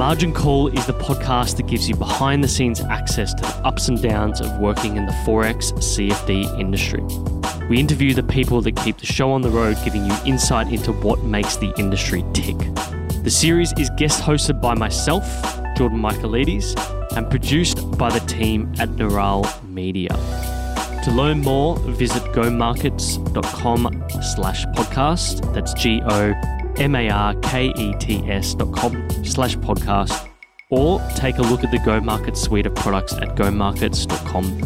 Margin 0.00 0.32
Call 0.32 0.68
is 0.68 0.86
the 0.86 0.94
podcast 0.94 1.58
that 1.58 1.66
gives 1.66 1.86
you 1.86 1.94
behind 1.94 2.42
the 2.42 2.48
scenes 2.48 2.80
access 2.80 3.34
to 3.34 3.42
the 3.42 3.54
ups 3.66 3.88
and 3.88 4.00
downs 4.00 4.40
of 4.40 4.58
working 4.58 4.96
in 4.96 5.04
the 5.04 5.12
Forex 5.26 5.74
CFD 5.74 6.58
industry. 6.58 7.02
We 7.66 7.78
interview 7.78 8.14
the 8.14 8.22
people 8.22 8.62
that 8.62 8.76
keep 8.76 8.96
the 8.96 9.04
show 9.04 9.30
on 9.30 9.42
the 9.42 9.50
road, 9.50 9.76
giving 9.84 10.06
you 10.06 10.14
insight 10.24 10.72
into 10.72 10.92
what 10.92 11.22
makes 11.24 11.56
the 11.56 11.70
industry 11.78 12.24
tick. 12.32 12.56
The 13.24 13.30
series 13.30 13.74
is 13.74 13.90
guest 13.98 14.22
hosted 14.22 14.62
by 14.62 14.72
myself, 14.72 15.26
Jordan 15.76 15.98
Michaelides, 15.98 16.74
and 17.14 17.28
produced 17.28 17.98
by 17.98 18.08
the 18.08 18.20
team 18.20 18.72
at 18.78 18.88
Neural 18.92 19.46
Media. 19.64 20.08
To 21.04 21.10
learn 21.10 21.42
more, 21.42 21.78
visit 21.80 22.22
gomarkets.com 22.32 24.04
slash 24.34 24.64
podcast. 24.64 25.52
That's 25.52 25.74
G 25.74 26.00
O 26.06 26.59
M 26.80 26.96
A 26.96 27.10
R 27.10 27.34
K 27.42 27.72
E 27.76 27.94
T 27.98 28.24
S 28.28 28.54
dot 28.54 28.74
com 28.74 29.06
slash 29.24 29.56
podcast. 29.58 30.28
Or 30.70 31.00
take 31.14 31.38
a 31.38 31.42
look 31.42 31.62
at 31.62 31.70
the 31.70 31.78
Go 31.80 32.00
Markets 32.00 32.40
suite 32.40 32.66
of 32.66 32.74
products 32.74 33.12
at 33.14 33.36
gomarkets.com. 33.36 34.60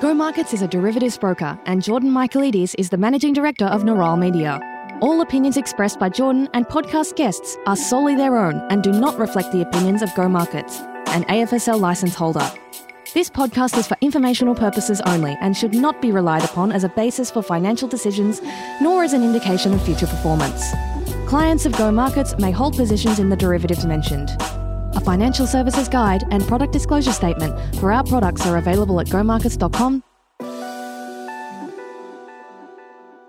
Go 0.00 0.14
Markets 0.14 0.54
is 0.54 0.62
a 0.62 0.68
derivatives 0.68 1.18
broker, 1.18 1.58
and 1.66 1.82
Jordan 1.82 2.10
Michaelides 2.10 2.74
is 2.78 2.88
the 2.88 2.96
managing 2.96 3.32
director 3.32 3.66
of 3.66 3.84
Neural 3.84 4.16
Media. 4.16 4.60
All 5.00 5.20
opinions 5.20 5.56
expressed 5.56 5.98
by 5.98 6.08
Jordan 6.08 6.48
and 6.54 6.66
podcast 6.66 7.16
guests 7.16 7.56
are 7.66 7.76
solely 7.76 8.14
their 8.14 8.38
own 8.38 8.56
and 8.70 8.82
do 8.82 8.92
not 8.92 9.18
reflect 9.18 9.50
the 9.50 9.62
opinions 9.62 10.02
of 10.02 10.14
Go 10.14 10.28
Markets, 10.28 10.78
an 11.08 11.24
AFSL 11.24 11.80
license 11.80 12.14
holder. 12.14 12.50
This 13.12 13.28
podcast 13.28 13.76
is 13.76 13.88
for 13.88 13.96
informational 14.02 14.54
purposes 14.54 15.00
only 15.00 15.36
and 15.40 15.56
should 15.56 15.74
not 15.74 16.00
be 16.00 16.12
relied 16.12 16.44
upon 16.44 16.70
as 16.70 16.84
a 16.84 16.88
basis 16.90 17.28
for 17.28 17.42
financial 17.42 17.88
decisions, 17.88 18.40
nor 18.80 19.02
as 19.02 19.14
an 19.14 19.24
indication 19.24 19.74
of 19.74 19.84
future 19.84 20.06
performance. 20.06 20.62
Clients 21.26 21.66
of 21.66 21.76
Go 21.76 21.90
Markets 21.90 22.38
may 22.38 22.52
hold 22.52 22.76
positions 22.76 23.18
in 23.18 23.28
the 23.28 23.34
derivatives 23.34 23.84
mentioned. 23.84 24.30
A 24.94 25.00
financial 25.00 25.48
services 25.48 25.88
guide 25.88 26.22
and 26.30 26.46
product 26.46 26.72
disclosure 26.72 27.10
statement 27.10 27.52
for 27.76 27.90
our 27.90 28.04
products 28.04 28.46
are 28.46 28.58
available 28.58 29.00
at 29.00 29.08
gomarkets.com. 29.08 30.04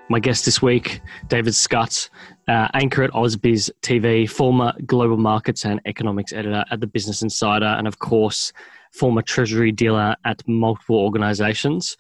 My 0.10 0.20
guest 0.20 0.46
this 0.46 0.62
week, 0.62 1.02
David 1.28 1.56
Scott, 1.56 2.08
uh, 2.48 2.68
anchor 2.76 3.02
at 3.02 3.12
AusBiz 3.12 3.72
TV, 3.82 4.30
former 4.30 4.74
global 4.86 5.18
markets 5.18 5.66
and 5.66 5.82
economics 5.88 6.34
editor 6.34 6.66
at 6.70 6.82
the 6.82 6.88
Business 6.88 7.24
Insider, 7.24 7.66
and 7.66 7.88
of 7.88 7.98
course, 7.98 8.54
former 8.92 9.22
treasury 9.22 9.72
dealer 9.72 10.16
at 10.26 10.48
multiple 10.48 10.98
organizations. 10.98 11.98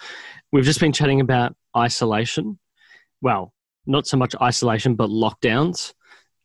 We've 0.51 0.65
just 0.65 0.79
been 0.79 0.91
chatting 0.91 1.21
about 1.21 1.55
isolation. 1.75 2.59
Well, 3.21 3.53
not 3.85 4.07
so 4.07 4.17
much 4.17 4.35
isolation, 4.41 4.95
but 4.95 5.09
lockdowns. 5.09 5.93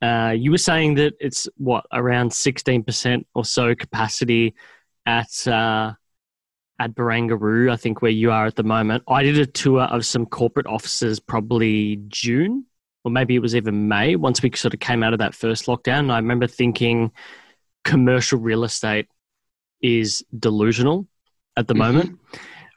Uh, 0.03 0.35
you 0.37 0.51
were 0.51 0.59
saying 0.59 0.95
that 0.95 1.15
it's 1.21 1.49
what 1.57 1.87
around 1.93 2.31
16% 2.31 3.25
or 3.35 3.45
so 3.45 3.75
capacity 3.75 4.55
at 5.07 5.47
uh, 5.49 5.93
at 6.79 6.95
Barangaroo, 6.95 7.73
I 7.73 7.77
think 7.77 8.03
where 8.03 8.11
you 8.11 8.31
are 8.31 8.45
at 8.45 8.57
the 8.57 8.63
moment. 8.63 9.03
I 9.09 9.23
did 9.23 9.39
a 9.39 9.47
tour 9.47 9.83
of 9.85 10.05
some 10.05 10.27
corporate 10.27 10.67
offices 10.67 11.19
probably 11.19 11.97
June 12.09 12.67
or 13.07 13.11
maybe 13.11 13.37
it 13.37 13.39
was 13.39 13.55
even 13.55 13.87
May 13.87 14.17
once 14.17 14.43
we 14.43 14.51
sort 14.57 14.75
of 14.75 14.81
came 14.81 15.05
out 15.05 15.13
of 15.13 15.21
that 15.21 15.33
first 15.33 15.67
lockdown. 15.67 16.01
And 16.01 16.13
I 16.13 16.17
remember 16.17 16.49
thinking 16.49 17.13
commercial 17.85 18.41
real 18.41 18.65
estate 18.65 19.07
is 19.83 20.25
delusional 20.39 21.07
at 21.57 21.69
the 21.69 21.75
mm-hmm. 21.75 21.83
moment. 21.83 22.19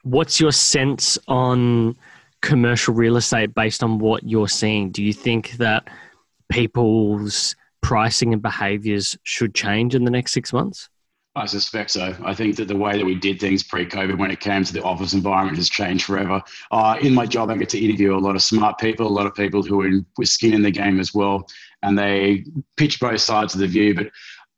What's 0.02 0.40
your 0.40 0.52
sense 0.52 1.18
on 1.28 1.96
commercial 2.40 2.94
real 2.94 3.16
estate 3.16 3.54
based 3.54 3.82
on 3.82 3.98
what 3.98 4.24
you're 4.24 4.48
seeing? 4.48 4.90
Do 4.90 5.02
you 5.02 5.12
think 5.12 5.52
that 5.52 5.88
people's 6.50 7.54
pricing 7.82 8.32
and 8.32 8.42
behaviors 8.42 9.16
should 9.22 9.54
change 9.54 9.94
in 9.94 10.04
the 10.04 10.10
next 10.10 10.32
six 10.32 10.52
months? 10.52 10.88
I 11.36 11.46
suspect 11.46 11.92
so. 11.92 12.16
I 12.24 12.34
think 12.34 12.56
that 12.56 12.66
the 12.66 12.76
way 12.76 12.98
that 12.98 13.04
we 13.04 13.14
did 13.14 13.38
things 13.38 13.62
pre-COVID 13.62 14.18
when 14.18 14.32
it 14.32 14.40
came 14.40 14.64
to 14.64 14.72
the 14.72 14.82
office 14.82 15.12
environment 15.12 15.58
has 15.58 15.70
changed 15.70 16.04
forever. 16.04 16.42
Uh, 16.72 16.96
in 17.00 17.14
my 17.14 17.24
job, 17.24 17.50
I 17.50 17.56
get 17.56 17.68
to 17.70 17.78
interview 17.78 18.16
a 18.16 18.18
lot 18.18 18.34
of 18.34 18.42
smart 18.42 18.78
people, 18.78 19.06
a 19.06 19.08
lot 19.08 19.26
of 19.26 19.34
people 19.34 19.62
who 19.62 19.80
are 19.80 19.86
in, 19.86 20.04
with 20.18 20.28
skin 20.28 20.54
in 20.54 20.62
the 20.62 20.72
game 20.72 20.98
as 20.98 21.14
well, 21.14 21.46
and 21.82 21.96
they 21.96 22.44
pitch 22.76 22.98
both 22.98 23.20
sides 23.20 23.54
of 23.54 23.60
the 23.60 23.68
view. 23.68 23.94
But 23.94 24.10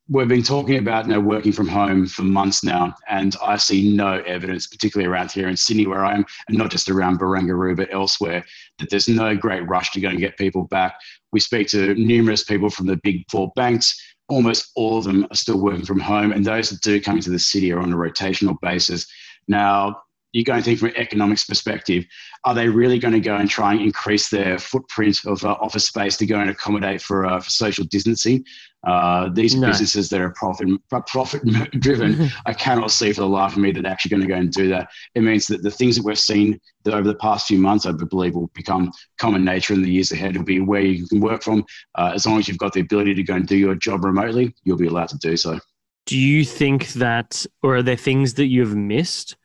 we've 0.08 0.28
been 0.28 0.42
talking 0.42 0.78
about 0.78 1.08
you 1.08 1.20
working 1.20 1.52
from 1.52 1.68
home 1.68 2.06
for 2.06 2.22
months 2.22 2.64
now, 2.64 2.94
and 3.08 3.36
I 3.42 3.56
see 3.56 3.94
no 3.94 4.14
evidence, 4.26 4.66
particularly 4.66 5.10
around 5.10 5.30
here 5.30 5.48
in 5.48 5.56
Sydney 5.56 5.86
where 5.86 6.04
I 6.04 6.14
am, 6.14 6.24
and 6.48 6.58
not 6.58 6.70
just 6.70 6.90
around 6.90 7.20
Barangaroo, 7.20 7.76
but 7.76 7.92
elsewhere, 7.92 8.44
that 8.78 8.90
there's 8.90 9.08
no 9.08 9.36
great 9.36 9.66
rush 9.68 9.92
to 9.92 10.00
go 10.00 10.08
and 10.08 10.18
get 10.18 10.36
people 10.36 10.64
back. 10.64 10.94
We 11.32 11.40
speak 11.40 11.68
to 11.68 11.94
numerous 11.94 12.44
people 12.44 12.70
from 12.70 12.86
the 12.86 13.00
big 13.02 13.24
four 13.30 13.52
banks. 13.54 13.98
Almost 14.28 14.72
all 14.74 14.98
of 14.98 15.04
them 15.04 15.26
are 15.30 15.36
still 15.36 15.60
working 15.60 15.84
from 15.84 16.00
home, 16.00 16.32
and 16.32 16.44
those 16.44 16.70
that 16.70 16.82
do 16.82 17.00
come 17.00 17.16
into 17.16 17.30
the 17.30 17.38
city 17.38 17.72
are 17.72 17.80
on 17.80 17.92
a 17.92 17.96
rotational 17.96 18.58
basis. 18.60 19.06
Now, 19.46 20.02
you 20.32 20.44
go 20.44 20.54
and 20.54 20.64
think 20.64 20.78
from 20.78 20.88
an 20.88 20.96
economics 20.96 21.44
perspective, 21.44 22.04
are 22.44 22.54
they 22.54 22.68
really 22.68 22.98
going 22.98 23.12
to 23.12 23.20
go 23.20 23.36
and 23.36 23.50
try 23.50 23.72
and 23.72 23.82
increase 23.82 24.30
their 24.30 24.58
footprint 24.58 25.18
of 25.26 25.44
uh, 25.44 25.52
office 25.60 25.86
space 25.86 26.16
to 26.16 26.26
go 26.26 26.40
and 26.40 26.50
accommodate 26.50 27.02
for, 27.02 27.26
uh, 27.26 27.40
for 27.40 27.50
social 27.50 27.84
distancing? 27.84 28.44
Uh, 28.84 29.28
these 29.28 29.54
no. 29.54 29.68
businesses 29.68 30.08
that 30.08 30.20
are 30.20 30.30
profit 30.30 30.68
profit 31.06 31.42
driven, 31.80 32.28
I 32.46 32.52
cannot 32.52 32.90
see 32.90 33.12
for 33.12 33.20
the 33.20 33.28
life 33.28 33.52
of 33.52 33.58
me 33.58 33.70
that 33.72 33.82
they're 33.82 33.92
actually 33.92 34.10
going 34.10 34.22
to 34.22 34.28
go 34.28 34.34
and 34.34 34.50
do 34.50 34.68
that. 34.68 34.90
It 35.14 35.22
means 35.22 35.46
that 35.46 35.62
the 35.62 35.70
things 35.70 35.96
that 35.96 36.04
we've 36.04 36.18
seen 36.18 36.60
that 36.84 36.94
over 36.94 37.06
the 37.06 37.14
past 37.14 37.46
few 37.46 37.58
months, 37.58 37.86
I 37.86 37.92
believe, 37.92 38.34
will 38.34 38.48
become 38.48 38.90
common 39.18 39.44
nature 39.44 39.74
in 39.74 39.82
the 39.82 39.90
years 39.90 40.10
ahead. 40.10 40.30
It'll 40.30 40.44
be 40.44 40.60
where 40.60 40.82
you 40.82 41.06
can 41.06 41.20
work 41.20 41.42
from. 41.42 41.64
Uh, 41.94 42.12
as 42.14 42.26
long 42.26 42.38
as 42.38 42.48
you've 42.48 42.58
got 42.58 42.72
the 42.72 42.80
ability 42.80 43.14
to 43.14 43.22
go 43.22 43.34
and 43.34 43.46
do 43.46 43.56
your 43.56 43.74
job 43.76 44.04
remotely, 44.04 44.54
you'll 44.64 44.78
be 44.78 44.88
allowed 44.88 45.08
to 45.10 45.18
do 45.18 45.36
so. 45.36 45.58
Do 46.06 46.18
you 46.18 46.44
think 46.44 46.88
that, 46.94 47.46
or 47.62 47.76
are 47.76 47.82
there 47.82 47.96
things 47.96 48.34
that 48.34 48.46
you've 48.46 48.74
missed? 48.74 49.36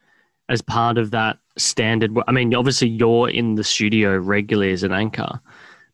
as 0.49 0.61
part 0.61 0.97
of 0.97 1.11
that 1.11 1.37
standard 1.57 2.15
i 2.27 2.31
mean 2.31 2.53
obviously 2.53 2.87
you're 2.87 3.29
in 3.29 3.55
the 3.55 3.63
studio 3.63 4.17
regularly 4.17 4.71
as 4.71 4.83
an 4.83 4.91
anchor 4.91 5.39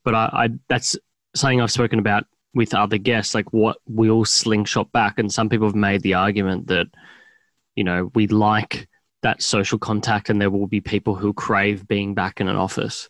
but 0.03 0.13
I, 0.13 0.29
I, 0.33 0.49
that's 0.67 0.97
something 1.35 1.61
i've 1.61 1.71
spoken 1.71 1.99
about 1.99 2.25
with 2.53 2.73
other 2.73 2.97
guests 2.97 3.33
like 3.33 3.51
what 3.51 3.77
will 3.87 4.25
slingshot 4.25 4.91
back 4.91 5.17
and 5.19 5.31
some 5.31 5.49
people 5.49 5.67
have 5.67 5.75
made 5.75 6.01
the 6.01 6.13
argument 6.13 6.67
that 6.67 6.87
you 7.75 7.83
know 7.83 8.11
we 8.13 8.27
like 8.27 8.87
that 9.21 9.41
social 9.41 9.79
contact 9.79 10.29
and 10.29 10.41
there 10.41 10.51
will 10.51 10.67
be 10.67 10.81
people 10.81 11.15
who 11.15 11.33
crave 11.33 11.87
being 11.87 12.13
back 12.13 12.41
in 12.41 12.47
an 12.47 12.55
office 12.55 13.09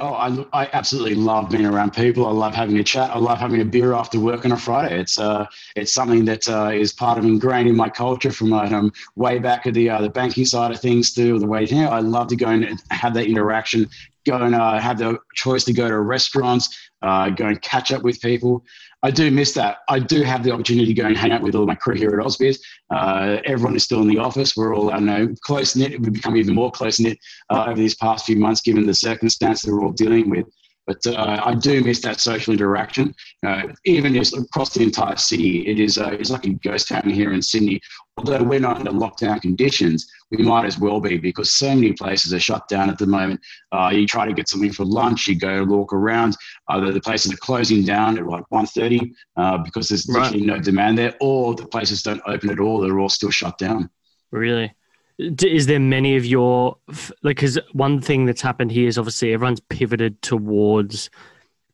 Oh, 0.00 0.14
I, 0.14 0.46
I 0.52 0.70
absolutely 0.74 1.16
love 1.16 1.50
being 1.50 1.66
around 1.66 1.92
people. 1.92 2.24
I 2.26 2.30
love 2.30 2.54
having 2.54 2.78
a 2.78 2.84
chat. 2.84 3.10
I 3.10 3.18
love 3.18 3.38
having 3.38 3.60
a 3.60 3.64
beer 3.64 3.94
after 3.94 4.20
work 4.20 4.44
on 4.44 4.52
a 4.52 4.56
Friday. 4.56 5.00
It's 5.00 5.18
uh, 5.18 5.46
it's 5.74 5.92
something 5.92 6.24
that 6.26 6.48
uh, 6.48 6.70
is 6.72 6.92
part 6.92 7.18
of 7.18 7.24
ingrained 7.24 7.68
in 7.68 7.76
my 7.76 7.88
culture 7.88 8.30
from 8.30 8.52
um, 8.52 8.92
way 9.16 9.40
back 9.40 9.66
at 9.66 9.74
the 9.74 9.90
uh, 9.90 10.00
the 10.00 10.08
banking 10.08 10.44
side 10.44 10.70
of 10.70 10.80
things 10.80 11.12
to 11.14 11.40
the 11.40 11.46
way 11.46 11.66
here. 11.66 11.88
I 11.88 11.98
love 11.98 12.28
to 12.28 12.36
go 12.36 12.46
and 12.46 12.80
have 12.92 13.12
that 13.14 13.26
interaction. 13.26 13.88
Go 14.24 14.36
and 14.36 14.54
uh, 14.54 14.78
have 14.78 14.98
the 14.98 15.18
choice 15.34 15.64
to 15.64 15.72
go 15.72 15.88
to 15.88 15.98
restaurants, 15.98 16.87
uh, 17.02 17.30
go 17.30 17.46
and 17.46 17.60
catch 17.62 17.92
up 17.92 18.02
with 18.02 18.20
people. 18.20 18.64
I 19.02 19.10
do 19.10 19.30
miss 19.30 19.52
that. 19.54 19.78
I 19.88 20.00
do 20.00 20.22
have 20.22 20.42
the 20.42 20.50
opportunity 20.50 20.86
to 20.86 20.94
go 20.94 21.06
and 21.06 21.16
hang 21.16 21.30
out 21.30 21.42
with 21.42 21.54
all 21.54 21.66
my 21.66 21.74
crew 21.76 21.94
here 21.94 22.18
at 22.18 22.26
AusBiz. 22.26 22.58
Uh, 22.90 23.38
everyone 23.44 23.76
is 23.76 23.84
still 23.84 24.00
in 24.00 24.08
the 24.08 24.18
office. 24.18 24.56
We're 24.56 24.74
all, 24.74 24.92
I 24.92 24.98
know, 24.98 25.28
close 25.42 25.76
knit. 25.76 26.00
We've 26.00 26.12
become 26.12 26.36
even 26.36 26.54
more 26.54 26.72
close 26.72 26.98
knit 26.98 27.18
uh, 27.50 27.66
over 27.68 27.76
these 27.76 27.94
past 27.94 28.26
few 28.26 28.36
months, 28.36 28.60
given 28.60 28.86
the 28.86 28.94
circumstance 28.94 29.62
that 29.62 29.72
we're 29.72 29.84
all 29.84 29.92
dealing 29.92 30.28
with. 30.30 30.46
But 30.88 31.06
uh, 31.06 31.42
I 31.44 31.54
do 31.54 31.84
miss 31.84 32.00
that 32.00 32.18
social 32.18 32.54
interaction. 32.54 33.14
Uh, 33.46 33.64
even 33.84 34.14
just 34.14 34.34
across 34.34 34.72
the 34.72 34.82
entire 34.82 35.16
city, 35.16 35.68
it 35.68 35.78
is 35.78 35.98
uh, 35.98 36.16
it's 36.18 36.30
like 36.30 36.46
a 36.46 36.54
ghost 36.54 36.88
town 36.88 37.10
here 37.10 37.34
in 37.34 37.42
Sydney. 37.42 37.78
Although 38.16 38.42
we're 38.42 38.58
not 38.58 38.78
under 38.78 38.90
lockdown 38.90 39.42
conditions, 39.42 40.10
we 40.30 40.38
might 40.38 40.64
as 40.64 40.78
well 40.78 40.98
be 40.98 41.18
because 41.18 41.52
so 41.52 41.74
many 41.74 41.92
places 41.92 42.32
are 42.32 42.40
shut 42.40 42.66
down 42.68 42.88
at 42.88 42.96
the 42.96 43.06
moment. 43.06 43.38
Uh, 43.70 43.90
you 43.92 44.06
try 44.06 44.26
to 44.26 44.32
get 44.32 44.48
something 44.48 44.72
for 44.72 44.86
lunch, 44.86 45.28
you 45.28 45.38
go 45.38 45.62
walk 45.62 45.92
around. 45.92 46.34
Either 46.70 46.90
the 46.90 47.02
places 47.02 47.34
are 47.34 47.36
closing 47.36 47.84
down 47.84 48.16
at 48.16 48.26
like 48.26 48.44
1.30 48.50 49.12
uh, 49.36 49.58
because 49.58 49.90
there's 49.90 50.08
right. 50.08 50.22
literally 50.22 50.46
no 50.46 50.58
demand 50.58 50.96
there, 50.96 51.14
or 51.20 51.54
the 51.54 51.66
places 51.66 52.02
don't 52.02 52.22
open 52.26 52.48
at 52.48 52.60
all. 52.60 52.80
They're 52.80 52.98
all 52.98 53.10
still 53.10 53.30
shut 53.30 53.58
down. 53.58 53.90
Really? 54.30 54.72
Is 55.18 55.66
there 55.66 55.80
many 55.80 56.16
of 56.16 56.24
your 56.24 56.76
like 57.22 57.36
because 57.36 57.58
one 57.72 58.00
thing 58.00 58.24
that's 58.24 58.40
happened 58.40 58.70
here 58.70 58.88
is 58.88 58.98
obviously 58.98 59.32
everyone's 59.32 59.60
pivoted 59.60 60.20
towards 60.22 61.10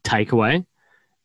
takeaway. 0.03 0.65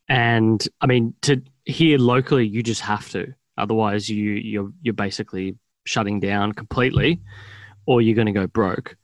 And 0.07 0.66
i 0.81 0.88
mean 0.88 1.13
to 1.21 1.42
here 1.66 1.98
locally 1.98 2.45
you 2.45 2.62
just 2.63 2.81
have 2.81 3.10
to. 3.12 3.33
Otherwise 3.57 4.10
you 4.10 4.31
you're 4.31 4.71
you're 4.81 4.94
basically 4.94 5.56
shutting 5.86 6.19
down 6.19 6.51
completely 6.51 7.21
or 7.86 8.01
you're 8.01 8.16
going 8.16 8.27
to 8.27 8.33
go 8.33 8.48
broke. 8.48 8.98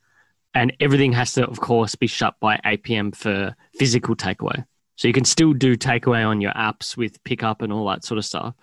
And 0.54 0.74
everything 0.80 1.12
has 1.12 1.32
to 1.34 1.46
of 1.46 1.60
course 1.60 1.94
be 1.94 2.06
shut 2.06 2.34
by 2.40 2.60
8 2.64 2.82
p.m 2.82 3.12
for 3.12 3.56
physical 3.78 4.14
takeaway. 4.14 4.64
So 4.96 5.08
you 5.08 5.14
can 5.14 5.24
still 5.24 5.52
do 5.52 5.76
takeaway 5.76 6.26
on 6.26 6.40
your 6.40 6.52
apps 6.52 6.96
with 6.96 7.22
pickup 7.24 7.62
and 7.62 7.72
all 7.72 7.86
that 7.88 8.04
sort 8.04 8.18
of 8.18 8.24
stuff. 8.24 8.54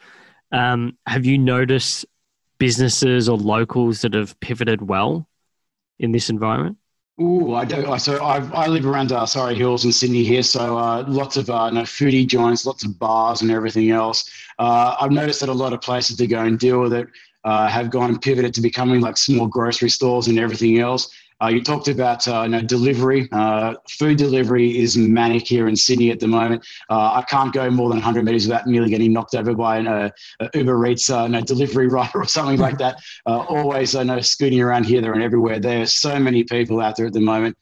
Um, 0.51 0.97
have 1.07 1.25
you 1.25 1.37
noticed 1.37 2.05
businesses 2.63 3.27
or 3.27 3.37
locals 3.37 3.99
that 4.03 4.13
have 4.13 4.39
pivoted 4.39 4.81
well 4.81 5.27
in 5.99 6.13
this 6.13 6.29
environment? 6.29 6.77
Oh, 7.19 7.53
I 7.55 7.65
do. 7.65 7.97
So 7.99 8.23
I, 8.23 8.37
I 8.53 8.67
live 8.67 8.85
around 8.85 9.11
uh, 9.11 9.25
Surry 9.25 9.55
Hills 9.55 9.83
in 9.83 9.91
Sydney 9.91 10.23
here. 10.23 10.43
So 10.43 10.77
uh, 10.77 11.03
lots 11.05 11.35
of 11.35 11.49
uh, 11.49 11.67
you 11.69 11.75
know, 11.75 11.81
foodie 11.81 12.25
joints, 12.25 12.65
lots 12.65 12.85
of 12.85 12.97
bars 12.97 13.41
and 13.41 13.51
everything 13.51 13.91
else. 13.91 14.31
Uh, 14.57 14.95
I've 14.99 15.11
noticed 15.11 15.41
that 15.41 15.49
a 15.49 15.53
lot 15.53 15.73
of 15.73 15.81
places 15.81 16.15
to 16.15 16.25
go 16.25 16.39
and 16.39 16.57
deal 16.57 16.79
with 16.79 16.93
it 16.93 17.07
uh, 17.43 17.67
have 17.67 17.91
gone 17.91 18.09
and 18.11 18.21
pivoted 18.21 18.53
to 18.53 18.61
becoming 18.61 19.01
like 19.01 19.17
small 19.17 19.45
grocery 19.45 19.89
stores 19.89 20.27
and 20.29 20.39
everything 20.39 20.79
else. 20.79 21.13
Uh, 21.41 21.47
you 21.47 21.61
talked 21.61 21.87
about 21.87 22.27
uh, 22.27 22.43
you 22.43 22.49
know, 22.49 22.61
delivery. 22.61 23.27
Uh, 23.31 23.75
food 23.89 24.17
delivery 24.17 24.77
is 24.77 24.97
manic 24.97 25.47
here 25.47 25.67
in 25.67 25.75
Sydney 25.75 26.11
at 26.11 26.19
the 26.19 26.27
moment. 26.27 26.65
Uh, 26.89 27.13
I 27.13 27.23
can't 27.23 27.53
go 27.53 27.69
more 27.69 27.89
than 27.89 27.97
100 27.97 28.25
metres 28.25 28.47
without 28.47 28.67
nearly 28.67 28.89
getting 28.89 29.13
knocked 29.13 29.35
over 29.35 29.53
by 29.53 29.77
an 29.77 29.87
uh, 29.87 30.09
Uber 30.53 30.85
Eats 30.87 31.09
uh, 31.09 31.27
no, 31.27 31.41
delivery 31.41 31.87
rider 31.89 32.19
or 32.19 32.27
something 32.27 32.57
like 32.57 32.77
that. 32.77 33.01
always, 33.25 33.95
I 33.95 34.03
know, 34.03 34.19
scooting 34.21 34.61
around 34.61 34.85
here, 34.85 35.01
there, 35.01 35.13
and 35.13 35.23
everywhere. 35.23 35.59
There 35.59 35.81
are 35.81 35.85
so 35.87 36.19
many 36.19 36.43
people 36.43 36.81
out 36.81 36.95
there 36.95 37.07
at 37.07 37.13
the 37.13 37.21
moment. 37.21 37.57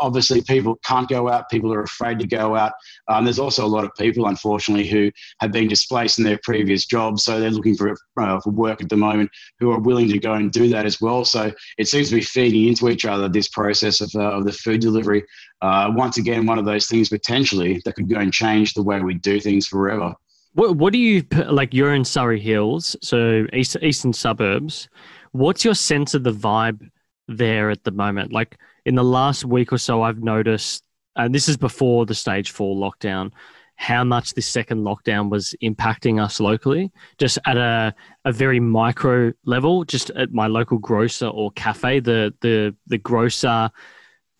Obviously, 0.00 0.40
people 0.42 0.76
can't 0.84 1.08
go 1.08 1.28
out. 1.28 1.50
People 1.50 1.72
are 1.72 1.82
afraid 1.82 2.18
to 2.20 2.26
go 2.26 2.56
out. 2.56 2.72
Um, 3.08 3.24
there's 3.24 3.38
also 3.38 3.64
a 3.64 3.68
lot 3.68 3.84
of 3.84 3.90
people, 3.98 4.26
unfortunately, 4.26 4.86
who 4.86 5.10
have 5.40 5.52
been 5.52 5.68
displaced 5.68 6.18
in 6.18 6.24
their 6.24 6.40
previous 6.42 6.86
jobs, 6.86 7.24
so 7.24 7.38
they're 7.38 7.50
looking 7.50 7.76
for 7.76 7.94
for 8.14 8.50
work 8.50 8.80
at 8.80 8.88
the 8.88 8.96
moment, 8.96 9.30
who 9.60 9.70
are 9.70 9.78
willing 9.78 10.08
to 10.08 10.18
go 10.18 10.32
and 10.32 10.50
do 10.52 10.68
that 10.68 10.86
as 10.86 11.00
well. 11.00 11.24
So 11.24 11.52
it 11.76 11.86
seems 11.88 12.08
to 12.08 12.14
be 12.14 12.22
feeding 12.22 12.68
into 12.68 12.88
each 12.88 13.04
other 13.04 13.26
uh, 13.26 13.28
this 13.28 13.48
process 13.48 14.00
of, 14.00 14.10
uh, 14.14 14.36
of 14.36 14.44
the 14.44 14.52
food 14.52 14.80
delivery. 14.80 15.24
Uh, 15.60 15.90
once 15.94 16.16
again, 16.16 16.46
one 16.46 16.58
of 16.58 16.64
those 16.64 16.86
things 16.86 17.08
potentially 17.08 17.80
that 17.84 17.94
could 17.94 18.08
go 18.08 18.18
and 18.18 18.32
change 18.32 18.74
the 18.74 18.82
way 18.82 19.00
we 19.00 19.14
do 19.14 19.40
things 19.40 19.66
forever. 19.66 20.14
What, 20.54 20.76
what 20.76 20.92
do 20.92 20.98
you 20.98 21.22
like? 21.48 21.74
You're 21.74 21.94
in 21.94 22.04
Surry 22.04 22.40
Hills, 22.40 22.96
so 23.02 23.46
east, 23.52 23.76
eastern 23.82 24.12
suburbs. 24.12 24.88
What's 25.32 25.64
your 25.64 25.74
sense 25.74 26.14
of 26.14 26.24
the 26.24 26.32
vibe 26.32 26.88
there 27.28 27.70
at 27.70 27.84
the 27.84 27.90
moment? 27.90 28.32
Like 28.32 28.56
in 28.86 28.94
the 28.94 29.04
last 29.04 29.44
week 29.44 29.72
or 29.72 29.78
so, 29.78 30.02
I've 30.02 30.22
noticed, 30.22 30.84
and 31.16 31.34
this 31.34 31.48
is 31.48 31.56
before 31.56 32.06
the 32.06 32.14
stage 32.14 32.52
four 32.52 32.76
lockdown, 32.76 33.32
how 33.74 34.04
much 34.04 34.32
this 34.32 34.46
second 34.46 34.84
lockdown 34.84 35.28
was 35.28 35.54
impacting 35.62 36.22
us 36.22 36.40
locally, 36.40 36.92
just 37.18 37.38
at 37.46 37.56
a, 37.56 37.92
a 38.24 38.32
very 38.32 38.60
micro 38.60 39.32
level, 39.44 39.84
just 39.84 40.10
at 40.10 40.32
my 40.32 40.46
local 40.46 40.78
grocer 40.78 41.26
or 41.26 41.50
cafe. 41.50 41.98
The 42.00 42.32
the 42.40 42.74
the 42.86 42.96
grocer, 42.96 43.70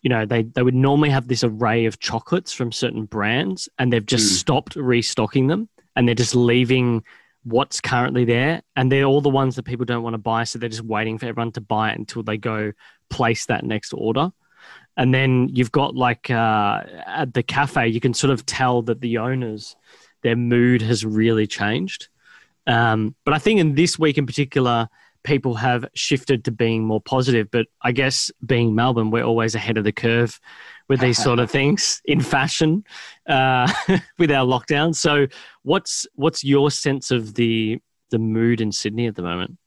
you 0.01 0.09
know, 0.09 0.25
they, 0.25 0.43
they 0.43 0.63
would 0.63 0.73
normally 0.73 1.09
have 1.09 1.27
this 1.27 1.43
array 1.43 1.85
of 1.85 1.99
chocolates 1.99 2.53
from 2.53 2.71
certain 2.71 3.05
brands 3.05 3.67
and 3.77 3.91
they've 3.91 4.05
just 4.05 4.31
mm. 4.31 4.37
stopped 4.37 4.75
restocking 4.77 5.47
them 5.47 5.69
and 5.95 6.07
they're 6.07 6.15
just 6.15 6.35
leaving 6.35 7.03
what's 7.43 7.79
currently 7.79 8.25
there 8.25 8.61
and 8.75 8.91
they're 8.91 9.05
all 9.05 9.21
the 9.21 9.29
ones 9.29 9.55
that 9.55 9.63
people 9.63 9.85
don't 9.85 10.03
want 10.03 10.13
to 10.13 10.17
buy 10.17 10.43
so 10.43 10.59
they're 10.59 10.67
just 10.67 10.83
waiting 10.83 11.17
for 11.17 11.27
everyone 11.27 11.51
to 11.51 11.61
buy 11.61 11.91
it 11.91 11.97
until 11.97 12.21
they 12.21 12.37
go 12.37 12.73
place 13.09 13.45
that 13.45 13.63
next 13.63 13.93
order 13.93 14.31
and 14.97 15.13
then 15.13 15.49
you've 15.53 15.71
got 15.71 15.95
like 15.95 16.29
uh, 16.31 16.83
at 17.05 17.33
the 17.35 17.43
cafe, 17.43 17.87
you 17.87 18.01
can 18.01 18.15
sort 18.15 18.31
of 18.33 18.45
tell 18.45 18.81
that 18.81 18.99
the 18.99 19.19
owners, 19.19 19.75
their 20.23 20.35
mood 20.35 20.81
has 20.81 21.05
really 21.05 21.45
changed. 21.45 22.07
Um, 22.65 23.15
but 23.23 23.33
I 23.33 23.37
think 23.37 23.59
in 23.59 23.75
this 23.75 23.99
week 23.99 24.17
in 24.17 24.25
particular, 24.25 24.89
people 25.23 25.53
have 25.53 25.85
shifted 25.93 26.43
to 26.45 26.51
being 26.51 26.83
more 26.83 26.99
positive. 26.99 27.49
But 27.51 27.67
I 27.81 27.91
guess 27.91 28.31
being 28.43 28.73
Melbourne, 28.73 29.11
we're 29.11 29.23
always 29.23 29.53
ahead 29.53 29.77
of 29.77 29.83
the 29.83 29.91
curve 29.91 30.39
with 30.89 30.99
these 30.99 31.21
sort 31.21 31.37
of 31.37 31.51
things 31.59 32.01
in 32.05 32.19
fashion 32.19 32.83
uh, 33.27 33.71
with 34.17 34.31
our 34.31 34.47
lockdown. 34.47 34.95
So, 34.95 35.27
what's 35.61 36.07
what's 36.15 36.43
your 36.43 36.71
sense 36.71 37.11
of 37.11 37.35
the 37.35 37.79
the 38.09 38.19
mood 38.19 38.61
in 38.61 38.71
Sydney 38.71 39.05
at 39.05 39.15
the 39.15 39.21
moment? 39.21 39.59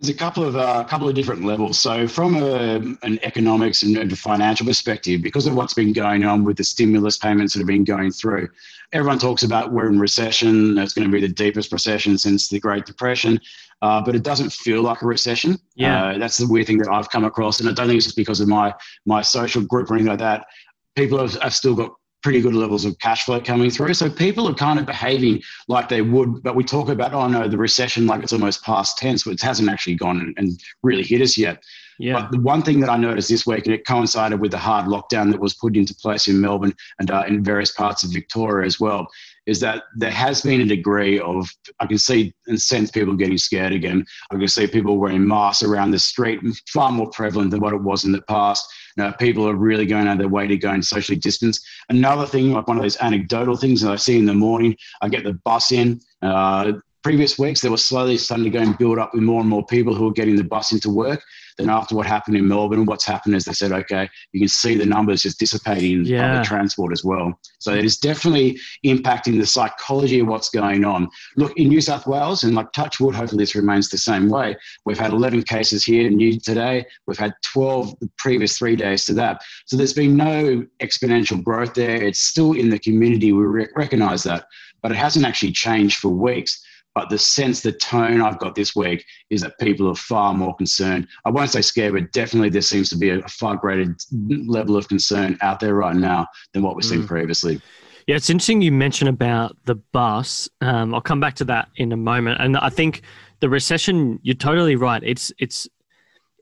There's 0.00 0.14
a 0.14 0.18
couple 0.18 0.44
of 0.44 0.54
a 0.54 0.60
uh, 0.60 0.84
couple 0.84 1.08
of 1.08 1.14
different 1.16 1.44
levels. 1.44 1.78
So, 1.78 2.06
from 2.06 2.36
a, 2.36 2.76
an 3.02 3.18
economics 3.22 3.82
and 3.82 4.16
financial 4.16 4.64
perspective, 4.64 5.22
because 5.22 5.46
of 5.46 5.54
what's 5.54 5.74
been 5.74 5.92
going 5.92 6.24
on 6.24 6.44
with 6.44 6.56
the 6.56 6.64
stimulus 6.64 7.18
payments 7.18 7.52
that 7.54 7.60
have 7.60 7.66
been 7.66 7.82
going 7.82 8.12
through, 8.12 8.48
everyone 8.92 9.18
talks 9.18 9.42
about 9.42 9.72
we're 9.72 9.88
in 9.88 9.98
recession. 9.98 10.78
It's 10.78 10.92
going 10.92 11.08
to 11.08 11.12
be 11.12 11.20
the 11.20 11.32
deepest 11.32 11.72
recession 11.72 12.16
since 12.16 12.48
the 12.48 12.60
Great 12.60 12.86
Depression, 12.86 13.40
uh, 13.82 14.00
but 14.00 14.14
it 14.14 14.22
doesn't 14.22 14.52
feel 14.52 14.82
like 14.82 15.02
a 15.02 15.06
recession. 15.06 15.58
Yeah, 15.74 16.06
uh, 16.06 16.18
that's 16.18 16.38
the 16.38 16.46
weird 16.46 16.68
thing 16.68 16.78
that 16.78 16.88
I've 16.88 17.10
come 17.10 17.24
across, 17.24 17.58
and 17.58 17.68
I 17.68 17.72
don't 17.72 17.88
think 17.88 17.96
it's 17.96 18.06
just 18.06 18.16
because 18.16 18.40
of 18.40 18.46
my 18.46 18.72
my 19.04 19.20
social 19.22 19.62
group 19.62 19.90
or 19.90 19.94
anything 19.94 20.10
like 20.10 20.20
that. 20.20 20.46
People 20.94 21.18
have, 21.18 21.34
have 21.42 21.54
still 21.54 21.74
got 21.74 21.92
pretty 22.22 22.40
good 22.40 22.54
levels 22.54 22.84
of 22.84 22.98
cash 22.98 23.24
flow 23.24 23.40
coming 23.40 23.70
through. 23.70 23.94
So 23.94 24.10
people 24.10 24.48
are 24.48 24.54
kind 24.54 24.78
of 24.78 24.86
behaving 24.86 25.42
like 25.68 25.88
they 25.88 26.02
would, 26.02 26.42
but 26.42 26.56
we 26.56 26.64
talk 26.64 26.88
about, 26.88 27.14
oh 27.14 27.28
no, 27.28 27.48
the 27.48 27.58
recession 27.58 28.06
like 28.06 28.22
it's 28.22 28.32
almost 28.32 28.64
past 28.64 28.98
tense, 28.98 29.24
but 29.24 29.34
it 29.34 29.42
hasn't 29.42 29.68
actually 29.68 29.94
gone 29.94 30.34
and 30.36 30.60
really 30.82 31.04
hit 31.04 31.20
us 31.20 31.38
yet. 31.38 31.62
Yeah. 32.00 32.14
But 32.14 32.30
the 32.30 32.40
one 32.40 32.62
thing 32.62 32.80
that 32.80 32.90
I 32.90 32.96
noticed 32.96 33.28
this 33.28 33.46
week, 33.46 33.66
and 33.66 33.74
it 33.74 33.86
coincided 33.86 34.40
with 34.40 34.52
the 34.52 34.58
hard 34.58 34.86
lockdown 34.86 35.32
that 35.32 35.40
was 35.40 35.54
put 35.54 35.76
into 35.76 35.94
place 35.94 36.28
in 36.28 36.40
Melbourne 36.40 36.74
and 37.00 37.10
uh, 37.10 37.24
in 37.26 37.42
various 37.42 37.72
parts 37.72 38.04
of 38.04 38.12
Victoria 38.12 38.66
as 38.66 38.78
well, 38.78 39.08
is 39.46 39.60
that 39.60 39.84
there 39.96 40.10
has 40.10 40.42
been 40.42 40.60
a 40.60 40.66
degree 40.66 41.18
of, 41.18 41.48
I 41.80 41.86
can 41.86 41.98
see 41.98 42.34
and 42.46 42.60
sense 42.60 42.90
people 42.90 43.16
getting 43.16 43.38
scared 43.38 43.72
again. 43.72 44.04
I 44.30 44.36
can 44.36 44.46
see 44.46 44.66
people 44.66 44.98
wearing 44.98 45.26
masks 45.26 45.62
around 45.62 45.90
the 45.90 45.98
street, 45.98 46.40
far 46.68 46.92
more 46.92 47.10
prevalent 47.10 47.50
than 47.50 47.60
what 47.60 47.72
it 47.72 47.82
was 47.82 48.04
in 48.04 48.12
the 48.12 48.22
past. 48.22 48.70
Know, 48.98 49.12
people 49.12 49.48
are 49.48 49.54
really 49.54 49.86
going 49.86 50.08
out 50.08 50.14
of 50.14 50.18
their 50.18 50.28
way 50.28 50.48
to 50.48 50.56
go 50.56 50.70
and 50.70 50.84
socially 50.84 51.16
distance. 51.16 51.64
Another 51.88 52.26
thing, 52.26 52.52
like 52.52 52.66
one 52.66 52.78
of 52.78 52.82
those 52.82 52.96
anecdotal 53.00 53.56
things 53.56 53.80
that 53.82 53.92
I 53.92 53.96
see 53.96 54.18
in 54.18 54.26
the 54.26 54.34
morning, 54.34 54.76
I 55.00 55.08
get 55.08 55.22
the 55.22 55.34
bus 55.44 55.70
in. 55.70 56.00
Uh, 56.20 56.72
previous 57.04 57.38
weeks, 57.38 57.60
they 57.60 57.68
were 57.68 57.76
slowly 57.76 58.18
starting 58.18 58.42
to 58.44 58.50
go 58.50 58.58
and 58.58 58.76
build 58.76 58.98
up 58.98 59.14
with 59.14 59.22
more 59.22 59.40
and 59.40 59.48
more 59.48 59.64
people 59.64 59.94
who 59.94 60.08
are 60.08 60.12
getting 60.12 60.34
the 60.34 60.42
bus 60.42 60.72
into 60.72 60.90
work. 60.90 61.22
Then 61.58 61.68
after 61.70 61.96
what 61.96 62.06
happened 62.06 62.36
in 62.36 62.46
Melbourne, 62.46 62.86
what's 62.86 63.04
happened 63.04 63.34
is 63.34 63.44
they 63.44 63.52
said, 63.52 63.72
okay, 63.72 64.08
you 64.32 64.40
can 64.40 64.48
see 64.48 64.76
the 64.76 64.86
numbers 64.86 65.22
just 65.22 65.40
dissipating 65.40 65.92
in 65.92 66.04
yeah. 66.04 66.28
public 66.28 66.44
transport 66.46 66.92
as 66.92 67.04
well. 67.04 67.38
So 67.58 67.74
it 67.74 67.84
is 67.84 67.98
definitely 67.98 68.58
impacting 68.86 69.38
the 69.38 69.46
psychology 69.46 70.20
of 70.20 70.28
what's 70.28 70.50
going 70.50 70.84
on. 70.84 71.08
Look, 71.36 71.56
in 71.56 71.68
New 71.68 71.80
South 71.80 72.06
Wales, 72.06 72.44
and 72.44 72.54
like 72.54 72.72
Touchwood, 72.72 73.14
hopefully 73.14 73.42
this 73.42 73.56
remains 73.56 73.88
the 73.88 73.98
same 73.98 74.28
way. 74.28 74.56
We've 74.84 74.98
had 74.98 75.12
11 75.12 75.42
cases 75.42 75.84
here 75.84 76.08
new 76.08 76.38
today. 76.38 76.86
We've 77.06 77.18
had 77.18 77.34
12 77.42 77.98
the 78.00 78.10
previous 78.18 78.56
three 78.56 78.76
days 78.76 79.04
to 79.06 79.14
that. 79.14 79.42
So 79.66 79.76
there's 79.76 79.92
been 79.92 80.16
no 80.16 80.64
exponential 80.80 81.42
growth 81.42 81.74
there. 81.74 82.02
It's 82.02 82.20
still 82.20 82.52
in 82.52 82.70
the 82.70 82.78
community. 82.78 83.32
We 83.32 83.44
recognize 83.74 84.22
that, 84.22 84.46
but 84.82 84.92
it 84.92 84.96
hasn't 84.96 85.26
actually 85.26 85.52
changed 85.52 85.98
for 85.98 86.10
weeks. 86.10 86.64
But 86.98 87.10
the 87.10 87.18
sense, 87.18 87.60
the 87.60 87.70
tone 87.70 88.20
I've 88.20 88.40
got 88.40 88.56
this 88.56 88.74
week 88.74 89.04
is 89.30 89.42
that 89.42 89.56
people 89.60 89.88
are 89.88 89.94
far 89.94 90.34
more 90.34 90.52
concerned. 90.56 91.06
I 91.24 91.30
won't 91.30 91.48
say 91.48 91.62
scared, 91.62 91.92
but 91.92 92.10
definitely 92.10 92.48
there 92.48 92.60
seems 92.60 92.88
to 92.90 92.96
be 92.96 93.10
a 93.10 93.22
far 93.28 93.54
greater 93.54 93.94
level 94.10 94.76
of 94.76 94.88
concern 94.88 95.38
out 95.40 95.60
there 95.60 95.76
right 95.76 95.94
now 95.94 96.26
than 96.52 96.64
what 96.64 96.74
we've 96.74 96.84
seen 96.84 97.04
mm. 97.04 97.06
previously. 97.06 97.60
Yeah, 98.08 98.16
it's 98.16 98.30
interesting 98.30 98.62
you 98.62 98.72
mentioned 98.72 99.10
about 99.10 99.56
the 99.64 99.76
bus. 99.76 100.48
Um, 100.60 100.92
I'll 100.92 101.00
come 101.00 101.20
back 101.20 101.36
to 101.36 101.44
that 101.44 101.68
in 101.76 101.92
a 101.92 101.96
moment. 101.96 102.40
And 102.40 102.56
I 102.56 102.68
think 102.68 103.02
the 103.38 103.48
recession, 103.48 104.18
you're 104.24 104.34
totally 104.34 104.74
right. 104.74 105.00
It's 105.04 105.30
it's 105.38 105.68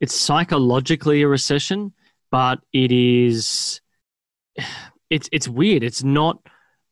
it's 0.01 0.15
psychologically 0.15 1.21
a 1.21 1.29
recession, 1.29 1.93
but 2.31 2.61
it 2.73 2.93
is 2.93 3.83
it's 5.11 5.29
it's 5.33 5.49
weird. 5.49 5.83
It's 5.83 6.03
not 6.03 6.41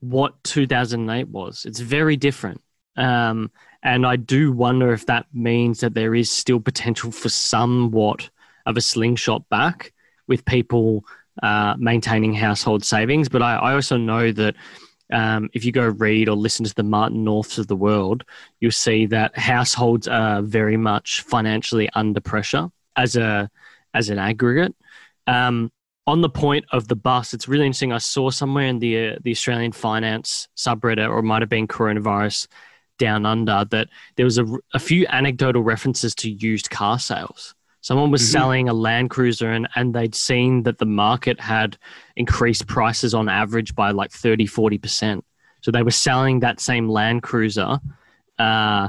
what 0.01 0.45
2008 0.45 1.29
was. 1.29 1.65
It's 1.65 1.81
very 1.81 2.19
different. 2.19 2.61
Um, 2.97 3.51
and 3.83 4.07
I 4.07 4.17
do 4.17 4.53
wonder 4.53 4.93
if 4.93 5.07
that 5.07 5.27
means 5.33 5.81
that 5.81 5.95
there 5.95 6.15
is 6.15 6.31
still 6.31 6.61
potential 6.61 7.11
for 7.11 7.29
somewhat 7.29 8.31
of 8.67 8.77
a 8.77 8.81
slingshot 8.81 9.49
back 9.49 9.93
with 10.27 10.45
people 10.45 11.05
uh, 11.43 11.75
maintaining 11.79 12.33
household 12.33 12.85
savings. 12.85 13.29
But 13.29 13.43
I, 13.43 13.57
I 13.57 13.75
also 13.75 13.97
know 13.97 14.33
that 14.33 14.55
um, 15.13 15.51
if 15.53 15.65
you 15.65 15.73
go 15.73 15.87
read 15.89 16.29
or 16.29 16.37
listen 16.37 16.65
to 16.65 16.75
the 16.75 16.83
Martin 16.83 17.25
Norths 17.25 17.59
of 17.59 17.67
the 17.67 17.77
world, 17.77 18.25
you'll 18.61 18.71
see 18.71 19.07
that 19.07 19.37
households 19.37 20.09
are 20.09 20.41
very 20.41 20.77
much 20.77 21.21
financially 21.23 21.91
under 21.95 22.21
pressure 22.21 22.69
as 22.97 23.17
a 23.17 23.51
as 23.93 24.09
an 24.09 24.19
aggregate. 24.19 24.75
Um, 25.27 25.71
on 26.07 26.21
the 26.21 26.29
point 26.29 26.65
of 26.73 26.89
the 26.89 26.97
bus, 26.97 27.33
it's 27.33 27.49
really 27.49 27.67
interesting. 27.67 27.93
I 27.93 27.99
saw 27.99 28.31
somewhere 28.31 28.67
in 28.67 28.79
the 28.79 29.11
uh, 29.11 29.17
the 29.23 29.31
Australian 29.31 29.73
finance 29.73 30.49
subreddit, 30.57 31.09
or 31.09 31.19
it 31.19 31.25
might 31.25 31.43
have 31.43 31.49
been 31.49 31.69
coronavirus 31.69 32.49
down 32.99 33.27
under 33.27 33.65
that 33.71 33.89
there 34.17 34.25
was 34.25 34.39
a, 34.39 34.47
a 34.73 34.79
few 34.79 35.07
anecdotal 35.09 35.63
references 35.63 36.15
to 36.17 36.31
used 36.31 36.71
car 36.71 36.99
sales. 36.99 37.55
Someone 37.81 38.11
was 38.11 38.23
mm-hmm. 38.23 38.33
selling 38.33 38.69
a 38.69 38.73
Land 38.73 39.11
Cruiser 39.11 39.51
and, 39.51 39.69
and 39.75 39.95
they'd 39.95 40.15
seen 40.15 40.63
that 40.63 40.79
the 40.79 40.87
market 40.87 41.39
had 41.39 41.77
increased 42.17 42.67
prices 42.67 43.13
on 43.13 43.29
average 43.29 43.75
by 43.75 43.91
like 43.91 44.11
30, 44.11 44.47
40%. 44.47 45.23
So 45.61 45.71
they 45.71 45.83
were 45.83 45.91
selling 45.91 46.41
that 46.41 46.61
same 46.61 46.89
Land 46.89 47.23
Cruiser. 47.23 47.79
Uh, 48.39 48.89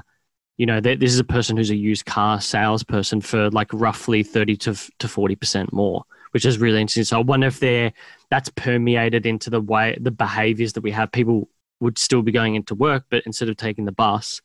you 0.58 0.66
know, 0.66 0.80
this 0.80 1.12
is 1.12 1.20
a 1.20 1.26
person 1.26 1.58
who's 1.58 1.72
a 1.72 1.76
used 1.76 2.06
car 2.06 2.40
salesperson 2.40 3.20
for 3.20 3.50
like 3.50 3.68
roughly 3.74 4.24
30 4.24 4.56
to, 4.58 4.74
to 4.74 5.08
40% 5.08 5.74
more, 5.74 6.06
which 6.32 6.46
is 6.46 6.58
really 6.58 6.80
interesting. 6.80 7.04
So 7.04 7.18
I 7.18 7.24
wonder 7.24 7.48
if 7.48 7.60
they're, 7.60 7.92
that's 8.30 8.50
permeated 8.50 9.26
into 9.26 9.50
the 9.50 9.60
way, 9.60 9.98
the 10.00 10.12
behaviors 10.12 10.72
that 10.74 10.82
we 10.82 10.92
have. 10.92 11.12
People 11.12 11.50
would 11.86 11.98
still 11.98 12.22
be 12.22 12.32
going 12.32 12.56
into 12.56 12.76
work, 12.76 13.06
but 13.10 13.24
instead 13.26 13.48
of 13.50 13.56
taking 13.56 13.86
the 13.86 13.92
bus, 13.92 14.42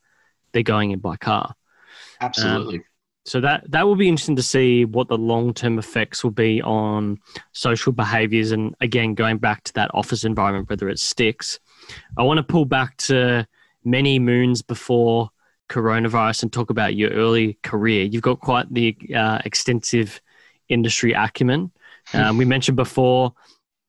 they're 0.52 0.62
going 0.62 0.92
in 0.92 1.00
by 1.00 1.16
car. 1.16 1.54
Absolutely. 2.20 2.78
Um, 2.78 2.84
So 3.26 3.40
that 3.40 3.70
that 3.70 3.86
will 3.86 3.96
be 3.96 4.08
interesting 4.08 4.36
to 4.36 4.42
see 4.42 4.84
what 4.84 5.08
the 5.08 5.18
long 5.18 5.52
term 5.52 5.78
effects 5.78 6.24
will 6.24 6.30
be 6.30 6.62
on 6.62 7.18
social 7.52 7.92
behaviours, 7.92 8.52
and 8.52 8.74
again, 8.80 9.14
going 9.14 9.38
back 9.38 9.62
to 9.64 9.72
that 9.74 9.90
office 9.92 10.24
environment, 10.24 10.70
whether 10.70 10.88
it 10.88 10.98
sticks. 10.98 11.58
I 12.16 12.22
want 12.22 12.38
to 12.38 12.52
pull 12.52 12.64
back 12.64 12.96
to 13.08 13.46
many 13.84 14.18
moons 14.18 14.62
before 14.62 15.30
coronavirus 15.68 16.42
and 16.42 16.52
talk 16.52 16.70
about 16.70 16.94
your 16.94 17.10
early 17.10 17.58
career. 17.62 18.04
You've 18.04 18.22
got 18.30 18.40
quite 18.40 18.72
the 18.72 18.96
uh, 19.14 19.38
extensive 19.44 20.20
industry 20.68 21.12
acumen. 21.12 21.72
Um, 22.12 22.38
we 22.38 22.44
mentioned 22.44 22.76
before 22.76 23.34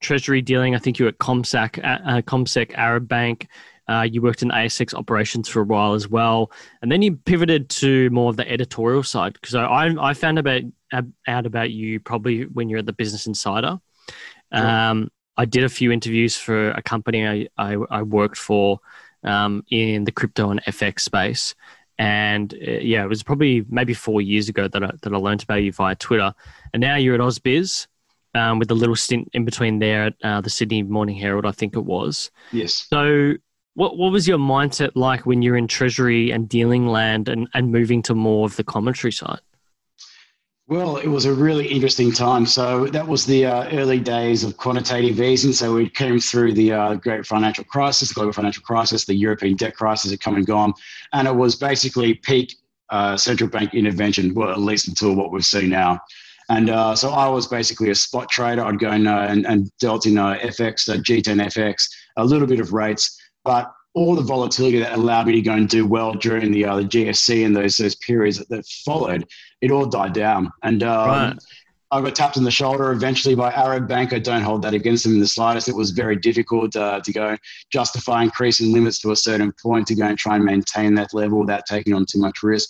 treasury 0.01 0.41
dealing. 0.41 0.75
I 0.75 0.79
think 0.79 1.00
you 1.00 1.05
were 1.05 1.10
at 1.10 1.20
Comsec, 1.20 1.79
uh, 1.84 2.22
Comsec 2.24 2.74
Arab 2.75 3.08
Bank. 3.08 3.48
Uh, 3.88 4.03
you 4.03 4.22
worked 4.22 4.41
in 4.41 4.50
ASX 4.50 4.93
operations 4.93 5.50
for 5.50 5.62
a 5.62 5.65
while 5.65 5.93
as 5.93 6.08
well, 6.08 6.51
and 6.81 6.91
then 6.91 7.01
you 7.01 7.15
pivoted 7.15 7.70
to 7.70 8.10
more 8.10 8.29
of 8.29 8.38
the 8.38 8.50
editorial 8.50 9.03
side. 9.03 9.34
Because 9.34 9.55
I, 9.55 9.93
I 10.00 10.13
found 10.13 10.39
about 10.39 10.62
out 11.27 11.46
about 11.46 11.72
you 11.72 12.00
probably 12.00 12.43
when 12.43 12.70
you're 12.70 12.79
at 12.79 12.86
the 12.86 12.93
Business 12.93 13.27
Insider. 13.27 13.79
Um, 14.51 15.10
I 15.38 15.46
did 15.46 15.63
a 15.63 15.70
few 15.70 15.91
interviews 15.91 16.36
for 16.38 16.72
a 16.72 16.81
company 16.81 17.27
I, 17.27 17.48
I, 17.58 17.77
I 17.89 18.01
worked 18.03 18.38
for 18.38 18.79
um, 19.24 19.63
in 19.70 20.03
the 20.03 20.12
crypto 20.12 20.51
and 20.51 20.63
FX 20.65 21.01
space. 21.01 21.55
And 21.98 22.53
uh, 22.53 22.72
yeah, 22.81 23.03
it 23.03 23.08
was 23.08 23.24
probably 23.24 23.65
maybe 23.70 23.93
four 23.93 24.22
years 24.22 24.50
ago 24.50 24.67
that 24.67 24.84
I, 24.84 24.91
that 25.01 25.13
I 25.13 25.17
learned 25.17 25.43
about 25.43 25.63
you 25.63 25.72
via 25.72 25.96
Twitter. 25.96 26.34
And 26.74 26.81
now 26.81 26.96
you're 26.96 27.15
at 27.15 27.22
AusBiz 27.22 27.88
um, 28.35 28.59
with 28.59 28.71
a 28.71 28.75
little 28.75 28.95
stint 28.95 29.29
in 29.33 29.45
between 29.45 29.79
there 29.79 30.05
at 30.05 30.13
uh, 30.23 30.41
the 30.41 30.50
Sydney 30.50 30.83
Morning 30.83 31.15
Herald, 31.15 31.45
I 31.45 31.51
think 31.51 31.75
it 31.75 31.85
was. 31.85 32.31
Yes. 32.51 32.88
So, 32.89 33.33
what 33.73 33.97
what 33.97 34.11
was 34.11 34.27
your 34.27 34.38
mindset 34.38 34.91
like 34.95 35.25
when 35.25 35.41
you're 35.41 35.57
in 35.57 35.67
treasury 35.67 36.31
and 36.31 36.50
dealing 36.50 36.88
land 36.88 37.29
and, 37.29 37.47
and 37.53 37.71
moving 37.71 38.01
to 38.03 38.15
more 38.15 38.45
of 38.45 38.55
the 38.55 38.63
commentary 38.63 39.11
side? 39.11 39.39
Well, 40.67 40.95
it 40.95 41.07
was 41.07 41.25
a 41.25 41.33
really 41.33 41.67
interesting 41.67 42.13
time. 42.13 42.45
So 42.45 42.88
that 42.88 43.05
was 43.05 43.25
the 43.25 43.45
uh, 43.45 43.69
early 43.73 44.00
days 44.00 44.45
of 44.45 44.55
quantitative 44.55 45.19
easing. 45.19 45.51
So 45.51 45.73
we 45.73 45.89
came 45.89 46.17
through 46.17 46.53
the 46.53 46.71
uh, 46.71 46.95
great 46.95 47.25
financial 47.25 47.65
crisis, 47.65 48.07
the 48.07 48.13
global 48.13 48.31
financial 48.31 48.63
crisis, 48.63 49.03
the 49.03 49.13
European 49.13 49.57
debt 49.57 49.75
crisis 49.75 50.11
had 50.11 50.21
come 50.21 50.35
and 50.35 50.45
gone, 50.45 50.73
and 51.11 51.27
it 51.27 51.35
was 51.35 51.57
basically 51.57 52.13
peak 52.13 52.55
uh, 52.89 53.17
central 53.17 53.50
bank 53.50 53.73
intervention, 53.73 54.33
well, 54.33 54.50
at 54.50 54.59
least 54.59 54.88
until 54.88 55.13
what 55.13 55.31
we've 55.31 55.45
seen 55.45 55.69
now. 55.69 56.00
And 56.51 56.70
uh, 56.70 56.93
so 56.98 57.12
I 57.12 57.29
was 57.29 57.48
basically 57.48 57.91
a 57.91 57.96
spot 57.96 58.29
trader. 58.29 58.65
I'd 58.65 58.77
go 58.77 58.91
in, 58.91 59.08
uh, 59.08 59.25
and, 59.29 59.46
and 59.48 59.72
dealt 59.79 60.05
in 60.05 60.17
uh, 60.17 60.38
FX, 60.43 60.86
G10 60.89 61.41
FX, 61.46 61.89
a 62.17 62.25
little 62.25 62.46
bit 62.46 62.60
of 62.60 62.74
rates, 62.74 63.17
but 63.46 63.74
all 63.93 64.15
the 64.15 64.22
volatility 64.22 64.77
that 64.79 64.91
allowed 64.91 65.27
me 65.27 65.34
to 65.34 65.41
go 65.41 65.53
and 65.53 65.70
do 65.70 65.88
well 65.88 66.13
during 66.13 66.51
the, 66.51 66.65
uh, 66.65 66.75
the 66.75 66.84
GFC 66.84 67.46
and 67.46 67.55
those 67.55 67.77
those 67.77 67.96
periods 67.96 68.38
that, 68.38 68.50
that 68.50 68.65
followed, 68.86 69.25
it 69.62 69.72
all 69.72 69.86
died 69.86 70.12
down. 70.12 70.51
And 70.62 70.84
um, 70.84 71.08
right. 71.08 71.38
I 71.89 72.01
got 72.01 72.15
tapped 72.15 72.36
on 72.36 72.43
the 72.43 72.51
shoulder 72.51 72.91
eventually 72.91 73.34
by 73.34 73.53
Arab 73.53 73.88
Bank. 73.88 74.12
I 74.12 74.20
don't 74.20 74.41
hold 74.41 74.62
that 74.63 74.74
against 74.74 75.05
them 75.05 75.13
in 75.13 75.20
the 75.22 75.27
slightest. 75.27 75.70
It 75.70 75.75
was 75.75 75.91
very 75.91 76.17
difficult 76.17 76.75
uh, 76.75 77.00
to 77.00 77.13
go 77.13 77.38
justify 77.72 78.24
increasing 78.24 78.74
limits 78.74 79.00
to 79.00 79.12
a 79.12 79.15
certain 79.15 79.53
point 79.53 79.88
to 79.88 79.96
go 79.96 80.05
and 80.05 80.17
try 80.17 80.36
and 80.36 80.43
maintain 80.43 80.96
that 80.96 81.13
level 81.13 81.39
without 81.39 81.65
taking 81.65 81.93
on 81.93 82.05
too 82.05 82.20
much 82.20 82.43
risk. 82.43 82.70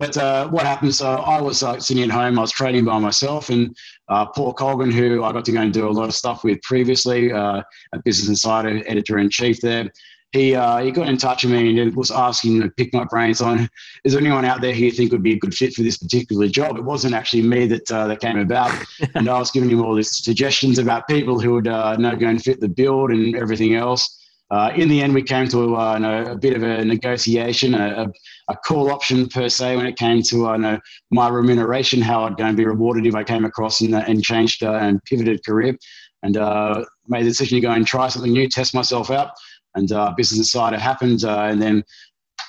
But 0.00 0.16
uh, 0.16 0.48
what 0.48 0.66
happened? 0.66 0.94
So 0.94 1.06
I 1.06 1.40
was 1.40 1.62
uh, 1.62 1.78
sitting 1.78 2.02
at 2.02 2.10
home. 2.10 2.38
I 2.38 2.42
was 2.42 2.50
trading 2.50 2.84
by 2.84 2.98
myself, 2.98 3.50
and 3.50 3.76
uh, 4.08 4.26
Paul 4.26 4.52
Colgan, 4.54 4.90
who 4.90 5.22
I 5.22 5.30
got 5.30 5.44
to 5.44 5.52
go 5.52 5.60
and 5.60 5.72
do 5.72 5.88
a 5.88 5.90
lot 5.90 6.08
of 6.08 6.14
stuff 6.14 6.42
with 6.42 6.60
previously, 6.62 7.32
uh, 7.32 7.62
a 7.92 7.98
Business 8.04 8.28
Insider 8.28 8.82
editor 8.88 9.18
in 9.18 9.30
chief 9.30 9.60
there 9.60 9.88
he 10.32 10.54
uh, 10.54 10.78
he 10.78 10.90
got 10.90 11.08
in 11.08 11.16
touch 11.16 11.44
with 11.44 11.52
me 11.52 11.78
and 11.80 11.94
was 11.96 12.10
asking 12.10 12.60
to 12.60 12.70
pick 12.70 12.94
my 12.94 13.04
brains 13.04 13.40
on 13.40 13.68
is 14.04 14.12
there 14.12 14.20
anyone 14.20 14.44
out 14.44 14.60
there 14.60 14.72
who 14.72 14.84
you 14.84 14.90
think 14.90 15.10
would 15.12 15.22
be 15.22 15.34
a 15.34 15.38
good 15.38 15.54
fit 15.54 15.74
for 15.74 15.82
this 15.82 15.98
particular 15.98 16.46
job? 16.46 16.76
It 16.76 16.84
wasn't 16.84 17.14
actually 17.14 17.42
me 17.42 17.66
that 17.66 17.90
uh, 17.90 18.06
that 18.06 18.20
came 18.20 18.38
about, 18.38 18.72
and 19.14 19.28
I 19.28 19.38
was 19.38 19.50
giving 19.50 19.70
him 19.70 19.82
all 19.82 19.94
these 19.94 20.24
suggestions 20.24 20.78
about 20.78 21.08
people 21.08 21.40
who 21.40 21.54
would 21.54 21.68
uh, 21.68 21.96
know 21.96 22.14
go 22.14 22.28
and 22.28 22.42
fit 22.42 22.60
the 22.60 22.68
build 22.68 23.10
and 23.10 23.34
everything 23.36 23.74
else. 23.74 24.18
Uh, 24.50 24.72
in 24.74 24.88
the 24.88 25.00
end, 25.00 25.14
we 25.14 25.22
came 25.22 25.46
to 25.46 25.76
uh, 25.76 25.96
know, 25.98 26.24
a 26.24 26.36
bit 26.36 26.56
of 26.56 26.64
a 26.64 26.84
negotiation, 26.84 27.74
a, 27.74 28.10
a, 28.50 28.56
call 28.56 28.90
option 28.90 29.28
per 29.28 29.48
se, 29.48 29.76
when 29.76 29.86
it 29.86 29.96
came 29.96 30.22
to 30.22 30.48
uh, 30.48 30.56
know, 30.56 30.78
my 31.10 31.28
remuneration, 31.28 32.00
how 32.00 32.24
I'd 32.24 32.36
go 32.36 32.44
and 32.44 32.56
be 32.56 32.64
rewarded 32.64 33.06
if 33.06 33.14
I 33.14 33.24
came 33.24 33.44
across 33.44 33.80
and, 33.80 33.94
and 33.94 34.22
changed 34.22 34.62
uh, 34.62 34.74
and 34.74 35.02
pivoted 35.04 35.44
career, 35.44 35.76
and 36.22 36.36
uh, 36.36 36.84
made 37.08 37.24
the 37.24 37.30
decision 37.30 37.56
to 37.56 37.60
go 37.60 37.72
and 37.72 37.86
try 37.86 38.08
something 38.08 38.32
new, 38.32 38.48
test 38.48 38.74
myself 38.74 39.10
out 39.10 39.30
and 39.74 39.92
uh, 39.92 40.12
Business 40.16 40.38
Insider 40.38 40.78
happened, 40.78 41.24
uh, 41.24 41.42
and 41.42 41.60
then 41.60 41.84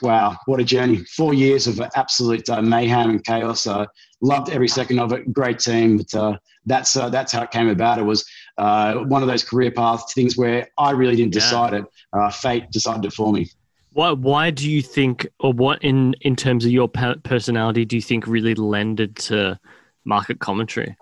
wow, 0.01 0.36
what 0.46 0.60
a 0.60 0.63
journey! 0.63 0.98
Four 1.15 1.34
years 1.34 1.67
of 1.67 1.81
absolute 1.96 2.50
uh, 2.50 2.62
mayhem 2.62 3.10
and 3.10 3.24
chaos. 3.24 3.67
Uh, 3.67 3.86
loved 4.22 4.50
every 4.50 4.67
second 4.67 5.00
of 5.00 5.13
it. 5.13 5.31
Great 5.34 5.60
team, 5.60 5.98
but 5.98 6.13
uh, 6.15 6.38
that's 6.65 6.96
uh, 6.96 7.10
that's 7.10 7.31
how 7.31 7.43
it 7.43 7.51
came 7.51 7.70
about. 7.70 8.00
It 8.00 8.03
was 8.03 8.25
uh, 8.58 8.96
one 8.96 9.22
of 9.22 9.27
those 9.27 9.43
career 9.43 9.72
path 9.72 10.12
things 10.13 10.38
where 10.38 10.67
I 10.77 10.91
really 10.91 11.15
didn't 11.15 11.36
yeah. 11.36 11.41
decide 11.41 11.74
it. 11.74 11.86
Uh, 12.13 12.29
fate 12.29 12.72
decided 12.72 13.05
it 13.05 13.13
for 13.13 13.31
me. 13.31 13.50
Why, 13.94 14.12
why 14.12 14.52
do 14.52 14.70
you 14.70 14.82
think, 14.82 15.28
or 15.40 15.52
what 15.52 15.84
in, 15.84 16.16
in 16.22 16.36
terms 16.36 16.66
of 16.66 16.72
your 16.72 16.88
personality, 16.88 17.86
do 17.86 17.98
you 17.98 18.02
think 18.02 18.26
really 18.26 18.56
lended 18.56 19.16
to 19.18 19.60
market 20.06 20.40
commentary? 20.40 20.96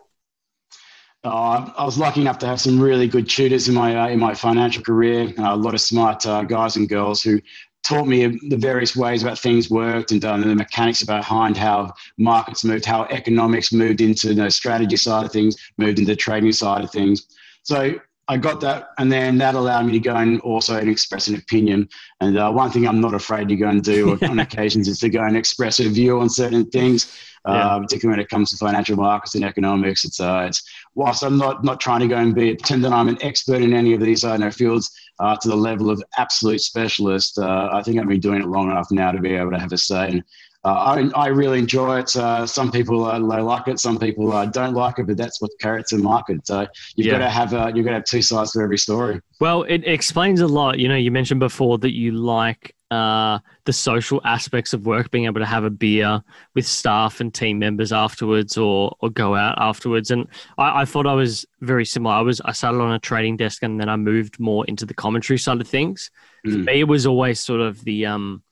Uh, 1.23 1.71
I 1.77 1.83
was 1.83 1.97
lucky 1.97 2.21
enough 2.21 2.39
to 2.39 2.47
have 2.47 2.61
some 2.61 2.79
really 2.79 3.07
good 3.07 3.29
tutors 3.29 3.67
in 3.67 3.75
my 3.75 3.95
uh, 3.95 4.07
in 4.07 4.19
my 4.19 4.33
financial 4.33 4.81
career. 4.81 5.33
Uh, 5.37 5.53
a 5.53 5.55
lot 5.55 5.73
of 5.73 5.81
smart 5.81 6.25
uh, 6.25 6.43
guys 6.43 6.77
and 6.77 6.87
girls 6.87 7.21
who 7.21 7.41
taught 7.83 8.07
me 8.07 8.25
the 8.49 8.57
various 8.57 8.95
ways 8.95 9.21
about 9.21 9.37
things 9.37 9.69
worked 9.69 10.11
and 10.11 10.23
uh, 10.23 10.37
the 10.37 10.55
mechanics 10.55 11.03
behind 11.03 11.57
how 11.57 11.93
markets 12.17 12.63
moved, 12.63 12.85
how 12.85 13.03
economics 13.05 13.73
moved 13.73 13.99
into 13.99 14.33
the 14.33 14.49
strategy 14.49 14.95
side 14.95 15.25
of 15.25 15.31
things, 15.31 15.57
moved 15.77 15.99
into 15.99 16.11
the 16.11 16.15
trading 16.15 16.53
side 16.53 16.83
of 16.83 16.91
things. 16.91 17.27
So 17.63 17.99
I 18.29 18.37
got 18.37 18.61
that, 18.61 18.91
and 18.97 19.11
then 19.11 19.37
that 19.39 19.55
allowed 19.55 19.87
me 19.87 19.93
to 19.93 19.99
go 19.99 20.15
and 20.15 20.39
also 20.41 20.77
express 20.77 21.27
an 21.27 21.35
opinion. 21.35 21.89
And 22.21 22.37
uh, 22.37 22.51
one 22.51 22.69
thing 22.69 22.87
I'm 22.87 23.01
not 23.01 23.13
afraid 23.13 23.49
to 23.49 23.55
go 23.55 23.67
and 23.67 23.83
do 23.83 24.17
on 24.29 24.39
occasions 24.39 24.87
is 24.87 24.99
to 24.99 25.09
go 25.09 25.23
and 25.23 25.35
express 25.35 25.79
a 25.79 25.89
view 25.89 26.19
on 26.19 26.29
certain 26.29 26.69
things 26.69 27.11
yeah. 27.47 27.67
uh, 27.67 27.79
particularly 27.79 28.17
when 28.17 28.23
it 28.23 28.29
comes 28.29 28.49
to 28.51 28.57
financial 28.57 28.95
markets 28.95 29.35
and 29.35 29.43
economics. 29.43 30.05
It's, 30.05 30.19
uh, 30.19 30.45
it's 30.47 30.63
whilst 30.95 31.23
I'm 31.23 31.37
not 31.37 31.63
not 31.63 31.79
trying 31.79 32.01
to 32.01 32.07
go 32.07 32.17
and 32.17 32.35
be 32.35 32.55
pretend 32.55 32.83
that 32.85 32.93
I'm 32.93 33.07
an 33.07 33.21
expert 33.21 33.61
in 33.61 33.73
any 33.73 33.93
of 33.93 34.01
these 34.01 34.23
I 34.23 34.37
know 34.37 34.51
fields 34.51 34.91
uh, 35.19 35.35
to 35.37 35.47
the 35.47 35.55
level 35.55 35.89
of 35.89 36.03
absolute 36.17 36.61
specialist. 36.61 37.37
Uh, 37.37 37.69
I 37.71 37.81
think 37.83 37.99
I've 37.99 38.07
been 38.07 38.19
doing 38.19 38.41
it 38.41 38.47
long 38.47 38.71
enough 38.71 38.91
now 38.91 39.11
to 39.11 39.19
be 39.19 39.35
able 39.35 39.51
to 39.51 39.59
have 39.59 39.73
a 39.73 39.77
say. 39.77 40.09
And 40.09 40.19
uh, 40.19 40.23
I, 40.63 41.09
I 41.15 41.27
really 41.27 41.59
enjoy 41.59 41.99
it. 41.99 42.15
Uh, 42.15 42.45
some 42.45 42.71
people 42.71 43.05
uh, 43.05 43.19
like 43.19 43.67
it, 43.67 43.79
some 43.79 43.97
people 43.97 44.33
uh, 44.33 44.45
don't 44.45 44.73
like 44.73 44.99
it, 44.99 45.07
but 45.07 45.15
that's 45.15 45.41
what 45.41 45.51
carrots 45.61 45.93
and 45.93 46.03
market. 46.03 46.45
So 46.45 46.67
you've 46.95 47.07
yeah. 47.07 47.13
got 47.13 47.19
to 47.19 47.29
have 47.29 47.53
uh, 47.53 47.71
you've 47.73 47.85
got 47.85 47.91
to 47.91 47.97
have 47.97 48.03
two 48.03 48.21
sides 48.21 48.51
to 48.51 48.59
every 48.59 48.77
story. 48.77 49.21
Well, 49.39 49.63
it 49.63 49.87
explains 49.87 50.41
a 50.41 50.47
lot. 50.47 50.79
You 50.79 50.89
know, 50.89 50.95
you 50.95 51.11
mentioned 51.11 51.39
before 51.39 51.77
that 51.77 51.93
you 51.93 52.11
like 52.11 52.75
uh, 52.91 53.39
the 53.63 53.71
social 53.71 54.19
aspects 54.25 54.73
of 54.73 54.85
work, 54.85 55.11
being 55.11 55.25
able 55.25 55.39
to 55.39 55.45
have 55.45 55.63
a 55.63 55.69
beer 55.69 56.21
with 56.55 56.67
staff 56.67 57.21
and 57.21 57.33
team 57.33 57.57
members 57.59 57.93
afterwards, 57.93 58.57
or 58.57 58.93
or 58.99 59.09
go 59.09 59.35
out 59.35 59.55
afterwards. 59.59 60.11
And 60.11 60.27
I, 60.57 60.81
I 60.81 60.85
thought 60.85 61.07
I 61.07 61.13
was 61.13 61.45
very 61.61 61.85
similar. 61.85 62.15
I 62.15 62.21
was 62.21 62.41
I 62.41 62.51
started 62.51 62.81
on 62.81 62.91
a 62.91 62.99
trading 62.99 63.37
desk, 63.37 63.63
and 63.63 63.79
then 63.79 63.87
I 63.87 63.95
moved 63.95 64.41
more 64.41 64.65
into 64.65 64.85
the 64.85 64.93
commentary 64.93 65.39
side 65.39 65.61
of 65.61 65.67
things. 65.69 66.11
Mm. 66.45 66.51
For 66.51 66.57
me, 66.57 66.79
it 66.81 66.87
was 66.89 67.05
always 67.05 67.39
sort 67.39 67.61
of 67.61 67.81
the 67.85 68.05
um, 68.05 68.43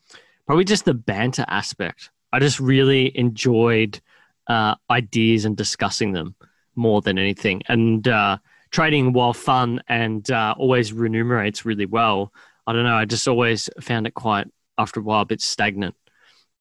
probably 0.48 0.64
just 0.64 0.86
the 0.86 0.94
banter 0.94 1.46
aspect. 1.48 2.10
I 2.34 2.40
just 2.40 2.60
really 2.60 3.16
enjoyed 3.18 4.02
uh, 4.48 4.76
ideas 4.90 5.46
and 5.46 5.56
discussing 5.56 6.14
them 6.14 6.36
more 6.76 7.02
than 7.02 7.20
anything. 7.20 7.62
And 7.68 8.08
uh, 8.08 8.38
trading, 8.72 9.14
while 9.14 9.34
fun 9.34 9.82
and 9.88 10.30
uh, 10.32 10.56
always 10.58 10.92
remunerates 10.92 11.66
really 11.66 11.86
well, 11.86 12.34
I 12.66 12.74
don't 12.74 12.84
know. 12.84 12.96
I 12.96 13.06
just 13.06 13.28
always 13.28 13.70
found 13.82 14.08
it 14.08 14.14
quite, 14.14 14.48
after 14.78 15.00
a 15.00 15.04
while, 15.04 15.22
a 15.22 15.26
bit 15.26 15.42
stagnant. 15.42 15.96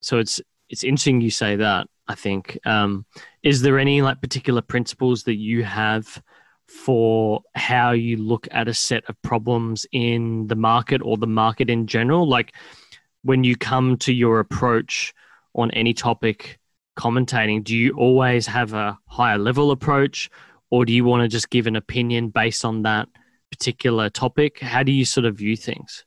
So 0.01 0.19
it's 0.19 0.41
it's 0.69 0.85
interesting 0.85 1.21
you 1.21 1.31
say 1.31 1.57
that. 1.57 1.89
I 2.09 2.15
think. 2.15 2.59
Um, 2.65 3.05
is 3.43 3.63
there 3.63 3.79
any 3.79 4.03
like 4.03 4.21
particular 4.21 4.63
principles 4.63 5.25
that 5.25 5.35
you 5.35 5.65
have 5.65 6.23
for 6.69 7.43
how 7.55 7.93
you 7.93 8.17
look 8.17 8.47
at 8.51 8.69
a 8.69 8.75
set 8.75 9.05
of 9.09 9.21
problems 9.23 9.87
in 9.93 10.47
the 10.47 10.55
market 10.55 11.01
or 11.03 11.17
the 11.17 11.27
market 11.27 11.69
in 11.69 11.87
general? 11.87 12.29
Like 12.29 12.55
when 13.27 13.43
you 13.43 13.57
come 13.57 13.97
to 13.99 14.13
your 14.13 14.39
approach 14.39 15.13
on 15.55 15.71
any 15.73 15.93
topic 15.93 16.59
commentating, 16.97 17.63
do 17.65 17.77
you 17.77 17.93
always 17.97 18.47
have 18.47 18.73
a 18.73 18.97
higher 19.07 19.37
level 19.37 19.73
approach 19.73 20.31
or 20.71 20.85
do 20.85 20.93
you 20.93 21.05
want 21.05 21.23
to 21.23 21.29
just 21.29 21.51
give 21.51 21.67
an 21.67 21.75
opinion 21.75 22.29
based 22.29 22.65
on 22.65 22.83
that 22.83 23.09
particular 23.51 24.09
topic? 24.09 24.61
How 24.61 24.85
do 24.85 24.93
you 24.93 25.05
sort 25.05 25.27
of 25.27 25.37
view 25.37 25.57
things? 25.57 26.05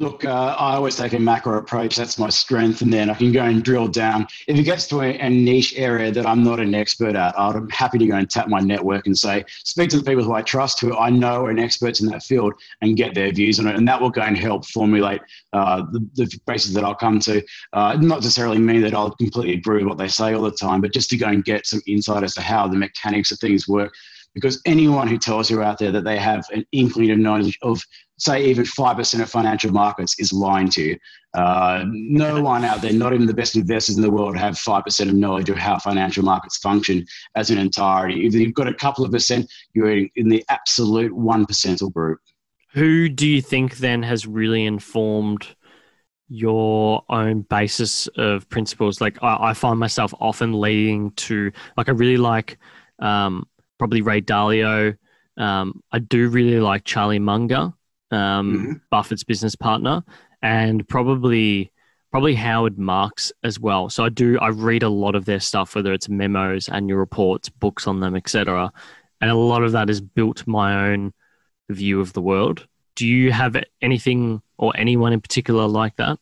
Look, 0.00 0.24
uh, 0.24 0.54
I 0.56 0.76
always 0.76 0.94
take 0.94 1.12
a 1.12 1.18
macro 1.18 1.58
approach. 1.58 1.96
That's 1.96 2.20
my 2.20 2.28
strength. 2.28 2.82
And 2.82 2.92
then 2.92 3.10
I 3.10 3.14
can 3.14 3.32
go 3.32 3.42
and 3.42 3.64
drill 3.64 3.88
down. 3.88 4.28
If 4.46 4.56
it 4.56 4.62
gets 4.62 4.86
to 4.88 5.00
a, 5.00 5.18
a, 5.18 5.28
niche 5.28 5.74
area 5.76 6.12
that 6.12 6.24
I'm 6.24 6.44
not 6.44 6.60
an 6.60 6.72
expert 6.72 7.16
at, 7.16 7.36
I'm 7.36 7.68
happy 7.70 7.98
to 7.98 8.06
go 8.06 8.14
and 8.14 8.30
tap 8.30 8.46
my 8.46 8.60
network 8.60 9.06
and 9.06 9.18
say, 9.18 9.44
speak 9.48 9.90
to 9.90 9.98
the 9.98 10.04
people 10.04 10.22
who 10.22 10.34
I 10.34 10.42
trust, 10.42 10.78
who 10.78 10.96
I 10.96 11.10
know 11.10 11.46
are 11.46 11.58
experts 11.58 12.00
in 12.00 12.06
that 12.10 12.22
field, 12.22 12.54
and 12.80 12.96
get 12.96 13.12
their 13.12 13.32
views 13.32 13.58
on 13.58 13.66
it. 13.66 13.74
And 13.74 13.88
that 13.88 14.00
will 14.00 14.10
go 14.10 14.22
and 14.22 14.38
help 14.38 14.66
formulate 14.66 15.20
uh, 15.52 15.82
the, 15.90 15.98
the 16.14 16.40
bases 16.46 16.74
that 16.74 16.84
I'll 16.84 16.94
come 16.94 17.18
to. 17.20 17.42
Uh, 17.72 17.96
not 18.00 18.20
necessarily 18.20 18.58
mean 18.58 18.82
that 18.82 18.94
I'll 18.94 19.10
completely 19.10 19.54
agree 19.54 19.78
with 19.78 19.88
what 19.88 19.98
they 19.98 20.06
say 20.06 20.32
all 20.32 20.42
the 20.42 20.52
time, 20.52 20.80
but 20.80 20.92
just 20.92 21.10
to 21.10 21.16
go 21.16 21.26
and 21.26 21.44
get 21.44 21.66
some 21.66 21.80
insight 21.88 22.22
as 22.22 22.34
to 22.34 22.40
how 22.40 22.68
the 22.68 22.76
mechanics 22.76 23.32
of 23.32 23.40
things 23.40 23.66
work 23.66 23.92
because 24.40 24.60
anyone 24.64 25.08
who 25.08 25.18
tells 25.18 25.50
you 25.50 25.62
out 25.62 25.78
there 25.78 25.90
that 25.92 26.04
they 26.04 26.16
have 26.16 26.46
an 26.52 26.64
inkling 26.72 27.10
of 27.10 27.18
knowledge 27.18 27.58
of, 27.62 27.82
say, 28.18 28.44
even 28.44 28.64
5% 28.64 29.20
of 29.20 29.30
financial 29.30 29.72
markets 29.72 30.18
is 30.18 30.32
lying 30.32 30.68
to 30.70 30.82
you. 30.82 30.98
Uh, 31.34 31.84
no 31.86 32.40
one 32.40 32.64
out 32.64 32.80
there, 32.80 32.92
not 32.92 33.12
even 33.12 33.26
the 33.26 33.34
best 33.34 33.56
investors 33.56 33.96
in 33.96 34.02
the 34.02 34.10
world, 34.10 34.36
have 34.36 34.54
5% 34.54 35.08
of 35.08 35.14
knowledge 35.14 35.50
of 35.50 35.58
how 35.58 35.78
financial 35.78 36.24
markets 36.24 36.58
function 36.58 37.04
as 37.34 37.50
an 37.50 37.58
entirety. 37.58 38.26
If 38.26 38.34
you've 38.34 38.54
got 38.54 38.68
a 38.68 38.74
couple 38.74 39.04
of 39.04 39.10
percent, 39.10 39.50
you're 39.74 39.90
in 39.90 40.28
the 40.28 40.44
absolute 40.48 41.12
1% 41.12 41.92
group. 41.92 42.20
Who 42.74 43.08
do 43.08 43.26
you 43.26 43.42
think 43.42 43.78
then 43.78 44.02
has 44.02 44.26
really 44.26 44.64
informed 44.64 45.46
your 46.28 47.02
own 47.08 47.42
basis 47.42 48.06
of 48.16 48.48
principles? 48.50 49.00
Like, 49.00 49.18
I, 49.22 49.50
I 49.50 49.52
find 49.54 49.78
myself 49.78 50.14
often 50.20 50.60
leading 50.60 51.10
to, 51.12 51.50
like, 51.76 51.88
I 51.88 51.92
really 51.92 52.18
like 52.18 52.58
um, 53.00 53.46
probably 53.78 54.02
Ray 54.02 54.20
Dalio. 54.20 54.96
Um, 55.36 55.82
I 55.92 56.00
do 56.00 56.28
really 56.28 56.60
like 56.60 56.84
Charlie 56.84 57.18
Munger, 57.18 57.72
um, 58.10 58.52
mm-hmm. 58.52 58.72
Buffett's 58.90 59.24
business 59.24 59.54
partner, 59.54 60.02
and 60.42 60.86
probably 60.88 61.72
probably 62.10 62.34
Howard 62.34 62.78
Marks 62.78 63.32
as 63.44 63.60
well. 63.60 63.88
So 63.90 64.04
I 64.04 64.08
do 64.08 64.38
I 64.40 64.48
read 64.48 64.82
a 64.82 64.88
lot 64.88 65.14
of 65.14 65.24
their 65.24 65.40
stuff, 65.40 65.74
whether 65.74 65.92
it's 65.92 66.08
memos, 66.08 66.68
annual 66.68 66.98
reports, 66.98 67.48
books 67.48 67.86
on 67.86 68.00
them, 68.00 68.16
etc. 68.16 68.72
And 69.20 69.30
a 69.30 69.34
lot 69.34 69.62
of 69.62 69.72
that 69.72 69.88
has 69.88 70.00
built 70.00 70.46
my 70.46 70.90
own 70.90 71.12
view 71.68 72.00
of 72.00 72.12
the 72.12 72.22
world. 72.22 72.66
Do 72.94 73.06
you 73.06 73.30
have 73.32 73.56
anything 73.80 74.42
or 74.56 74.72
anyone 74.76 75.12
in 75.12 75.20
particular 75.20 75.66
like 75.66 75.96
that? 75.96 76.18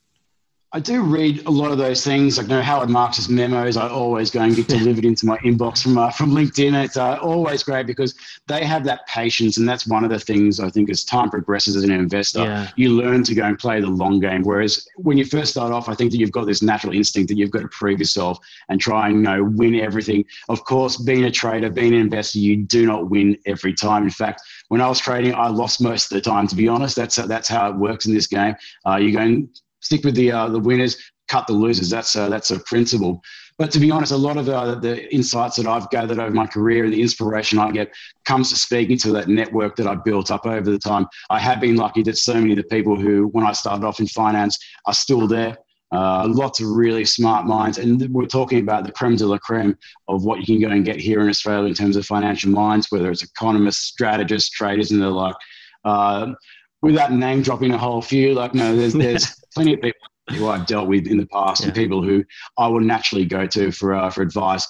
I 0.77 0.79
do 0.79 1.01
read 1.01 1.47
a 1.47 1.51
lot 1.51 1.73
of 1.73 1.79
those 1.79 2.05
things. 2.05 2.37
Like, 2.37 2.49
you 2.49 2.55
know, 2.55 2.61
Howard 2.61 2.91
Marks's 2.91 3.31
memos, 3.31 3.79
I 3.79 3.89
always 3.89 4.31
go 4.31 4.43
and 4.43 4.55
get 4.55 4.69
delivered 4.69 5.07
into 5.07 5.25
my 5.25 5.39
inbox 5.39 5.83
from 5.83 5.97
uh, 5.97 6.11
from 6.11 6.33
LinkedIn. 6.33 6.85
It's 6.85 6.99
uh, 6.99 7.17
always 7.23 7.63
great 7.63 7.87
because 7.87 8.15
they 8.47 8.63
have 8.63 8.85
that 8.85 9.07
patience, 9.07 9.57
and 9.57 9.67
that's 9.67 9.87
one 9.87 10.05
of 10.05 10.11
the 10.11 10.21
things 10.21 10.61
I 10.61 10.69
think 10.69 10.91
as 10.91 11.03
time 11.03 11.31
progresses 11.31 11.77
as 11.77 11.83
an 11.83 11.91
investor, 11.91 12.41
yeah. 12.41 12.69
you 12.77 12.91
learn 12.91 13.25
to 13.25 13.35
go 13.35 13.45
and 13.45 13.59
play 13.59 13.81
the 13.81 13.87
long 13.87 14.21
game. 14.21 14.43
Whereas 14.43 14.87
when 14.97 15.17
you 15.17 15.25
first 15.25 15.53
start 15.53 15.73
off, 15.73 15.89
I 15.89 15.95
think 15.95 16.11
that 16.11 16.19
you've 16.19 16.31
got 16.31 16.45
this 16.45 16.61
natural 16.61 16.93
instinct 16.93 17.29
that 17.31 17.39
you've 17.39 17.51
got 17.51 17.63
to 17.63 17.69
prove 17.69 17.99
yourself 17.99 18.39
and 18.69 18.79
try 18.79 19.09
and 19.09 19.17
you 19.17 19.23
know 19.23 19.45
win 19.45 19.77
everything. 19.77 20.27
Of 20.51 20.67
course, 20.67 20.99
being 20.99 21.25
a 21.25 21.31
trader, 21.31 21.71
being 21.71 21.95
an 21.95 22.01
investor, 22.01 22.39
you 22.39 22.55
do 22.55 22.85
not 22.85 23.09
win 23.09 23.39
every 23.47 23.73
time. 23.73 24.03
In 24.03 24.11
fact, 24.11 24.43
when 24.69 24.83
I 24.83 24.89
was 24.91 24.99
trading, 24.99 25.35
I 25.35 25.49
lost 25.49 25.81
most 25.81 26.13
of 26.13 26.17
the 26.17 26.21
time. 26.21 26.47
To 26.49 26.55
be 26.55 26.69
honest, 26.69 26.97
that's 26.97 27.17
that's 27.17 27.49
how 27.49 27.71
it 27.71 27.77
works 27.77 28.05
in 28.05 28.13
this 28.13 28.27
game. 28.27 28.57
Uh, 28.85 28.97
you 28.97 29.13
go 29.13 29.21
and 29.21 29.49
stick 29.81 30.05
with 30.05 30.15
the 30.15 30.33
uh, 30.33 30.49
the 30.49 30.59
winners, 30.59 30.97
cut 31.29 31.47
the 31.47 31.53
losers. 31.53 31.91
That's 31.91 32.15
a, 32.17 32.29
that's 32.29 32.51
a 32.51 32.61
principle. 32.61 33.23
But 33.59 33.71
to 33.73 33.81
be 33.81 33.91
honest, 33.91 34.13
a 34.13 34.17
lot 34.17 34.37
of 34.37 34.45
the, 34.47 34.79
the 34.81 35.15
insights 35.15 35.57
that 35.57 35.67
I've 35.67 35.89
gathered 35.91 36.19
over 36.19 36.31
my 36.31 36.47
career 36.47 36.85
and 36.85 36.93
the 36.93 37.01
inspiration 37.01 37.59
I 37.59 37.71
get 37.71 37.95
comes 38.27 38.51
to 38.51 38.57
speaking 38.57 38.99
to 38.99 39.13
that 39.13 39.29
network 39.29 39.77
that 39.77 39.87
I 39.87 39.95
built 39.95 40.31
up 40.31 40.45
over 40.45 40.71
the 40.71 40.79
time. 40.79 41.07
I 41.31 41.39
have 41.39 41.61
been 41.61 41.77
lucky 41.77 42.03
that 42.03 42.19
so 42.19 42.35
many 42.35 42.53
of 42.53 42.59
the 42.59 42.65
people 42.65 43.01
who, 43.01 43.29
when 43.29 43.47
I 43.47 43.53
started 43.53 43.85
off 43.87 43.99
in 43.99 44.09
finance, 44.09 44.59
are 44.85 44.95
still 44.95 45.27
there. 45.27 45.57
Uh, 45.93 46.27
lots 46.29 46.61
of 46.61 46.69
really 46.69 47.05
smart 47.05 47.47
minds. 47.47 47.79
And 47.79 48.07
we're 48.13 48.27
talking 48.27 48.61
about 48.61 48.85
the 48.85 48.93
creme 48.93 49.17
de 49.17 49.25
la 49.25 49.39
creme 49.39 49.79
of 50.09 50.25
what 50.25 50.41
you 50.41 50.47
can 50.47 50.61
go 50.61 50.69
and 50.69 50.85
get 50.85 50.97
here 50.97 51.23
in 51.23 51.29
Australia 51.29 51.69
in 51.69 51.75
terms 51.75 51.97
of 51.97 52.05
financial 52.05 52.51
minds, 52.51 52.89
whether 52.91 53.11
it's 53.11 53.23
economists, 53.23 53.85
strategists, 53.85 54.51
traders, 54.51 54.91
and 54.91 55.01
the 55.01 55.09
like. 55.09 55.37
Uh, 55.85 56.35
without 56.83 57.13
name 57.13 57.41
dropping 57.41 57.73
a 57.73 57.79
whole 57.79 58.03
few, 58.03 58.35
like, 58.35 58.53
no, 58.53 58.77
there's, 58.77 58.93
there's 58.93 59.35
plenty 59.57 59.73
of 59.73 59.81
people 59.81 60.01
who 60.31 60.49
I've 60.49 60.67
dealt 60.67 60.87
with 60.87 61.07
in 61.07 61.17
the 61.17 61.27
past 61.27 61.63
yeah. 61.63 61.69
and 61.69 61.75
people 61.75 62.03
who 62.03 62.23
I 62.59 62.69
will 62.69 62.81
naturally 62.81 63.25
go 63.25 63.47
to 63.47 63.73
for 63.73 63.95
uh, 63.95 64.11
for 64.11 64.21
advice. 64.21 64.69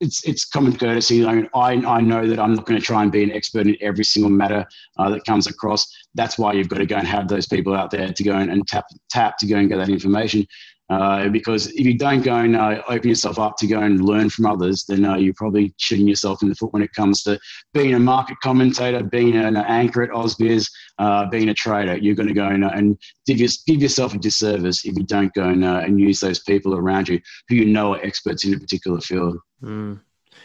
It's 0.00 0.26
it's 0.26 0.44
common 0.44 0.76
courtesy. 0.76 1.24
I, 1.24 1.34
mean, 1.34 1.48
I 1.54 1.72
I 1.74 2.00
know 2.00 2.26
that 2.26 2.40
I'm 2.40 2.54
not 2.54 2.66
going 2.66 2.80
to 2.80 2.84
try 2.84 3.02
and 3.02 3.12
be 3.12 3.22
an 3.22 3.30
expert 3.30 3.66
in 3.68 3.76
every 3.80 4.04
single 4.04 4.30
matter 4.30 4.66
uh, 4.98 5.10
that 5.10 5.24
comes 5.24 5.46
across. 5.46 5.86
That's 6.14 6.36
why 6.36 6.52
you've 6.52 6.68
got 6.68 6.78
to 6.78 6.86
go 6.86 6.96
and 6.96 7.06
have 7.06 7.28
those 7.28 7.46
people 7.46 7.74
out 7.74 7.90
there 7.90 8.12
to 8.12 8.24
go 8.24 8.34
and, 8.36 8.50
and 8.50 8.66
tap 8.66 8.86
tap 9.08 9.38
to 9.38 9.46
go 9.46 9.56
and 9.56 9.68
get 9.68 9.78
that 9.78 9.88
information. 9.88 10.46
Uh, 10.90 11.28
because 11.28 11.66
if 11.68 11.84
you 11.84 11.98
don't 11.98 12.22
go 12.22 12.36
and 12.36 12.56
uh, 12.56 12.82
open 12.88 13.10
yourself 13.10 13.38
up 13.38 13.56
to 13.58 13.66
go 13.66 13.80
and 13.80 14.02
learn 14.02 14.30
from 14.30 14.46
others, 14.46 14.84
then 14.84 15.04
uh, 15.04 15.16
you're 15.16 15.34
probably 15.34 15.74
shooting 15.76 16.08
yourself 16.08 16.42
in 16.42 16.48
the 16.48 16.54
foot 16.54 16.72
when 16.72 16.82
it 16.82 16.92
comes 16.94 17.22
to 17.22 17.38
being 17.74 17.94
a 17.94 17.98
market 17.98 18.38
commentator, 18.42 19.02
being 19.02 19.36
an 19.36 19.56
anchor 19.56 20.02
at 20.02 20.10
AusBiz, 20.10 20.70
uh, 20.98 21.26
being 21.26 21.50
a 21.50 21.54
trader. 21.54 21.98
You're 21.98 22.14
going 22.14 22.28
to 22.28 22.34
go 22.34 22.46
and, 22.46 22.64
uh, 22.64 22.70
and 22.74 22.98
give, 23.26 23.38
your, 23.38 23.50
give, 23.66 23.82
yourself 23.82 24.14
a 24.14 24.18
disservice 24.18 24.86
if 24.86 24.96
you 24.96 25.04
don't 25.04 25.32
go 25.34 25.48
and, 25.48 25.62
and, 25.64 25.98
use 25.98 26.20
those 26.20 26.40
people 26.40 26.74
around 26.74 27.08
you 27.08 27.20
who 27.48 27.56
you 27.56 27.64
know 27.66 27.94
are 27.94 28.00
experts 28.02 28.44
in 28.44 28.54
a 28.54 28.58
particular 28.58 29.00
field. 29.00 29.36
Mm. 29.62 30.00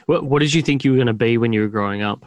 What, 0.08 0.25
what 0.25 0.39
did 0.39 0.53
you 0.53 0.62
think 0.62 0.84
you 0.84 0.91
were 0.91 0.97
going 0.97 1.08
to 1.08 1.13
be 1.13 1.38
when 1.38 1.53
you 1.53 1.62
were 1.62 1.67
growing 1.67 2.01
up? 2.01 2.25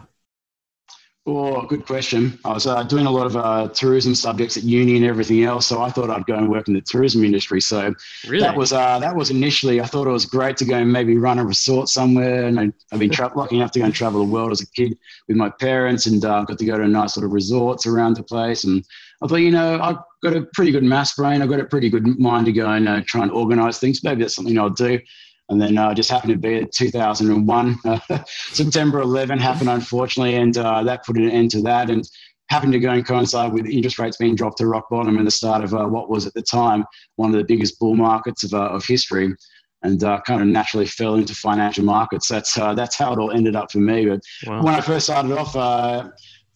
Oh, 1.29 1.63
good 1.63 1.85
question. 1.85 2.39
I 2.45 2.53
was 2.53 2.69
uh, 2.69 2.85
doing 2.85 3.07
a 3.07 3.11
lot 3.11 3.27
of 3.27 3.37
uh, 3.37 3.67
tourism 3.71 4.15
subjects 4.15 4.57
at 4.57 4.63
uni 4.63 4.95
and 4.95 5.05
everything 5.05 5.43
else, 5.43 5.67
so 5.67 5.83
I 5.83 5.91
thought 5.91 6.09
I'd 6.09 6.25
go 6.25 6.37
and 6.37 6.49
work 6.49 6.69
in 6.69 6.75
the 6.75 6.81
tourism 6.81 7.25
industry. 7.25 7.61
So 7.61 7.93
really? 8.29 8.45
that 8.45 8.57
was 8.57 8.73
uh, 8.73 9.01
that 9.01 9.17
was 9.17 9.31
initially. 9.31 9.81
I 9.81 9.87
thought 9.87 10.07
it 10.07 10.13
was 10.13 10.25
great 10.25 10.57
to 10.59 10.65
go 10.65 10.77
and 10.77 10.93
maybe 10.93 11.17
run 11.17 11.41
a 11.41 11.45
resort 11.45 11.89
somewhere. 11.89 12.47
And 12.47 12.73
I've 12.93 13.01
been 13.01 13.11
tra- 13.11 13.33
lucky 13.35 13.57
enough 13.57 13.73
to 13.73 13.81
go 13.81 13.87
and 13.87 13.95
travel 13.95 14.25
the 14.25 14.31
world 14.31 14.53
as 14.53 14.61
a 14.61 14.69
kid 14.69 14.97
with 15.27 15.37
my 15.37 15.51
parents, 15.51 16.07
and 16.07 16.25
uh, 16.25 16.45
got 16.45 16.61
to 16.61 16.65
go 16.65 16.79
to 16.79 16.87
nice 16.87 17.15
sort 17.15 17.27
of 17.27 17.33
resorts 17.33 17.87
around 17.87 18.15
the 18.15 18.23
place. 18.23 18.63
And 18.63 18.87
I 19.21 19.27
thought, 19.27 19.37
you 19.37 19.51
know, 19.51 19.81
I've 19.81 19.99
got 20.23 20.37
a 20.37 20.47
pretty 20.55 20.71
good 20.71 20.85
mass 20.85 21.17
brain. 21.17 21.43
I've 21.43 21.51
got 21.51 21.59
a 21.59 21.65
pretty 21.65 21.91
good 21.91 22.07
mind 22.21 22.47
to 22.47 22.53
go 22.53 22.71
and 22.71 22.89
uh, 22.89 23.03
try 23.05 23.23
and 23.23 23.33
organise 23.33 23.81
things. 23.81 24.05
Maybe 24.05 24.23
that's 24.23 24.37
something 24.37 24.57
I'll 24.57 24.71
do 24.71 25.01
and 25.49 25.61
then 25.61 25.79
uh, 25.79 25.95
just 25.95 26.11
happened 26.11 26.33
to 26.33 26.39
be 26.39 26.57
at 26.57 26.73
2001 26.73 27.79
uh, 27.85 27.99
september 28.27 29.01
11 29.01 29.39
happened 29.39 29.71
unfortunately 29.71 30.37
and 30.37 30.59
uh, 30.59 30.83
that 30.83 31.05
put 31.05 31.17
an 31.17 31.31
end 31.31 31.51
to 31.51 31.63
that 31.63 31.91
and 31.91 32.09
happened 32.49 32.73
to 32.73 32.79
go 32.79 32.91
and 32.91 33.07
coincide 33.07 33.53
with 33.53 33.67
interest 33.67 33.99
rates 33.99 34.17
being 34.17 34.35
dropped 34.35 34.59
to 34.59 34.67
rock 34.67 34.89
bottom 34.91 35.19
and 35.19 35.27
the 35.27 35.31
start 35.31 35.65
of 35.65 35.75
uh, 35.75 35.85
what 35.85 36.09
was 36.09 36.27
at 36.27 36.35
the 36.35 36.43
time 36.43 36.85
one 37.17 37.31
of 37.31 37.37
the 37.37 37.45
biggest 37.45 37.79
bull 37.79 37.95
markets 37.95 38.45
of, 38.45 38.55
uh, 38.55 38.69
of 38.69 38.85
history 38.85 39.35
and 39.83 40.03
uh, 40.05 40.21
kind 40.27 40.41
of 40.41 40.49
naturally 40.49 40.87
fell 40.87 41.17
into 41.17 41.35
financial 41.35 41.85
markets. 41.85 42.29
That's 42.29 42.55
that's 42.55 42.97
how 42.97 43.13
it 43.13 43.19
all 43.19 43.31
ended 43.31 43.55
up 43.55 43.71
for 43.71 43.79
me. 43.79 44.07
But 44.07 44.21
wow. 44.47 44.63
when 44.63 44.75
i 44.75 44.81
first 44.81 45.05
started 45.07 45.37
off 45.37 45.53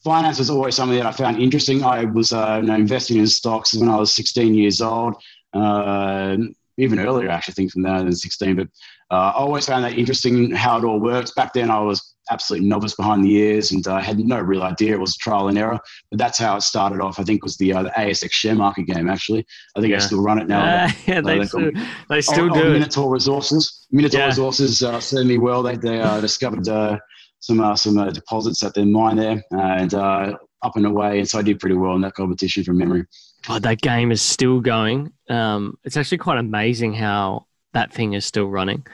finance 0.02 0.38
was 0.38 0.48
always 0.48 0.74
something 0.74 0.96
that 0.96 1.06
i 1.06 1.12
found 1.12 1.38
interesting. 1.38 1.84
I 1.84 2.06
was 2.06 2.32
you 2.32 2.38
know, 2.38 2.74
investing 2.74 3.18
in 3.18 3.26
stocks 3.26 3.74
when 3.74 3.90
i 3.90 3.96
was 3.96 4.14
16 4.14 4.54
years 4.54 4.80
old 4.80 5.16
uh, 5.52 6.36
even 6.78 6.98
earlier, 6.98 7.28
actually, 7.28 7.52
I 7.52 7.54
think 7.54 7.72
from 7.72 7.82
2016. 7.82 8.56
But 8.56 8.68
uh, 9.10 9.32
I 9.34 9.38
always 9.38 9.66
found 9.66 9.84
that 9.84 9.98
interesting 9.98 10.50
how 10.50 10.78
it 10.78 10.84
all 10.84 11.00
works. 11.00 11.32
Back 11.32 11.52
then, 11.52 11.70
I 11.70 11.80
was 11.80 12.14
absolutely 12.30 12.68
novice 12.68 12.94
behind 12.94 13.24
the 13.24 13.34
ears 13.34 13.72
and 13.72 13.86
I 13.88 13.98
uh, 13.98 14.00
had 14.00 14.18
no 14.20 14.38
real 14.38 14.62
idea. 14.62 14.92
It 14.92 15.00
was 15.00 15.16
trial 15.16 15.48
and 15.48 15.58
error. 15.58 15.78
But 16.10 16.18
that's 16.18 16.38
how 16.38 16.56
it 16.56 16.62
started 16.62 17.00
off. 17.00 17.18
I 17.18 17.24
think 17.24 17.42
was 17.42 17.56
the, 17.56 17.72
uh, 17.72 17.82
the 17.84 17.90
ASX 17.90 18.32
share 18.32 18.54
market 18.54 18.84
game, 18.84 19.08
actually. 19.10 19.44
I 19.76 19.80
think 19.80 19.90
yeah. 19.90 19.96
I 19.96 20.00
still 20.00 20.22
run 20.22 20.40
it 20.40 20.48
now. 20.48 20.60
Uh, 20.70 20.90
yeah, 21.06 21.20
they, 21.20 21.44
still, 21.44 21.70
they 22.08 22.20
still 22.20 22.48
do. 22.48 22.72
Minotaur 22.72 23.10
Resources. 23.10 23.86
Minotaur 23.90 24.20
yeah. 24.20 24.26
Resources 24.26 24.82
uh, 24.82 25.00
served 25.00 25.26
me 25.26 25.38
well. 25.38 25.62
They, 25.62 25.76
they 25.76 26.00
uh, 26.00 26.20
discovered 26.20 26.68
uh, 26.68 26.98
some 27.40 27.60
uh, 27.60 27.74
some 27.74 27.98
uh, 27.98 28.10
deposits 28.10 28.62
at 28.62 28.74
their 28.74 28.86
mine 28.86 29.16
there 29.16 29.42
and 29.50 29.94
uh, 29.94 30.36
up 30.62 30.76
and 30.76 30.86
away. 30.86 31.18
And 31.18 31.28
so 31.28 31.38
I 31.38 31.42
did 31.42 31.58
pretty 31.58 31.76
well 31.76 31.94
in 31.94 32.00
that 32.02 32.14
competition 32.14 32.64
from 32.64 32.78
memory. 32.78 33.06
Oh, 33.48 33.58
that 33.58 33.80
game 33.80 34.12
is 34.12 34.20
still 34.20 34.60
going. 34.60 35.12
Um, 35.28 35.78
it's 35.84 35.96
actually 35.96 36.18
quite 36.18 36.38
amazing 36.38 36.92
how 36.94 37.46
that 37.72 37.92
thing 37.92 38.12
is 38.12 38.24
still 38.24 38.46
running. 38.46 38.86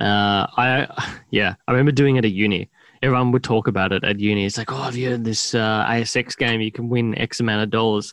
Uh, 0.00 0.46
I 0.56 1.18
yeah, 1.30 1.54
I 1.66 1.72
remember 1.72 1.92
doing 1.92 2.16
it 2.16 2.24
at 2.24 2.32
uni. 2.32 2.70
Everyone 3.02 3.32
would 3.32 3.44
talk 3.44 3.68
about 3.68 3.92
it 3.92 4.02
at 4.02 4.18
uni. 4.18 4.46
It's 4.46 4.56
like, 4.56 4.72
oh, 4.72 4.82
have 4.82 4.96
you 4.96 5.10
heard 5.10 5.24
this 5.24 5.54
uh, 5.54 5.84
ASX 5.86 6.36
game? 6.36 6.60
You 6.60 6.72
can 6.72 6.88
win 6.88 7.16
X 7.18 7.40
amount 7.40 7.62
of 7.62 7.70
dollars. 7.70 8.12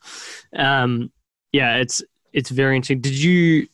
Um, 0.56 1.12
yeah, 1.54 1.78
it's 1.78 2.04
it's 2.34 2.50
very 2.50 2.76
interesting. 2.76 3.02
Did 3.02 3.14
you? 3.14 3.68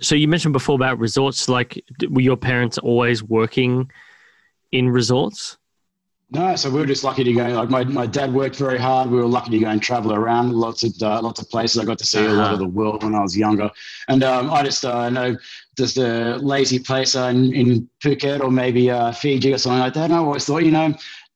So 0.00 0.14
you 0.14 0.28
mentioned 0.28 0.52
before 0.52 0.74
about 0.74 0.98
resorts. 0.98 1.48
Like, 1.48 1.82
were 2.08 2.20
your 2.20 2.36
parents 2.36 2.78
always 2.78 3.22
working 3.22 3.90
in 4.72 4.88
resorts? 4.88 5.58
No, 6.30 6.56
so 6.56 6.70
we 6.70 6.80
were 6.80 6.86
just 6.86 7.04
lucky 7.04 7.22
to 7.22 7.32
go. 7.32 7.46
Like 7.48 7.70
my, 7.70 7.84
my 7.84 8.06
dad 8.06 8.32
worked 8.32 8.56
very 8.56 8.78
hard. 8.78 9.10
We 9.10 9.18
were 9.18 9.26
lucky 9.26 9.50
to 9.50 9.58
go 9.58 9.68
and 9.68 9.80
travel 9.80 10.12
around 10.12 10.52
lots 10.52 10.82
of 10.82 10.92
uh, 11.00 11.20
lots 11.20 11.40
of 11.40 11.48
places. 11.50 11.80
I 11.80 11.84
got 11.84 11.98
to 11.98 12.06
see 12.06 12.24
uh-huh. 12.24 12.34
a 12.34 12.36
lot 12.36 12.52
of 12.52 12.58
the 12.58 12.66
world 12.66 13.04
when 13.04 13.14
I 13.14 13.20
was 13.20 13.36
younger, 13.36 13.70
and 14.08 14.24
um, 14.24 14.50
I 14.50 14.62
just 14.62 14.84
uh, 14.84 15.10
know 15.10 15.36
just 15.76 15.98
a 15.98 16.36
lazy 16.38 16.78
place 16.78 17.14
uh, 17.14 17.24
in, 17.24 17.52
in 17.52 17.88
Phuket 18.02 18.40
or 18.40 18.50
maybe 18.50 18.90
uh, 18.90 19.12
Fiji 19.12 19.52
or 19.52 19.58
something 19.58 19.80
like 19.80 19.94
that. 19.94 20.04
And 20.04 20.14
I 20.14 20.18
always 20.18 20.44
thought, 20.44 20.64
you 20.64 20.70
know, 20.70 20.94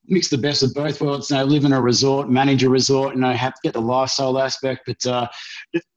mix 0.09 0.29
the 0.29 0.39
best 0.39 0.63
of 0.63 0.75
both 0.75 1.01
worlds. 1.01 1.31
You 1.31 1.37
know, 1.37 1.45
live 1.45 1.65
in 1.65 1.73
a 1.73 1.81
resort, 1.81 2.29
manage 2.31 2.65
a 2.65 2.71
resort, 2.71 3.15
you 3.15 3.21
know, 3.21 3.33
have 3.33 3.55
to 3.55 3.61
get 3.63 3.75
the 3.75 3.81
lifestyle 3.81 4.39
aspect. 4.39 4.83
But 4.87 5.07
uh, 5.07 5.29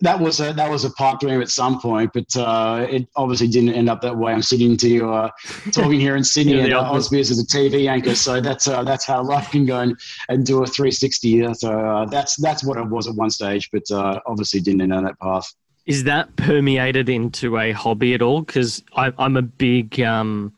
that 0.02 0.20
was 0.20 0.40
a 0.40 0.54
that 0.54 0.70
was 0.70 0.86
a 0.86 0.92
pipe 0.92 1.20
dream 1.20 1.42
at 1.42 1.50
some 1.50 1.80
point, 1.80 2.12
but 2.14 2.36
uh, 2.36 2.86
it 2.90 3.08
obviously 3.16 3.48
didn't 3.48 3.74
end 3.74 3.90
up 3.90 4.02
that 4.02 4.16
way. 4.16 4.34
I'm 4.34 4.42
sitting 4.42 4.78
to 4.78 4.90
you 4.90 5.12
uh, 5.12 5.30
talking 5.72 6.00
here 6.00 6.16
in 6.16 6.24
Sydney 6.24 6.58
yeah, 6.58 6.64
and 6.66 6.74
uh, 6.74 6.92
Ausbiz 6.92 7.32
as 7.32 7.40
a 7.40 7.46
TV 7.46 7.90
anchor, 7.90 8.16
so 8.16 8.42
that's 8.42 8.68
uh, 8.68 8.84
that's 8.84 9.06
how 9.06 9.24
life 9.24 9.50
can 9.52 9.66
go 9.66 9.80
and, 9.80 9.98
and 10.30 10.46
do 10.46 10.64
a 10.64 10.68
360 10.68 11.28
year. 11.28 11.54
So 11.54 11.80
uh, 11.80 12.06
that's 12.06 12.36
that's 12.38 12.64
what 12.64 12.78
it 12.78 12.88
was 12.88 13.08
at 13.08 13.16
one 13.16 13.30
stage, 13.30 13.70
but 13.72 13.90
uh, 13.92 14.20
obviously 14.26 14.60
didn't 14.60 14.82
end 14.82 14.94
on 14.94 15.04
that 15.06 15.20
path. 15.20 15.54
Is 15.88 16.04
that 16.04 16.36
permeated 16.36 17.10
into 17.10 17.58
a 17.58 17.72
hobby 17.72 18.14
at 18.14 18.22
all? 18.22 18.42
Because 18.44 18.84
I'm 18.94 19.36
a 19.36 19.42
big 19.42 20.00
um, 20.00 20.54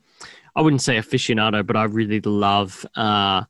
I 0.56 0.62
wouldn't 0.62 0.82
say 0.82 0.98
aficionado, 0.98 1.66
but 1.66 1.76
I 1.76 1.86
really 1.86 2.22
love 2.22 2.86
uh, 2.96 3.44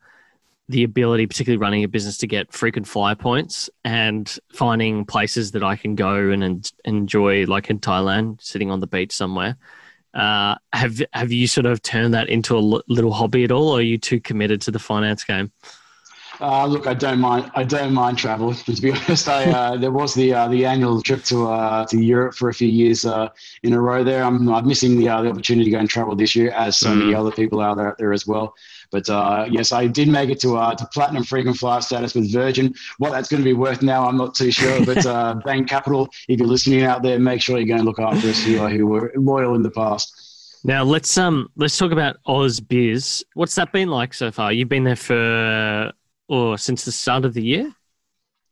the 0.69 0.83
ability, 0.83 1.27
particularly 1.27 1.57
running 1.57 1.83
a 1.83 1.87
business, 1.87 2.17
to 2.19 2.27
get 2.27 2.53
frequent 2.53 2.87
flyer 2.87 3.15
points 3.15 3.69
and 3.83 4.37
finding 4.53 5.05
places 5.05 5.51
that 5.51 5.63
I 5.63 5.75
can 5.75 5.95
go 5.95 6.29
and, 6.29 6.71
enjoy, 6.85 7.45
like 7.45 7.69
in 7.69 7.79
Thailand, 7.79 8.41
sitting 8.41 8.71
on 8.71 8.79
the 8.79 8.87
beach 8.87 9.11
somewhere. 9.11 9.57
Uh, 10.13 10.55
have 10.73 11.01
have 11.13 11.31
you 11.31 11.47
sort 11.47 11.65
of 11.65 11.81
turned 11.81 12.13
that 12.13 12.29
into 12.29 12.55
a 12.55 12.61
l- 12.61 12.83
little 12.87 13.11
hobby 13.11 13.43
at 13.43 13.51
all, 13.51 13.69
or 13.69 13.79
are 13.79 13.81
you 13.81 13.97
too 13.97 14.19
committed 14.19 14.61
to 14.61 14.71
the 14.71 14.79
finance 14.79 15.23
game? 15.23 15.51
Uh, 16.41 16.65
look, 16.65 16.87
I 16.87 16.93
don't 16.93 17.19
mind. 17.19 17.51
I 17.53 17.63
don't 17.63 17.93
mind 17.93 18.17
travel. 18.17 18.53
To 18.63 18.81
be 18.81 18.91
honest, 18.91 19.29
I 19.29 19.51
uh, 19.51 19.77
there 19.77 19.91
was 19.91 20.13
the 20.15 20.33
uh, 20.33 20.47
the 20.47 20.65
annual 20.65 21.01
trip 21.01 21.23
to 21.25 21.47
uh, 21.47 21.85
to 21.87 22.01
Europe 22.01 22.35
for 22.35 22.49
a 22.49 22.53
few 22.53 22.67
years 22.67 23.05
uh, 23.05 23.29
in 23.61 23.73
a 23.73 23.79
row. 23.79 24.03
There, 24.03 24.23
I'm, 24.23 24.49
I'm 24.49 24.67
missing 24.67 24.97
the, 24.97 25.09
uh, 25.09 25.21
the 25.21 25.29
opportunity 25.29 25.65
to 25.65 25.71
go 25.71 25.79
and 25.79 25.89
travel 25.89 26.15
this 26.15 26.35
year, 26.35 26.51
as 26.51 26.77
so 26.77 26.89
mm. 26.89 26.99
many 26.99 27.13
other 27.13 27.31
people 27.31 27.59
out 27.61 27.77
there, 27.77 27.95
there 27.99 28.13
as 28.13 28.25
well. 28.25 28.55
But 28.91 29.07
yes, 29.51 29.71
I 29.71 29.87
did 29.87 30.07
make 30.07 30.29
it 30.29 30.39
to 30.41 30.49
to 30.77 30.89
platinum 30.91 31.23
frequent 31.23 31.57
flyer 31.57 31.81
status 31.81 32.15
with 32.15 32.31
Virgin. 32.31 32.73
What 32.97 33.11
that's 33.11 33.29
going 33.29 33.41
to 33.41 33.45
be 33.45 33.53
worth 33.53 33.81
now, 33.81 34.07
I'm 34.07 34.17
not 34.17 34.33
too 34.33 34.51
sure. 34.51 34.85
But 34.85 35.43
Bain 35.45 35.65
Capital, 35.65 36.09
if 36.27 36.39
you're 36.39 36.47
listening 36.47 36.83
out 36.83 37.03
there, 37.03 37.19
make 37.19 37.41
sure 37.41 37.59
you 37.59 37.67
go 37.67 37.75
and 37.75 37.85
look 37.85 37.99
after 37.99 38.29
us 38.29 38.43
who, 38.43 38.57
who 38.67 38.87
were 38.87 39.11
loyal 39.15 39.55
in 39.55 39.63
the 39.63 39.71
past. 39.71 40.13
Now 40.63 40.83
let's 40.83 41.17
um 41.17 41.49
let's 41.57 41.77
talk 41.77 41.91
about 41.91 42.17
AusBiz. 42.25 43.23
What's 43.33 43.55
that 43.55 43.71
been 43.71 43.89
like 43.89 44.13
so 44.13 44.31
far? 44.31 44.53
You've 44.53 44.69
been 44.69 44.85
there 44.85 44.95
for 44.95 45.91
or 46.27 46.57
since 46.57 46.85
the 46.85 46.91
start 46.91 47.25
of 47.25 47.33
the 47.33 47.43
year? 47.43 47.73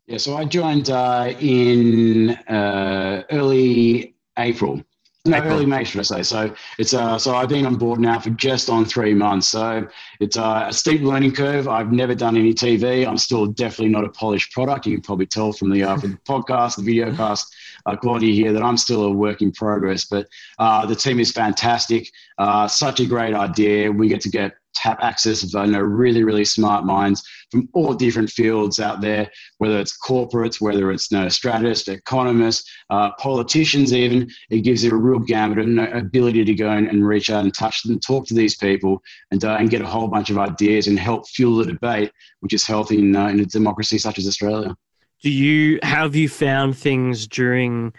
Yeah, 0.07 0.17
so 0.17 0.35
I 0.35 0.45
joined 0.45 0.89
uh, 0.89 1.33
in 1.39 2.31
uh, 2.31 3.23
early 3.31 4.15
April. 4.37 4.83
No, 5.23 5.37
April. 5.37 5.53
early 5.53 5.65
May, 5.67 5.83
should 5.83 5.99
I 5.99 6.03
say? 6.03 6.23
So 6.23 6.53
it's 6.79 6.95
uh, 6.95 7.19
so 7.19 7.35
I've 7.35 7.49
been 7.49 7.67
on 7.67 7.75
board 7.75 7.99
now 7.99 8.19
for 8.19 8.31
just 8.31 8.71
on 8.71 8.85
three 8.85 9.13
months. 9.13 9.49
So 9.49 9.87
it's 10.19 10.35
uh, 10.35 10.65
a 10.69 10.73
steep 10.73 11.01
learning 11.01 11.33
curve. 11.33 11.67
I've 11.67 11.91
never 11.91 12.15
done 12.15 12.35
any 12.35 12.55
TV. 12.55 13.07
I'm 13.07 13.17
still 13.17 13.45
definitely 13.45 13.89
not 13.89 14.03
a 14.03 14.09
polished 14.09 14.51
product. 14.51 14.87
You 14.87 14.95
can 14.95 15.03
probably 15.03 15.27
tell 15.27 15.53
from 15.53 15.69
the, 15.69 15.83
uh, 15.83 15.97
from 15.97 16.11
the 16.11 16.17
podcast, 16.27 16.77
the 16.77 16.81
video 16.81 17.15
cast 17.15 17.53
uh, 17.85 17.95
quality 17.95 18.33
here 18.33 18.51
that 18.51 18.63
I'm 18.63 18.77
still 18.77 19.03
a 19.03 19.11
work 19.11 19.43
in 19.43 19.51
progress. 19.51 20.05
But 20.05 20.27
uh, 20.57 20.87
the 20.87 20.95
team 20.95 21.19
is 21.19 21.31
fantastic. 21.31 22.11
Uh, 22.39 22.67
such 22.67 22.99
a 22.99 23.05
great 23.05 23.35
idea. 23.35 23.91
We 23.91 24.07
get 24.07 24.21
to 24.21 24.29
get 24.29 24.55
tap 24.73 24.99
access 25.01 25.43
of 25.43 25.53
I 25.55 25.65
know, 25.65 25.79
really, 25.79 26.23
really 26.23 26.45
smart 26.45 26.85
minds 26.85 27.23
from 27.51 27.67
all 27.73 27.93
different 27.93 28.29
fields 28.29 28.79
out 28.79 29.01
there, 29.01 29.29
whether 29.57 29.79
it's 29.79 29.97
corporates, 29.97 30.61
whether 30.61 30.91
it's 30.91 31.11
you 31.11 31.19
know, 31.19 31.29
strategists, 31.29 31.87
economists, 31.87 32.69
uh, 32.89 33.11
politicians, 33.19 33.93
even. 33.93 34.29
It 34.49 34.61
gives 34.61 34.83
you 34.83 34.91
a 34.91 34.95
real 34.95 35.19
gamut 35.19 35.59
of 35.59 35.67
you 35.67 35.73
know, 35.73 35.91
ability 35.91 36.45
to 36.45 36.53
go 36.53 36.69
and, 36.69 37.05
reach 37.05 37.29
out 37.29 37.43
and 37.43 37.53
touch 37.53 37.83
them, 37.83 37.99
talk 37.99 38.27
to 38.27 38.33
these 38.33 38.55
people, 38.55 39.01
and, 39.31 39.43
uh, 39.43 39.57
and 39.59 39.69
get 39.69 39.81
a 39.81 39.87
whole 39.87 40.07
bunch 40.07 40.29
of 40.29 40.37
ideas 40.37 40.87
and 40.87 40.99
help 40.99 41.27
fuel 41.27 41.57
the 41.57 41.65
debate, 41.65 42.11
which 42.39 42.53
is 42.53 42.65
healthy 42.65 42.99
in, 42.99 43.15
uh, 43.15 43.27
in 43.27 43.39
a 43.39 43.45
democracy 43.45 43.97
such 43.97 44.17
as 44.17 44.27
Australia. 44.27 44.75
Do 45.21 45.29
you 45.29 45.79
have 45.83 46.15
you 46.15 46.27
found 46.27 46.75
things 46.75 47.27
during 47.27 47.93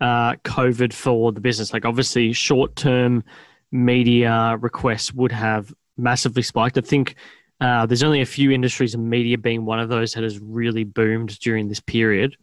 uh, 0.00 0.34
COVID 0.44 0.92
for 0.92 1.32
the 1.32 1.40
business? 1.40 1.72
Like 1.72 1.86
obviously, 1.86 2.34
short 2.34 2.76
term 2.76 3.24
media 3.72 4.58
requests 4.60 5.12
would 5.14 5.32
have 5.32 5.72
massively 6.00 6.42
spiked. 6.42 6.78
I 6.78 6.80
think 6.80 7.14
uh, 7.60 7.86
there's 7.86 8.02
only 8.02 8.20
a 8.20 8.26
few 8.26 8.50
industries, 8.50 8.94
and 8.94 9.08
media 9.08 9.36
being 9.38 9.64
one 9.64 9.78
of 9.78 9.88
those, 9.88 10.14
that 10.14 10.22
has 10.22 10.38
really 10.38 10.84
boomed 10.84 11.38
during 11.40 11.68
this 11.68 11.80
period. 11.80 12.36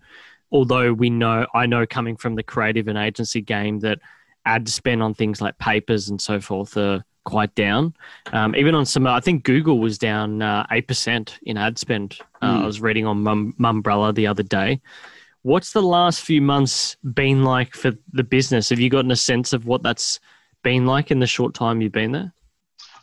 Although 0.52 0.94
we 0.94 1.10
know, 1.10 1.46
I 1.54 1.66
know 1.66 1.86
coming 1.86 2.16
from 2.16 2.36
the 2.36 2.44
creative 2.44 2.88
and 2.88 2.98
agency 2.98 3.42
game 3.42 3.80
that 3.80 4.00
ad 4.46 4.70
spend 4.70 5.04
on 5.04 5.14
things 5.14 5.42
like 5.42 5.58
papers 5.58 6.08
and 6.08 6.22
so 6.22 6.40
forth 6.40 6.78
are 6.78 7.04
quite 7.26 7.54
down. 7.56 7.94
Um, 8.32 8.56
even 8.56 8.74
on 8.74 8.86
some, 8.86 9.06
I 9.06 9.20
think 9.20 9.44
Google 9.44 9.80
was 9.80 9.98
down 9.98 10.42
uh, 10.42 10.66
eight 10.72 10.86
uh, 10.86 10.88
percent 10.88 11.38
in 11.44 11.58
ad 11.58 11.78
spend. 11.78 12.18
Uh, 12.42 12.60
mm. 12.60 12.64
I 12.64 12.66
was 12.66 12.80
reading 12.80 13.06
on 13.06 13.24
Mum, 13.24 13.54
Mumbrella 13.60 14.16
the 14.16 14.28
other 14.28 14.44
day. 14.44 14.80
What's 15.42 15.74
the 15.74 15.82
last 15.82 16.22
few 16.22 16.42
months 16.42 16.96
been 17.14 17.44
like 17.44 17.74
for 17.74 17.92
the 18.14 18.24
business? 18.24 18.70
Have 18.70 18.80
you 18.80 18.90
gotten 18.90 19.12
a 19.12 19.16
sense 19.16 19.52
of 19.52 19.66
what 19.66 19.84
that's 19.84 20.20
been 20.64 20.86
like 20.86 21.12
in 21.12 21.20
the 21.20 21.28
short 21.28 21.54
time 21.54 21.82
you've 21.82 21.92
been 21.92 22.14
there? 22.14 22.34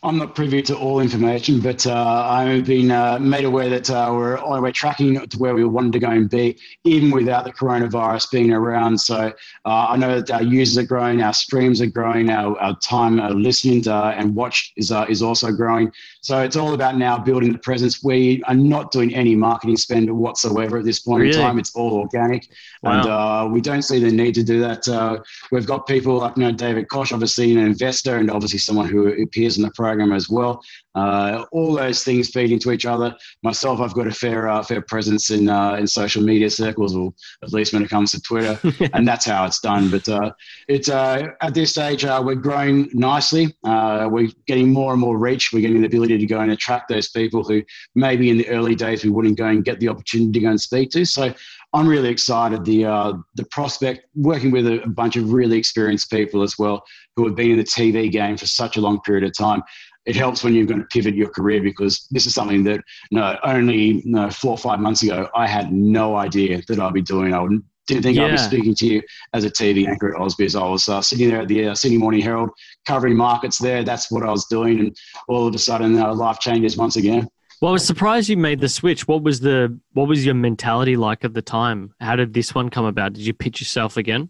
I'm 0.05 0.19
not 0.19 0.35
privy 0.35 0.61
to 0.61 0.77
all 0.77 1.01
information, 1.01 1.61
but 1.61 1.87
uh, 1.87 2.27
I've 2.29 2.67
been 2.67 2.91
uh, 2.91 3.19
made 3.19 3.47
aware 3.47 3.71
that 3.71 3.89
uh, 3.89 4.11
we're, 4.13 4.61
we're 4.61 4.71
tracking 4.71 5.19
to 5.27 5.39
where 5.39 5.55
we 5.55 5.65
wanted 5.65 5.95
to 5.95 5.99
go 5.99 6.11
and 6.11 6.29
be, 6.29 6.59
even 6.85 7.11
without 7.11 7.45
the 7.45 7.53
coronavirus 7.55 8.31
being 8.31 8.53
around. 8.53 8.99
So 9.01 9.33
uh, 9.65 9.87
I 9.89 9.97
know 9.97 10.21
that 10.21 10.31
our 10.31 10.43
users 10.43 10.77
are 10.77 10.87
growing, 10.87 11.23
our 11.23 11.33
streams 11.33 11.81
are 11.81 11.87
growing, 11.87 12.29
our, 12.29 12.55
our 12.61 12.77
time 12.81 13.19
uh, 13.19 13.31
listened 13.31 13.89
and 13.89 14.35
watched 14.35 14.75
is, 14.77 14.93
uh, 14.93 15.07
is 15.09 15.23
also 15.23 15.51
growing. 15.51 15.91
So 16.25 16.41
it's 16.41 16.57
all 16.57 16.73
about 16.73 16.97
now 16.97 17.19
building 17.19 17.53
the 17.53 17.59
presence. 17.59 18.03
We 18.03 18.43
are 18.45 18.55
not 18.55 18.91
doing 18.91 19.15
any 19.15 19.37
marketing 19.37 19.77
spend 19.77 20.11
whatsoever 20.11 20.79
at 20.79 20.85
this 20.87 21.01
point 21.01 21.21
really? 21.21 21.35
in 21.35 21.41
time. 21.41 21.59
It's 21.59 21.75
all 21.75 21.99
organic, 21.99 22.49
wow. 22.83 23.45
and 23.45 23.53
we 23.53 23.61
don't 23.61 23.83
see 23.83 23.99
the 23.99 24.11
need 24.11 24.35
to 24.37 24.43
do 24.43 24.59
that. 24.61 25.23
we've 25.53 25.67
got 25.67 25.87
people 25.87 26.17
like 26.17 26.39
you 26.39 26.45
know 26.45 26.53
David 26.53 26.89
Koch, 26.89 27.13
obviously 27.13 27.53
an 27.53 27.59
investor, 27.59 28.17
and 28.17 28.31
obviously 28.31 28.59
someone 28.59 28.89
who 28.89 29.09
appears 29.23 29.59
in 29.59 29.65
the 29.65 29.71
program 29.73 30.13
as 30.13 30.31
well. 30.31 30.63
Uh, 30.95 31.45
all 31.51 31.75
those 31.75 32.05
things 32.05 32.31
feed 32.31 32.53
into 32.53 32.71
each 32.71 32.87
other. 32.87 33.15
Myself, 33.43 33.81
I've 33.81 33.95
got 33.95 34.07
a 34.07 34.13
fair 34.13 34.49
uh, 34.49 34.63
fair 34.63 34.81
presence 34.81 35.31
in 35.31 35.49
uh, 35.49 35.75
in 35.75 35.87
social 35.87 36.23
media 36.23 36.49
circles, 36.49 36.95
or 36.95 37.13
at 37.43 37.53
least 37.53 37.73
when 37.73 37.83
it 37.83 37.91
comes 37.91 38.13
to 38.13 38.21
Twitter, 38.21 38.59
and 38.93 39.07
that's 39.07 39.27
how 39.27 39.45
it's 39.45 39.61
done. 39.61 39.91
But 39.91 40.09
uh, 40.09 40.33
it's 40.69 40.89
uh, 40.89 41.29
at 41.41 41.53
this 41.53 41.71
stage 41.71 42.05
uh, 42.05 42.23
we're 42.25 42.37
growing 42.37 42.89
nicely. 42.93 43.55
we're 43.65 44.29
getting 44.47 44.73
more 44.73 44.93
and 44.93 45.01
more 45.01 45.19
reach. 45.19 45.53
We're 45.53 45.63
getting 45.63 45.81
the 45.81 45.89
ability 45.89 46.14
to 46.19 46.27
go 46.27 46.41
and 46.41 46.53
attract 46.53 46.89
those 46.89 47.09
people 47.09 47.43
who 47.45 47.63
maybe 47.95 48.31
in 48.31 48.39
the 48.39 48.49
early 48.49 48.75
days 48.75 49.05
we 49.05 49.11
wouldn't 49.11 49.39
go 49.39 49.47
and 49.47 49.65
get 49.65 49.81
the 49.81 49.89
opportunity 49.89 50.33
to 50.33 50.41
go 50.41 50.51
and 50.51 50.61
speak 50.61 50.91
to. 50.91 51.05
So 51.05 51.35
I'm 51.75 51.89
really 51.89 52.09
excited. 52.09 52.65
The 52.65 52.85
uh, 52.87 53.13
the 53.35 53.45
prospect 53.47 54.07
working 54.15 54.53
with 54.53 54.67
a, 54.67 54.83
a, 54.83 54.89
bunch 54.89 55.17
of 55.17 55.33
really 55.33 55.59
experienced 55.59 56.11
people 56.11 56.43
as 56.43 56.57
well 56.57 56.85
who 57.17 57.27
have 57.27 57.35
been 57.35 57.51
in 57.51 57.59
the 57.59 57.65
TV 57.65 58.11
game 58.11 58.37
for 58.37 58.47
such 58.47 58.77
a 58.77 58.81
long 58.81 59.01
period 59.01 59.25
of 59.25 59.37
time. 59.37 59.63
It 60.07 60.15
helps 60.15 60.45
when 60.45 60.55
you're 60.55 60.67
going 60.67 60.81
to 60.81 60.87
pivot 60.93 61.15
your 61.15 61.31
career 61.31 61.63
because 61.63 62.07
this 62.11 62.27
is 62.27 62.35
something 62.35 62.63
that 62.65 62.81
no 63.11 63.37
only 63.43 64.03
no, 64.05 64.31
four 64.31 64.53
or 64.53 64.59
five 64.59 64.79
months 64.79 65.03
ago 65.03 65.29
I 65.35 65.49
had 65.49 65.73
no 65.73 66.17
idea 66.17 66.63
that 66.69 66.79
I'd 66.79 66.93
be 66.93 67.03
doing. 67.03 67.35
I 67.35 67.43
didn't 67.87 68.03
think 68.03 68.17
yeah. 68.17 68.25
I'd 68.25 68.31
be 68.33 68.39
speaking 68.39 68.75
to 68.77 68.87
you 68.87 69.03
as 69.33 69.45
a 69.45 69.51
TV 69.51 69.87
anchor 69.87 70.15
at 70.15 70.21
AusBiz. 70.21 70.61
I 70.61 70.69
was 70.69 70.89
uh, 70.89 71.03
sitting 71.03 71.29
there 71.29 71.43
at 71.43 71.49
the 71.49 71.69
uh, 71.69 71.75
Sydney 71.75 71.99
Morning 71.99 72.21
Herald 72.21 72.51
covering 72.87 73.17
markets 73.17 73.59
there. 73.59 73.85
That's 73.85 74.11
what 74.11 74.23
I 74.23 74.31
was 74.31 74.47
doing, 74.47 74.81
and 74.81 74.97
all 75.29 75.47
of 75.47 75.55
a 75.55 75.59
sudden, 75.59 75.99
uh, 75.99 76.15
life 76.15 76.39
changes 76.39 76.77
once 76.77 76.97
again. 76.97 77.29
Well, 77.61 77.71
I 77.71 77.73
was 77.73 77.87
surprised 77.87 78.29
you 78.29 78.37
made 78.37 78.61
the 78.61 78.69
switch. 78.69 79.07
What 79.07 79.23
was 79.23 79.41
the 79.41 79.79
what 79.93 80.09
was 80.09 80.25
your 80.25 80.35
mentality 80.35 80.97
like 80.97 81.25
at 81.25 81.35
the 81.35 81.43
time? 81.43 81.95
How 82.01 82.17
did 82.17 82.35
this 82.35 82.55
one 82.55 82.69
come 82.71 82.85
about? 82.85 83.13
Did 83.13 83.27
you 83.27 83.33
pitch 83.33 83.61
yourself 83.61 83.97
again? 83.97 84.29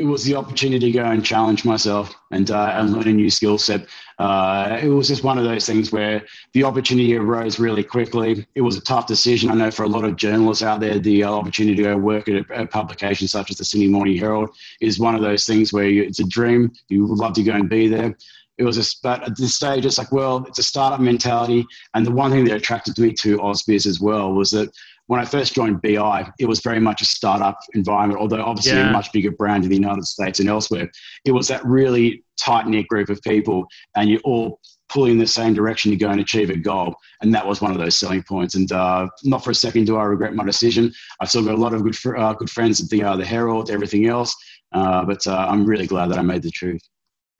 It 0.00 0.06
was 0.06 0.24
the 0.24 0.34
opportunity 0.34 0.90
to 0.90 0.98
go 0.98 1.04
and 1.04 1.22
challenge 1.22 1.66
myself 1.66 2.14
and 2.30 2.50
uh, 2.50 2.72
and 2.74 2.90
learn 2.90 3.06
a 3.06 3.12
new 3.12 3.28
skill 3.28 3.58
set. 3.58 3.86
Uh, 4.18 4.78
it 4.82 4.88
was 4.88 5.08
just 5.08 5.24
one 5.24 5.36
of 5.36 5.44
those 5.44 5.66
things 5.66 5.92
where 5.92 6.24
the 6.54 6.64
opportunity 6.64 7.14
arose 7.14 7.58
really 7.58 7.84
quickly. 7.84 8.46
It 8.54 8.62
was 8.62 8.78
a 8.78 8.80
tough 8.80 9.06
decision. 9.06 9.50
I 9.50 9.54
know 9.54 9.70
for 9.70 9.82
a 9.82 9.88
lot 9.88 10.04
of 10.04 10.16
journalists 10.16 10.62
out 10.62 10.80
there, 10.80 10.98
the 10.98 11.24
uh, 11.24 11.30
opportunity 11.30 11.76
to 11.76 11.82
go 11.82 11.98
work 11.98 12.28
at 12.28 12.36
a, 12.36 12.62
a, 12.62 12.66
publication 12.66 13.28
such 13.28 13.50
as 13.50 13.58
the 13.58 13.64
Sydney 13.64 13.88
Morning 13.88 14.16
Herald 14.16 14.48
is 14.80 14.98
one 14.98 15.14
of 15.14 15.20
those 15.20 15.44
things 15.44 15.70
where 15.70 15.86
you, 15.86 16.02
it's 16.04 16.20
a 16.20 16.24
dream. 16.24 16.72
You 16.88 17.06
would 17.06 17.18
love 17.18 17.34
to 17.34 17.42
go 17.42 17.52
and 17.52 17.68
be 17.68 17.86
there 17.86 18.16
it 18.60 18.64
was 18.64 18.94
but 19.02 19.22
at 19.22 19.36
this 19.38 19.54
stage, 19.54 19.86
it's 19.86 19.96
like, 19.96 20.12
well, 20.12 20.44
it's 20.46 20.58
a 20.58 20.62
startup 20.62 21.00
mentality. 21.00 21.66
And 21.94 22.06
the 22.06 22.10
one 22.10 22.30
thing 22.30 22.44
that 22.44 22.56
attracted 22.56 22.98
me 22.98 23.12
to 23.14 23.38
AusBiz 23.38 23.86
as 23.86 24.00
well 24.00 24.34
was 24.34 24.50
that 24.50 24.70
when 25.10 25.18
I 25.18 25.24
first 25.24 25.56
joined 25.56 25.82
BI, 25.82 26.30
it 26.38 26.46
was 26.46 26.60
very 26.60 26.78
much 26.78 27.02
a 27.02 27.04
startup 27.04 27.58
environment, 27.74 28.20
although 28.20 28.44
obviously 28.44 28.78
yeah. 28.78 28.90
a 28.90 28.92
much 28.92 29.10
bigger 29.10 29.32
brand 29.32 29.64
in 29.64 29.70
the 29.70 29.74
United 29.74 30.04
States 30.04 30.38
and 30.38 30.48
elsewhere. 30.48 30.88
It 31.24 31.32
was 31.32 31.48
that 31.48 31.64
really 31.64 32.22
tight 32.38 32.68
knit 32.68 32.86
group 32.86 33.08
of 33.08 33.20
people, 33.22 33.66
and 33.96 34.08
you're 34.08 34.20
all 34.20 34.60
pulling 34.88 35.12
in 35.12 35.18
the 35.18 35.26
same 35.26 35.52
direction 35.52 35.90
to 35.90 35.96
go 35.96 36.10
and 36.10 36.20
achieve 36.20 36.50
a 36.50 36.56
goal. 36.56 36.94
And 37.22 37.34
that 37.34 37.44
was 37.44 37.60
one 37.60 37.72
of 37.72 37.78
those 37.78 37.98
selling 37.98 38.22
points. 38.22 38.54
And 38.54 38.70
uh, 38.70 39.08
not 39.24 39.42
for 39.42 39.50
a 39.50 39.54
second 39.54 39.86
do 39.86 39.96
I 39.96 40.04
regret 40.04 40.32
my 40.32 40.44
decision. 40.44 40.92
I've 41.20 41.28
still 41.28 41.44
got 41.44 41.54
a 41.54 41.60
lot 41.60 41.74
of 41.74 41.82
good, 41.82 41.96
fr- 41.96 42.16
uh, 42.16 42.34
good 42.34 42.50
friends 42.50 42.80
at 42.80 42.88
the, 42.88 43.02
uh, 43.02 43.16
the 43.16 43.24
Herald, 43.24 43.68
everything 43.68 44.06
else. 44.06 44.32
Uh, 44.70 45.04
but 45.04 45.26
uh, 45.26 45.46
I'm 45.50 45.66
really 45.66 45.88
glad 45.88 46.10
that 46.12 46.18
I 46.18 46.22
made 46.22 46.42
the 46.42 46.52
truth 46.52 46.82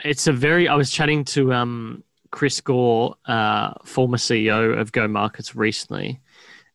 it's 0.02 0.26
a 0.26 0.32
very. 0.32 0.66
I 0.66 0.76
was 0.76 0.90
chatting 0.90 1.24
to 1.26 1.52
um 1.52 2.04
Chris 2.30 2.60
Gore, 2.60 3.16
uh, 3.26 3.72
former 3.84 4.16
CEO 4.16 4.78
of 4.78 4.92
Go 4.92 5.08
Markets, 5.08 5.56
recently, 5.56 6.20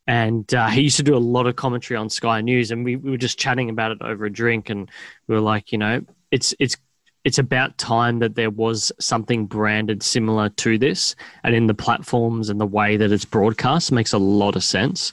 and 0.07 0.53
uh, 0.53 0.67
he 0.67 0.81
used 0.81 0.97
to 0.97 1.03
do 1.03 1.15
a 1.15 1.19
lot 1.19 1.47
of 1.47 1.55
commentary 1.55 1.97
on 1.97 2.09
Sky 2.09 2.41
News, 2.41 2.71
and 2.71 2.85
we, 2.85 2.95
we 2.95 3.11
were 3.11 3.17
just 3.17 3.39
chatting 3.39 3.69
about 3.69 3.91
it 3.91 3.97
over 4.01 4.25
a 4.25 4.31
drink, 4.31 4.69
and 4.69 4.89
we 5.27 5.35
were 5.35 5.41
like, 5.41 5.71
you 5.71 5.77
know, 5.77 6.01
it's 6.31 6.53
it's 6.59 6.77
it's 7.23 7.39
about 7.39 7.75
time 7.79 8.19
that 8.19 8.35
there 8.35 8.51
was 8.51 8.91
something 8.99 9.47
branded 9.47 10.03
similar 10.03 10.49
to 10.49 10.77
this, 10.77 11.15
and 11.43 11.55
in 11.55 11.67
the 11.67 11.73
platforms 11.73 12.49
and 12.49 12.61
the 12.61 12.67
way 12.67 12.97
that 12.97 13.11
it's 13.11 13.25
broadcast 13.25 13.91
makes 13.91 14.13
a 14.13 14.19
lot 14.19 14.55
of 14.55 14.63
sense. 14.63 15.11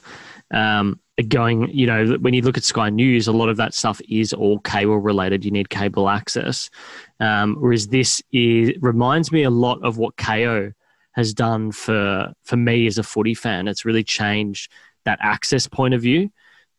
Um, 0.53 1.01
going, 1.29 1.71
you 1.71 1.87
know, 1.87 2.17
when 2.21 2.35
you 2.35 2.43
look 2.43 2.57
at 2.57 2.65
Sky 2.65 2.91
News, 2.91 3.29
a 3.29 3.33
lot 3.33 3.49
of 3.49 3.57
that 3.57 3.75
stuff 3.75 4.01
is 4.09 4.33
all 4.33 4.59
cable 4.61 4.99
related. 4.99 5.45
You 5.45 5.51
need 5.51 5.71
cable 5.71 6.09
access, 6.09 6.69
um, 7.21 7.57
whereas 7.61 7.89
this 7.89 8.23
is 8.33 8.73
reminds 8.81 9.33
me 9.33 9.45
a 9.45 9.51
lot 9.51 9.83
of 9.83 9.97
what 9.97 10.17
Kayo 10.17 10.75
has 11.13 11.35
done 11.35 11.73
for 11.73 12.33
for 12.43 12.57
me 12.57 12.87
as 12.87 12.99
a 12.99 13.03
footy 13.03 13.35
fan. 13.35 13.69
It's 13.69 13.85
really 13.85 14.05
changed 14.05 14.71
that 15.05 15.19
access 15.23 15.67
point 15.67 15.95
of 15.95 16.03
view. 16.03 16.31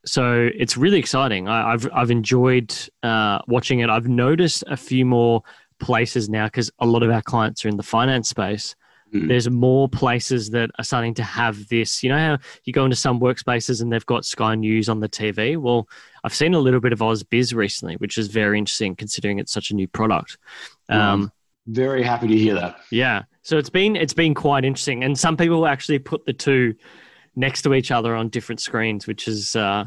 So 0.06 0.50
it's 0.54 0.76
really 0.76 1.00
exciting. 1.00 1.48
I, 1.48 1.72
have 1.72 1.90
I've 1.94 2.12
enjoyed 2.12 2.76
uh, 3.04 3.40
watching 3.48 3.80
it. 3.80 3.90
I've 3.90 4.08
noticed 4.08 4.64
a 4.68 4.76
few 4.76 5.06
more 5.06 5.44
places 5.80 6.30
now 6.30 6.46
because 6.46 6.72
a 6.80 6.86
lot 6.86 7.04
of 7.04 7.10
our 7.10 7.22
clients 7.22 7.64
are 7.64 7.70
in 7.70 7.78
the 7.78 7.84
finance 7.84 8.30
space. 8.30 8.76
Mm. 9.14 9.28
There's 9.28 9.50
more 9.50 9.88
places 9.88 10.50
that 10.52 10.72
are 10.78 10.84
starting 10.84 11.14
to 11.16 11.24
have 11.24 11.68
this. 11.70 12.04
You 12.04 12.10
know 12.10 12.18
how 12.18 12.38
you 12.66 12.74
go 12.74 12.84
into 12.84 12.96
some 12.96 13.20
workspaces 13.20 13.82
and 13.82 13.94
they've 13.94 14.06
got 14.06 14.26
Sky 14.26 14.56
News 14.56 14.90
on 14.90 15.00
the 15.00 15.10
TV. 15.10 15.58
Well, 15.58 15.88
I've 16.24 16.34
seen 16.34 16.54
a 16.54 16.60
little 16.60 16.80
bit 16.80 16.94
of 16.94 17.00
AusBiz 17.00 17.54
recently, 17.54 17.96
which 17.96 18.18
is 18.18 18.28
very 18.28 18.58
interesting 18.58 18.96
considering 18.96 19.40
it's 19.40 19.54
such 19.54 19.72
a 19.72 19.76
new 19.76 19.88
product. 19.88 20.38
Um, 20.90 21.32
very 21.68 22.04
happy 22.04 22.28
to 22.28 22.38
hear 22.38 22.54
that. 22.56 22.80
Yeah. 22.92 23.24
So 23.42 23.58
it's 23.58 23.70
been 23.70 23.96
it's 23.96 24.14
been 24.14 24.34
quite 24.34 24.66
interesting, 24.66 25.04
and 25.04 25.18
some 25.18 25.38
people 25.38 25.66
actually 25.68 26.00
put 26.00 26.26
the 26.26 26.34
two 26.34 26.76
next 27.36 27.64
to 27.64 27.74
each 27.74 27.92
other 27.92 28.16
on 28.16 28.30
different 28.30 28.62
screens, 28.62 29.08
which 29.08 29.28
is 29.28 29.56
uh, 29.56 29.86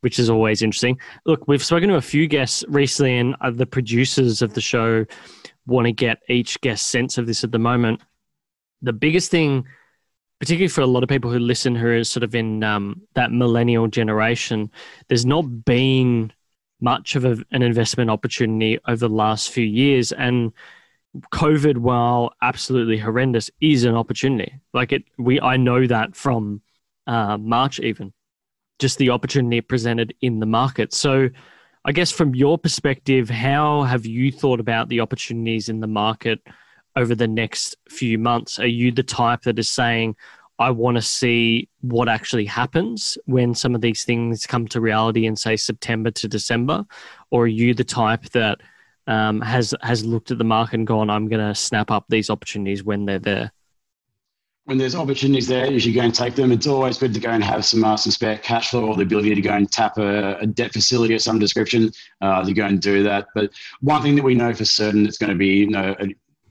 which 0.00 0.18
is 0.18 0.30
always 0.30 0.62
interesting. 0.62 0.98
Look, 1.24 1.48
we've 1.48 1.64
spoken 1.64 1.88
to 1.88 1.96
a 1.96 2.02
few 2.02 2.28
guests 2.28 2.64
recently, 2.68 3.18
and 3.18 3.34
uh, 3.40 3.50
the 3.50 3.66
producers 3.66 4.42
of 4.42 4.54
the 4.54 4.60
show 4.60 5.04
want 5.66 5.86
to 5.86 5.92
get 5.92 6.18
each 6.28 6.60
guest 6.60 6.88
sense 6.88 7.18
of 7.18 7.26
this 7.26 7.42
at 7.42 7.52
the 7.52 7.58
moment. 7.58 8.00
The 8.82 8.92
biggest 8.92 9.30
thing, 9.30 9.66
particularly 10.38 10.68
for 10.68 10.82
a 10.82 10.86
lot 10.86 11.02
of 11.02 11.08
people 11.08 11.30
who 11.30 11.40
listen, 11.40 11.74
who 11.74 11.88
are 11.88 12.04
sort 12.04 12.22
of 12.22 12.34
in 12.34 12.62
um, 12.62 13.02
that 13.14 13.32
millennial 13.32 13.88
generation, 13.88 14.70
there's 15.08 15.26
not 15.26 15.64
been 15.64 16.32
much 16.80 17.16
of 17.16 17.24
a, 17.24 17.38
an 17.50 17.62
investment 17.62 18.10
opportunity 18.10 18.78
over 18.86 19.08
the 19.08 19.08
last 19.08 19.50
few 19.50 19.64
years, 19.64 20.12
and 20.12 20.52
COVID, 21.32 21.78
while 21.78 22.32
absolutely 22.42 22.98
horrendous, 22.98 23.50
is 23.60 23.84
an 23.84 23.94
opportunity. 23.94 24.52
Like 24.72 24.92
it, 24.92 25.04
we 25.18 25.40
I 25.40 25.56
know 25.56 25.86
that 25.86 26.14
from 26.14 26.60
uh, 27.06 27.38
March, 27.38 27.80
even 27.80 28.12
just 28.78 28.98
the 28.98 29.10
opportunity 29.10 29.60
presented 29.60 30.14
in 30.20 30.40
the 30.40 30.46
market. 30.46 30.92
So, 30.92 31.28
I 31.84 31.92
guess 31.92 32.10
from 32.10 32.34
your 32.34 32.58
perspective, 32.58 33.30
how 33.30 33.84
have 33.84 34.06
you 34.06 34.32
thought 34.32 34.60
about 34.60 34.88
the 34.88 35.00
opportunities 35.00 35.68
in 35.68 35.80
the 35.80 35.86
market 35.86 36.40
over 36.96 37.14
the 37.14 37.28
next 37.28 37.76
few 37.88 38.18
months? 38.18 38.58
Are 38.58 38.66
you 38.66 38.90
the 38.90 39.04
type 39.04 39.42
that 39.42 39.58
is 39.58 39.70
saying, 39.70 40.16
I 40.58 40.70
want 40.70 40.96
to 40.96 41.02
see 41.02 41.68
what 41.82 42.08
actually 42.08 42.46
happens 42.46 43.16
when 43.26 43.54
some 43.54 43.74
of 43.74 43.82
these 43.82 44.04
things 44.04 44.46
come 44.46 44.66
to 44.68 44.80
reality 44.80 45.26
in, 45.26 45.36
say, 45.36 45.56
September 45.56 46.10
to 46.12 46.28
December? 46.28 46.84
Or 47.30 47.44
are 47.44 47.46
you 47.46 47.72
the 47.72 47.84
type 47.84 48.30
that 48.30 48.60
um, 49.06 49.40
has 49.40 49.74
has 49.82 50.04
looked 50.04 50.30
at 50.30 50.38
the 50.38 50.44
market 50.44 50.74
and 50.74 50.86
gone, 50.86 51.10
I'm 51.10 51.28
going 51.28 51.46
to 51.46 51.54
snap 51.54 51.90
up 51.90 52.04
these 52.08 52.30
opportunities 52.30 52.84
when 52.84 53.06
they're 53.06 53.18
there? 53.18 53.52
When 54.64 54.78
there's 54.78 54.96
opportunities 54.96 55.46
there, 55.46 55.70
you 55.70 55.78
should 55.78 55.94
go 55.94 56.00
and 56.00 56.12
take 56.12 56.34
them. 56.34 56.50
It's 56.50 56.66
always 56.66 56.98
good 56.98 57.14
to 57.14 57.20
go 57.20 57.30
and 57.30 57.44
have 57.44 57.64
some 57.64 57.84
uh, 57.84 57.96
some 57.96 58.10
spare 58.10 58.38
cash 58.38 58.70
flow 58.70 58.86
or 58.86 58.96
the 58.96 59.02
ability 59.02 59.34
to 59.34 59.40
go 59.40 59.52
and 59.52 59.70
tap 59.70 59.96
a, 59.98 60.38
a 60.38 60.46
debt 60.46 60.72
facility 60.72 61.14
of 61.14 61.22
some 61.22 61.38
description 61.38 61.92
uh, 62.20 62.44
to 62.44 62.52
go 62.52 62.66
and 62.66 62.80
do 62.80 63.04
that. 63.04 63.28
But 63.34 63.52
one 63.80 64.02
thing 64.02 64.16
that 64.16 64.24
we 64.24 64.34
know 64.34 64.52
for 64.52 64.64
certain 64.64 65.06
is 65.06 65.18
going 65.18 65.30
to 65.30 65.38
be 65.38 65.58
you 65.58 65.70
know 65.70 65.94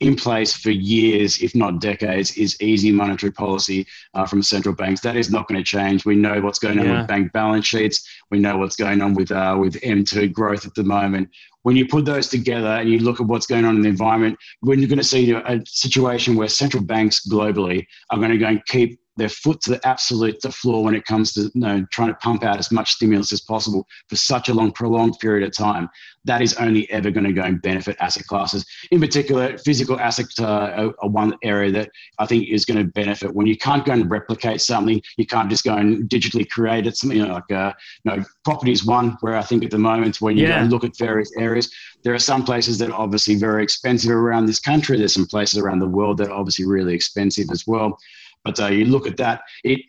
in 0.02 0.16
place 0.16 0.54
for 0.54 0.72
years, 0.72 1.42
if 1.42 1.56
not 1.56 1.80
decades, 1.80 2.36
is 2.38 2.62
easy 2.62 2.92
monetary 2.92 3.32
policy 3.32 3.88
uh, 4.14 4.26
from 4.26 4.44
central 4.44 4.76
banks. 4.76 5.02
That 5.02 5.16
is 5.16 5.32
not 5.32 5.48
going 5.48 5.58
to 5.58 5.64
change. 5.64 6.06
We 6.06 6.16
know 6.16 6.42
what's 6.42 6.60
going 6.60 6.80
on 6.80 6.86
yeah. 6.86 7.00
with 7.00 7.08
bank 7.08 7.32
balance 7.32 7.66
sheets. 7.66 8.08
We 8.30 8.40
know 8.40 8.58
what's 8.58 8.76
going 8.76 9.02
on 9.02 9.14
with 9.14 9.32
uh, 9.32 9.56
with 9.60 9.76
M2 9.82 10.34
growth 10.34 10.66
at 10.66 10.76
the 10.76 10.84
moment. 10.84 11.30
When 11.64 11.76
you 11.76 11.88
put 11.88 12.06
those 12.06 12.28
together 12.28 12.68
and 12.68 12.90
you 12.90 13.00
look 13.00 13.20
at 13.20 13.26
what's 13.26 13.48
going 13.48 13.66
on 13.66 13.76
in 13.76 13.82
the 13.82 13.90
environment, 13.90 14.38
when 14.60 14.80
you're 14.80 14.90
going 14.90 15.00
to 15.00 15.04
see 15.04 15.32
a 15.32 15.62
situation 15.66 16.36
where 16.36 16.48
central 16.48 16.84
banks 16.84 17.28
globally 17.28 17.88
are 18.12 18.20
going 18.20 18.32
to 18.32 18.38
go 18.38 18.48
and 18.48 18.66
keep 18.68 19.00
their 19.18 19.30
foot 19.30 19.62
to 19.62 19.72
the 19.72 19.88
absolute 19.88 20.42
the 20.42 20.52
floor 20.52 20.84
when 20.84 20.96
it 20.96 21.06
comes 21.06 21.34
to 21.34 21.42
you 21.42 21.52
know, 21.56 21.86
trying 21.92 22.10
to 22.10 22.16
pump 22.16 22.44
out 22.44 22.58
as 22.58 22.72
much 22.72 22.92
stimulus 22.92 23.32
as 23.32 23.42
possible 23.42 23.88
for 24.10 24.16
such 24.16 24.50
a 24.50 24.54
long, 24.54 24.72
prolonged 24.72 25.18
period 25.20 25.48
of 25.48 25.56
time. 25.56 25.90
That 26.26 26.42
is 26.42 26.56
only 26.56 26.90
ever 26.90 27.12
going 27.12 27.26
to 27.26 27.34
go 27.34 27.44
and 27.44 27.62
benefit 27.62 27.98
asset 28.00 28.26
classes. 28.26 28.66
In 28.92 29.00
particular, 29.00 29.58
physical 29.60 30.00
assets 30.00 30.40
are, 30.40 30.94
are 31.00 31.10
one 31.10 31.36
area 31.44 31.72
that 31.72 31.92
I 32.18 32.26
think 32.26 32.50
is 32.50 32.66
going 32.66 32.80
to 32.80 32.92
benefit. 32.92 33.34
When 33.34 33.46
you 33.46 33.58
can't 33.58 33.86
go 33.86 33.94
and 33.94 34.10
replicate 34.10 34.60
something, 34.62 35.02
you 35.18 35.26
can't 35.26 35.50
just 35.50 35.64
go 35.64 35.76
and 35.76 36.10
digitally 36.10 36.50
create 36.50 36.88
it. 36.88 36.98
Something 36.98 37.20
you 37.20 37.28
know, 37.28 37.34
like 37.34 37.52
uh, 37.52 37.74
you 38.04 38.12
know, 38.12 38.24
property 38.44 38.72
is 38.72 38.86
one 38.86 39.18
where 39.22 39.36
I 39.36 39.44
think 39.44 39.64
at 39.64 39.72
the 39.72 39.78
moment 39.78 40.20
when 40.20 40.36
you 40.36 40.48
yeah. 40.48 40.68
look 40.70 40.84
at 40.84 40.98
various 40.98 41.32
areas, 41.38 41.72
there 42.04 42.14
are 42.14 42.20
some 42.20 42.44
places 42.44 42.78
that 42.80 42.90
are 42.90 43.00
obviously 43.00 43.36
very 43.36 43.64
expensive 43.64 44.12
around 44.12 44.48
this 44.48 44.60
country. 44.60 44.98
There's 44.98 45.14
some 45.14 45.28
places 45.28 45.60
around 45.60 45.80
the 45.80 45.88
world 45.88 46.18
that 46.18 46.30
are 46.30 46.40
obviously 46.40 46.66
really 46.66 46.94
expensive 46.94 47.48
as 47.52 47.66
well. 47.68 47.98
But 48.46 48.60
uh, 48.60 48.68
you 48.68 48.86
look 48.86 49.08
at 49.08 49.18
that, 49.18 49.42
it 49.64 49.82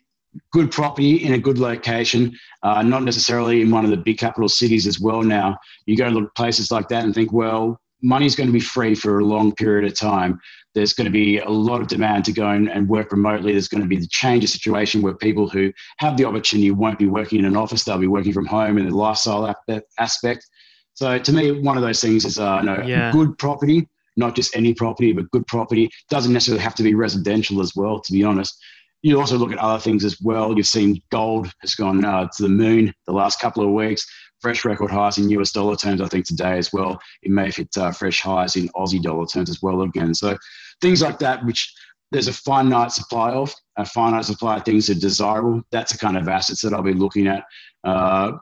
good 0.51 0.71
property 0.71 1.23
in 1.23 1.33
a 1.33 1.37
good 1.37 1.57
location, 1.57 2.37
uh, 2.63 2.81
not 2.81 3.03
necessarily 3.03 3.61
in 3.61 3.71
one 3.71 3.85
of 3.85 3.91
the 3.91 3.97
big 3.97 4.17
capital 4.17 4.49
cities 4.49 4.87
as 4.87 4.99
well. 4.99 5.23
Now 5.23 5.57
you 5.85 5.95
go 5.95 6.05
to 6.05 6.11
look 6.11 6.25
at 6.25 6.35
places 6.35 6.71
like 6.71 6.89
that 6.89 7.03
and 7.03 7.13
think, 7.13 7.31
well, 7.31 7.79
money's 8.01 8.35
going 8.35 8.47
to 8.47 8.53
be 8.53 8.59
free 8.59 8.95
for 8.95 9.19
a 9.19 9.25
long 9.25 9.53
period 9.53 9.89
of 9.89 9.97
time. 9.97 10.39
There's 10.75 10.93
going 10.93 11.05
to 11.05 11.11
be 11.11 11.39
a 11.39 11.49
lot 11.49 11.81
of 11.81 11.87
demand 11.87 12.25
to 12.25 12.31
go 12.31 12.49
and, 12.49 12.87
work 12.87 13.11
remotely. 13.11 13.53
There's 13.53 13.67
going 13.67 13.81
to 13.81 13.87
be 13.87 13.97
the 13.97 14.07
change 14.07 14.43
of 14.43 14.49
situation 14.49 15.01
where 15.01 15.15
people 15.15 15.49
who 15.49 15.73
have 15.97 16.17
the 16.17 16.25
opportunity 16.25 16.69
won't 16.69 16.99
be 16.99 17.07
working 17.07 17.39
in 17.39 17.45
an 17.45 17.57
office; 17.57 17.83
they'll 17.83 17.97
be 17.97 18.07
working 18.07 18.33
from 18.33 18.45
home 18.45 18.77
in 18.77 18.87
the 18.87 18.95
lifestyle 18.95 19.55
aspect. 19.97 20.45
So 20.93 21.17
to 21.17 21.33
me, 21.33 21.51
one 21.51 21.77
of 21.77 21.83
those 21.83 21.99
things 21.99 22.25
is 22.25 22.37
uh, 22.37 22.61
know, 22.61 22.83
yeah. 22.85 23.11
good 23.11 23.37
property 23.39 23.87
not 24.17 24.35
just 24.35 24.55
any 24.55 24.73
property, 24.73 25.13
but 25.13 25.29
good 25.31 25.47
property. 25.47 25.89
Doesn't 26.09 26.33
necessarily 26.33 26.63
have 26.63 26.75
to 26.75 26.83
be 26.83 26.95
residential 26.95 27.61
as 27.61 27.75
well, 27.75 27.99
to 28.01 28.11
be 28.11 28.23
honest. 28.23 28.57
You 29.03 29.19
also 29.19 29.37
look 29.37 29.51
at 29.51 29.59
other 29.59 29.79
things 29.79 30.03
as 30.03 30.19
well. 30.19 30.57
You've 30.57 30.67
seen 30.67 31.01
gold 31.11 31.51
has 31.61 31.75
gone 31.75 32.03
uh, 32.03 32.27
to 32.35 32.43
the 32.43 32.49
moon 32.49 32.93
the 33.05 33.13
last 33.13 33.39
couple 33.39 33.63
of 33.63 33.69
weeks. 33.69 34.05
Fresh 34.41 34.65
record 34.65 34.91
highs 34.91 35.17
in 35.17 35.29
US 35.29 35.51
dollar 35.51 35.75
terms, 35.75 36.01
I 36.01 36.07
think, 36.07 36.25
today 36.25 36.57
as 36.57 36.73
well. 36.73 36.99
It 37.21 37.31
may 37.31 37.45
have 37.45 37.55
hit 37.55 37.77
uh, 37.77 37.91
fresh 37.91 38.21
highs 38.21 38.55
in 38.55 38.67
Aussie 38.69 39.01
dollar 39.01 39.25
terms 39.25 39.49
as 39.49 39.61
well 39.61 39.81
again. 39.83 40.13
So 40.13 40.37
things 40.81 41.01
like 41.01 41.19
that, 41.19 41.45
which 41.45 41.73
there's 42.11 42.27
a 42.27 42.33
finite 42.33 42.91
supply 42.91 43.31
of, 43.31 43.53
a 43.77 43.85
finite 43.85 44.25
supply 44.25 44.57
of 44.57 44.65
things 44.65 44.87
that 44.87 44.97
are 44.97 45.01
desirable. 45.01 45.61
That's 45.71 45.91
the 45.91 45.97
kind 45.97 46.17
of 46.17 46.27
assets 46.27 46.61
that 46.61 46.73
I'll 46.73 46.81
be 46.81 46.93
looking 46.93 47.27
at. 47.27 47.43
Uh, 47.83 48.33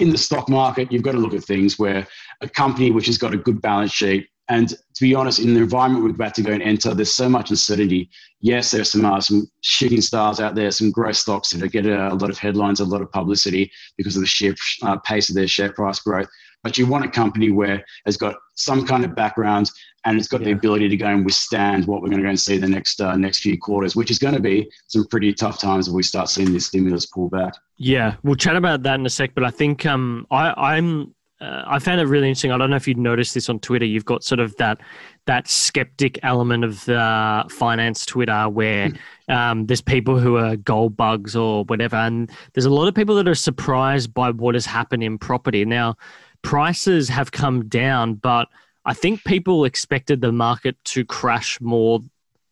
in 0.00 0.10
the 0.10 0.18
stock 0.18 0.48
market, 0.48 0.90
you've 0.90 1.02
got 1.02 1.12
to 1.12 1.18
look 1.18 1.34
at 1.34 1.44
things 1.44 1.78
where 1.78 2.06
a 2.40 2.48
company 2.48 2.90
which 2.90 3.06
has 3.06 3.18
got 3.18 3.34
a 3.34 3.38
good 3.38 3.60
balance 3.60 3.92
sheet, 3.92 4.28
and 4.48 4.68
to 4.68 5.00
be 5.00 5.14
honest, 5.14 5.38
in 5.38 5.54
the 5.54 5.60
environment 5.60 6.04
we're 6.04 6.10
about 6.10 6.34
to 6.34 6.42
go 6.42 6.52
and 6.52 6.62
enter, 6.62 6.94
there's 6.94 7.14
so 7.14 7.28
much 7.28 7.50
uncertainty. 7.50 8.10
Yes, 8.40 8.70
there's 8.70 8.92
some 8.92 9.04
uh, 9.04 9.20
some 9.20 9.50
shooting 9.62 10.02
stars 10.02 10.38
out 10.38 10.54
there, 10.54 10.70
some 10.70 10.90
growth 10.90 11.16
stocks 11.16 11.50
that 11.50 11.68
get 11.68 11.86
a, 11.86 12.12
a 12.12 12.14
lot 12.14 12.30
of 12.30 12.38
headlines, 12.38 12.80
a 12.80 12.84
lot 12.84 13.00
of 13.00 13.10
publicity 13.10 13.70
because 13.96 14.16
of 14.16 14.22
the 14.22 14.26
sheer 14.26 14.54
uh, 14.82 14.98
pace 14.98 15.30
of 15.30 15.34
their 15.34 15.48
share 15.48 15.72
price 15.72 15.98
growth. 15.98 16.28
But 16.62 16.78
you 16.78 16.86
want 16.86 17.04
a 17.04 17.10
company 17.10 17.50
where 17.50 17.84
it's 18.06 18.16
got 18.16 18.36
some 18.54 18.86
kind 18.86 19.04
of 19.04 19.14
background 19.14 19.70
and 20.06 20.18
it's 20.18 20.28
got 20.28 20.40
yeah. 20.40 20.46
the 20.46 20.52
ability 20.52 20.88
to 20.88 20.96
go 20.96 21.06
and 21.06 21.24
withstand 21.24 21.86
what 21.86 22.00
we're 22.00 22.08
going 22.08 22.20
to 22.20 22.24
go 22.24 22.30
and 22.30 22.40
see 22.40 22.58
the 22.58 22.68
next 22.68 23.00
uh, 23.00 23.16
next 23.16 23.40
few 23.40 23.58
quarters, 23.58 23.96
which 23.96 24.10
is 24.10 24.18
going 24.18 24.34
to 24.34 24.40
be 24.40 24.70
some 24.88 25.06
pretty 25.06 25.32
tough 25.32 25.58
times 25.58 25.88
if 25.88 25.94
we 25.94 26.02
start 26.02 26.28
seeing 26.28 26.52
this 26.52 26.66
stimulus 26.66 27.06
pull 27.06 27.28
back. 27.28 27.54
Yeah, 27.76 28.16
we'll 28.22 28.36
chat 28.36 28.56
about 28.56 28.82
that 28.82 29.00
in 29.00 29.06
a 29.06 29.10
sec. 29.10 29.34
But 29.34 29.44
I 29.44 29.50
think 29.50 29.86
um, 29.86 30.26
I, 30.30 30.74
I'm 30.74 31.13
uh, 31.40 31.64
I 31.66 31.78
found 31.78 32.00
it 32.00 32.04
really 32.04 32.28
interesting. 32.28 32.52
I 32.52 32.58
don't 32.58 32.70
know 32.70 32.76
if 32.76 32.86
you'd 32.86 32.96
noticed 32.96 33.34
this 33.34 33.48
on 33.48 33.58
Twitter. 33.58 33.84
You've 33.84 34.04
got 34.04 34.22
sort 34.22 34.40
of 34.40 34.54
that 34.56 34.80
that 35.26 35.48
skeptic 35.48 36.18
element 36.22 36.64
of 36.64 36.84
the 36.84 37.44
finance 37.50 38.06
Twitter 38.06 38.48
where 38.48 38.90
hmm. 38.90 39.32
um, 39.32 39.66
there's 39.66 39.80
people 39.80 40.18
who 40.18 40.36
are 40.36 40.56
gold 40.56 40.96
bugs 40.96 41.34
or 41.34 41.64
whatever, 41.64 41.96
and 41.96 42.30
there's 42.52 42.66
a 42.66 42.70
lot 42.70 42.88
of 42.88 42.94
people 42.94 43.14
that 43.16 43.28
are 43.28 43.34
surprised 43.34 44.14
by 44.14 44.30
what 44.30 44.54
has 44.54 44.66
happened 44.66 45.02
in 45.02 45.18
property. 45.18 45.64
Now, 45.64 45.96
prices 46.42 47.08
have 47.08 47.32
come 47.32 47.68
down, 47.68 48.14
but 48.14 48.48
I 48.84 48.94
think 48.94 49.24
people 49.24 49.64
expected 49.64 50.20
the 50.20 50.32
market 50.32 50.76
to 50.84 51.04
crash 51.04 51.60
more, 51.60 52.00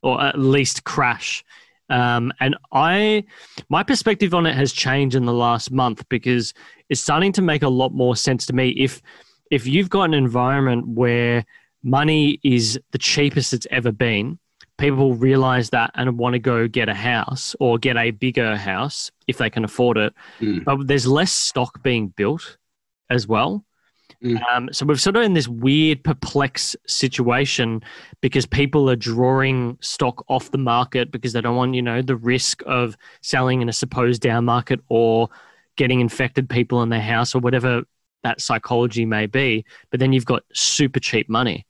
or 0.02 0.20
at 0.20 0.38
least 0.38 0.84
crash 0.84 1.44
um, 1.92 2.32
and 2.40 2.56
I, 2.72 3.24
my 3.68 3.82
perspective 3.82 4.32
on 4.32 4.46
it 4.46 4.54
has 4.54 4.72
changed 4.72 5.14
in 5.14 5.26
the 5.26 5.32
last 5.32 5.70
month 5.70 6.08
because 6.08 6.54
it's 6.92 7.00
starting 7.00 7.32
to 7.32 7.42
make 7.42 7.62
a 7.62 7.68
lot 7.68 7.94
more 7.94 8.14
sense 8.14 8.44
to 8.46 8.52
me. 8.52 8.68
If 8.68 9.00
if 9.50 9.66
you've 9.66 9.88
got 9.88 10.02
an 10.04 10.14
environment 10.14 10.86
where 10.86 11.44
money 11.82 12.38
is 12.44 12.78
the 12.90 12.98
cheapest 12.98 13.54
it's 13.54 13.66
ever 13.70 13.90
been, 13.90 14.38
people 14.76 15.14
realize 15.14 15.70
that 15.70 15.90
and 15.94 16.18
want 16.18 16.34
to 16.34 16.38
go 16.38 16.68
get 16.68 16.90
a 16.90 16.94
house 16.94 17.56
or 17.60 17.78
get 17.78 17.96
a 17.96 18.10
bigger 18.10 18.56
house 18.56 19.10
if 19.26 19.38
they 19.38 19.48
can 19.48 19.64
afford 19.64 19.96
it. 19.96 20.12
Mm. 20.40 20.64
But 20.64 20.86
there's 20.86 21.06
less 21.06 21.32
stock 21.32 21.82
being 21.82 22.08
built 22.08 22.58
as 23.08 23.26
well. 23.26 23.64
Mm. 24.22 24.40
Um, 24.52 24.68
so 24.70 24.84
we're 24.84 24.96
sort 24.96 25.16
of 25.16 25.22
in 25.22 25.32
this 25.32 25.48
weird, 25.48 26.04
perplex 26.04 26.76
situation 26.86 27.82
because 28.20 28.44
people 28.44 28.90
are 28.90 28.96
drawing 28.96 29.78
stock 29.80 30.24
off 30.28 30.50
the 30.50 30.58
market 30.58 31.10
because 31.10 31.32
they 31.32 31.40
don't 31.40 31.56
want, 31.56 31.74
you 31.74 31.82
know, 31.82 32.02
the 32.02 32.16
risk 32.16 32.62
of 32.66 32.98
selling 33.22 33.62
in 33.62 33.70
a 33.70 33.72
supposed 33.72 34.20
down 34.20 34.44
market 34.44 34.80
or 34.90 35.30
getting 35.76 36.00
infected 36.00 36.48
people 36.48 36.82
in 36.82 36.88
their 36.88 37.00
house 37.00 37.34
or 37.34 37.40
whatever 37.40 37.82
that 38.22 38.40
psychology 38.40 39.04
may 39.04 39.26
be. 39.26 39.64
But 39.90 40.00
then 40.00 40.12
you've 40.12 40.26
got 40.26 40.42
super 40.52 41.00
cheap 41.00 41.28
money. 41.28 41.66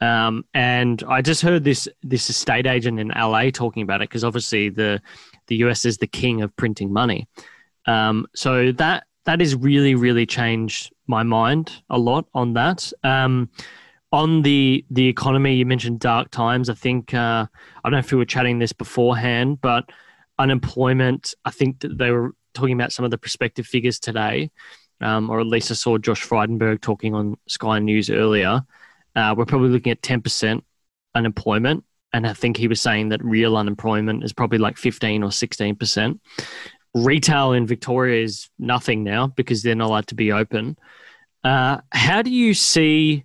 Um, 0.00 0.44
and 0.54 1.02
I 1.08 1.20
just 1.20 1.42
heard 1.42 1.64
this 1.64 1.86
this 2.02 2.30
estate 2.30 2.66
agent 2.66 2.98
in 2.98 3.08
LA 3.08 3.50
talking 3.50 3.82
about 3.82 4.00
it 4.00 4.08
because 4.08 4.24
obviously 4.24 4.70
the 4.70 5.00
the 5.48 5.56
US 5.56 5.84
is 5.84 5.98
the 5.98 6.06
king 6.06 6.42
of 6.42 6.54
printing 6.56 6.92
money. 6.92 7.28
Um, 7.86 8.26
so 8.34 8.72
that 8.72 9.04
that 9.26 9.40
has 9.40 9.54
really 9.54 9.94
really 9.94 10.24
changed 10.24 10.92
my 11.06 11.22
mind 11.22 11.82
a 11.90 11.98
lot 11.98 12.26
on 12.34 12.54
that. 12.54 12.90
Um, 13.02 13.50
on 14.12 14.42
the 14.42 14.84
the 14.90 15.06
economy, 15.06 15.54
you 15.54 15.66
mentioned 15.66 16.00
dark 16.00 16.30
times. 16.30 16.70
I 16.70 16.74
think 16.74 17.12
uh, 17.12 17.46
I 17.46 17.80
don't 17.84 17.92
know 17.92 17.98
if 17.98 18.10
we 18.10 18.18
were 18.18 18.24
chatting 18.24 18.58
this 18.58 18.72
beforehand, 18.72 19.60
but 19.60 19.90
unemployment. 20.38 21.34
I 21.44 21.50
think 21.50 21.80
that 21.80 21.98
they 21.98 22.10
were 22.10 22.34
talking 22.54 22.74
about 22.74 22.92
some 22.92 23.04
of 23.04 23.10
the 23.10 23.18
prospective 23.18 23.66
figures 23.66 23.98
today, 23.98 24.50
um, 25.00 25.30
or 25.30 25.40
at 25.40 25.46
least 25.46 25.70
I 25.70 25.74
saw 25.74 25.98
Josh 25.98 26.26
Frydenberg 26.26 26.80
talking 26.80 27.14
on 27.14 27.36
Sky 27.48 27.78
News 27.78 28.10
earlier. 28.10 28.62
Uh, 29.16 29.34
we're 29.36 29.46
probably 29.46 29.70
looking 29.70 29.92
at 29.92 30.02
ten 30.02 30.20
percent 30.20 30.64
unemployment, 31.14 31.84
and 32.12 32.26
I 32.26 32.32
think 32.32 32.56
he 32.56 32.68
was 32.68 32.80
saying 32.80 33.08
that 33.10 33.24
real 33.24 33.56
unemployment 33.56 34.24
is 34.24 34.32
probably 34.32 34.58
like 34.58 34.76
fifteen 34.76 35.22
or 35.22 35.32
sixteen 35.32 35.76
percent. 35.76 36.20
Retail 36.94 37.52
in 37.52 37.66
Victoria 37.66 38.22
is 38.24 38.48
nothing 38.58 39.04
now 39.04 39.28
because 39.28 39.62
they're 39.62 39.74
not 39.74 39.88
allowed 39.88 40.06
to 40.08 40.14
be 40.14 40.32
open. 40.32 40.76
Uh, 41.44 41.78
how 41.92 42.22
do 42.22 42.30
you 42.30 42.52
see 42.52 43.24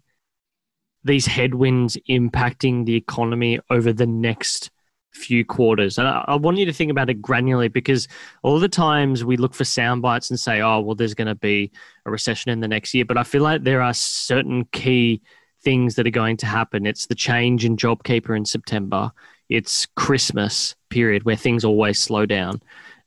these 1.03 1.25
headwinds 1.25 1.97
impacting 2.09 2.85
the 2.85 2.95
economy 2.95 3.59
over 3.69 3.93
the 3.93 4.07
next 4.07 4.71
few 5.15 5.45
quarters? 5.45 5.97
And 5.97 6.07
I, 6.07 6.23
I 6.27 6.35
want 6.35 6.57
you 6.57 6.65
to 6.65 6.73
think 6.73 6.91
about 6.91 7.09
it 7.09 7.21
granularly 7.21 7.71
because 7.71 8.07
all 8.43 8.59
the 8.59 8.69
times 8.69 9.23
we 9.23 9.37
look 9.37 9.53
for 9.53 9.63
sound 9.63 10.01
bites 10.01 10.29
and 10.29 10.39
say, 10.39 10.61
oh, 10.61 10.79
well, 10.81 10.95
there's 10.95 11.13
going 11.13 11.27
to 11.27 11.35
be 11.35 11.71
a 12.05 12.11
recession 12.11 12.51
in 12.51 12.59
the 12.59 12.67
next 12.67 12.93
year. 12.93 13.05
But 13.05 13.17
I 13.17 13.23
feel 13.23 13.41
like 13.41 13.63
there 13.63 13.81
are 13.81 13.93
certain 13.93 14.65
key 14.65 15.21
things 15.63 15.95
that 15.95 16.05
are 16.05 16.11
going 16.11 16.37
to 16.37 16.45
happen. 16.45 16.85
It's 16.85 17.07
the 17.07 17.15
change 17.15 17.65
in 17.65 17.77
JobKeeper 17.77 18.35
in 18.35 18.45
September. 18.45 19.11
It's 19.49 19.85
Christmas 19.95 20.75
period 20.89 21.23
where 21.23 21.35
things 21.35 21.65
always 21.65 21.99
slow 21.99 22.25
down. 22.25 22.61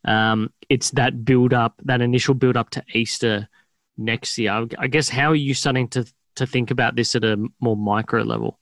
Um, 0.04 0.52
it's 0.68 0.90
that 0.92 1.24
build 1.24 1.52
up, 1.52 1.80
that 1.84 2.00
initial 2.00 2.34
build 2.34 2.56
up 2.56 2.70
to 2.70 2.84
Easter 2.92 3.48
next 3.96 4.38
year. 4.38 4.66
I 4.78 4.86
guess 4.86 5.08
how 5.08 5.30
are 5.30 5.36
you 5.36 5.54
starting 5.54 5.88
to 5.88 6.06
to 6.36 6.46
think 6.46 6.70
about 6.70 6.94
this 6.94 7.16
at 7.16 7.24
a 7.24 7.36
more 7.60 7.76
micro 7.76 8.22
level? 8.22 8.58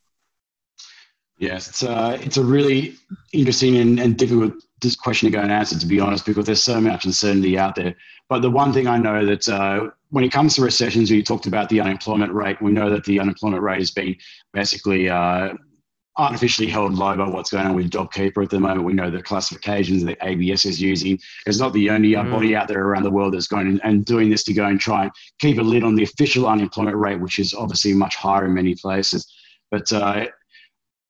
Yes, 1.39 1.69
it's 1.69 1.83
a, 1.83 2.19
it's 2.23 2.39
a 2.39 2.43
really 2.43 2.95
interesting 3.33 3.77
and, 3.77 4.01
and 4.01 4.17
difficult 4.17 4.55
this 4.81 4.97
question 4.97 5.31
to 5.31 5.37
go 5.37 5.43
and 5.43 5.53
answer, 5.53 5.79
to 5.79 5.87
be 5.87 6.01
honest, 6.01 6.27
because 6.27 6.47
there's 6.47 6.63
so 6.63 6.81
much 6.81 7.05
uncertainty 7.05 7.59
out 7.59 7.75
there. 7.75 7.95
But 8.29 8.43
the 8.43 8.51
one 8.51 8.73
thing 8.73 8.87
I 8.87 8.99
know 8.99 9.25
that 9.25 9.49
uh, 9.49 9.91
when 10.11 10.25
it 10.25 10.33
comes 10.33 10.57
to 10.57 10.63
recessions, 10.63 11.11
we 11.11 11.23
talked 11.23 11.47
about 11.47 11.69
the 11.69 11.81
unemployment 11.81 12.33
rate. 12.33 12.61
We 12.61 12.73
know 12.73 12.91
that 12.91 13.05
the 13.05 13.21
unemployment 13.21 13.63
rate 13.63 13.79
has 13.79 13.91
been 13.91 14.17
basically 14.53 15.09
uh, 15.09 15.55
artificially 16.19 16.69
held 16.69 16.95
low 16.95 17.17
by 17.17 17.29
what's 17.29 17.51
going 17.51 17.67
on 17.67 17.75
with 17.75 17.91
JobKeeper 17.91 18.43
at 18.43 18.51
the 18.51 18.59
moment. 18.59 18.85
We 18.85 18.95
know 18.95 19.11
the 19.11 19.23
classifications 19.23 20.05
that 20.05 20.19
ABS 20.23 20.65
is 20.65 20.81
using. 20.81 21.19
It's 21.47 21.59
not 21.59 21.73
the 21.73 21.91
only 21.91 22.13
mm. 22.13 22.31
body 22.31 22.57
out 22.57 22.69
there 22.69 22.83
around 22.83 23.05
the 23.05 23.11
world 23.11 23.35
that's 23.35 23.49
going 23.49 23.79
and 23.85 24.05
doing 24.05 24.31
this 24.31 24.45
to 24.45 24.55
go 24.55 24.67
and 24.67 24.81
try 24.81 25.05
and 25.05 25.13
keep 25.41 25.59
a 25.59 25.63
lid 25.63 25.85
on 25.85 25.95
the 25.95 26.05
official 26.05 26.47
unemployment 26.47 26.97
rate, 26.97 27.21
which 27.21 27.39
is 27.39 27.55
obviously 27.55 27.93
much 27.93 28.17
higher 28.17 28.47
in 28.47 28.55
many 28.55 28.75
places. 28.75 29.31
But 29.71 29.93
uh, 29.93 30.27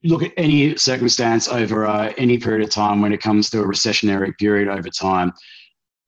look 0.04 0.22
at 0.22 0.32
any 0.36 0.76
circumstance 0.76 1.48
over 1.48 1.86
uh, 1.86 2.12
any 2.16 2.38
period 2.38 2.62
of 2.62 2.70
time 2.70 3.00
when 3.00 3.12
it 3.12 3.20
comes 3.20 3.50
to 3.50 3.60
a 3.60 3.64
recessionary 3.64 4.36
period 4.38 4.68
over 4.68 4.88
time. 4.88 5.32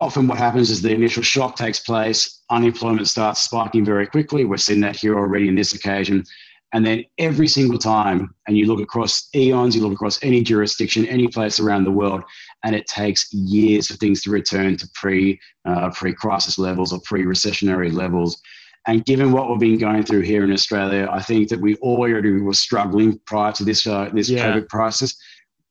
Often, 0.01 0.29
what 0.29 0.38
happens 0.38 0.70
is 0.70 0.81
the 0.81 0.92
initial 0.92 1.24
shock 1.24 1.57
takes 1.57 1.81
place, 1.81 2.42
unemployment 2.51 3.09
starts 3.09 3.42
spiking 3.42 3.85
very 3.85 4.07
quickly. 4.07 4.44
We're 4.44 4.57
seeing 4.57 4.81
that 4.83 4.96
here 4.96 5.18
already 5.18 5.48
in 5.48 5.57
this 5.57 5.74
occasion. 5.74 6.24
And 6.72 6.85
then 6.85 7.05
every 7.16 7.48
single 7.48 7.79
time, 7.79 8.35
and 8.46 8.57
you 8.57 8.66
look 8.66 8.81
across 8.81 9.29
eons, 9.35 9.74
you 9.74 9.83
look 9.83 9.94
across 9.94 10.22
any 10.22 10.42
jurisdiction, 10.42 11.07
any 11.07 11.27
place 11.27 11.59
around 11.59 11.85
the 11.85 11.90
world, 11.90 12.22
and 12.62 12.77
it 12.77 12.87
takes 12.87 13.33
years 13.33 13.88
for 13.88 13.94
things 13.94 14.22
to 14.22 14.31
return 14.31 14.77
to 14.77 14.88
pre 14.94 15.40
uh, 15.64 15.90
pre 15.90 16.12
crisis 16.12 16.59
levels 16.59 16.92
or 16.92 17.01
pre 17.05 17.24
recessionary 17.24 17.92
levels. 17.92 18.40
And 18.86 19.04
given 19.04 19.32
what 19.32 19.50
we've 19.50 19.58
been 19.58 19.78
going 19.78 20.04
through 20.04 20.22
here 20.22 20.44
in 20.44 20.52
Australia, 20.52 21.08
I 21.10 21.20
think 21.20 21.48
that 21.48 21.60
we 21.60 21.76
already 21.76 22.32
were 22.32 22.54
struggling 22.54 23.20
prior 23.26 23.52
to 23.52 23.64
this 23.64 23.86
uh, 23.86 24.10
this 24.12 24.30
yeah. 24.30 24.52
COVID 24.52 24.68
crisis. 24.68 25.16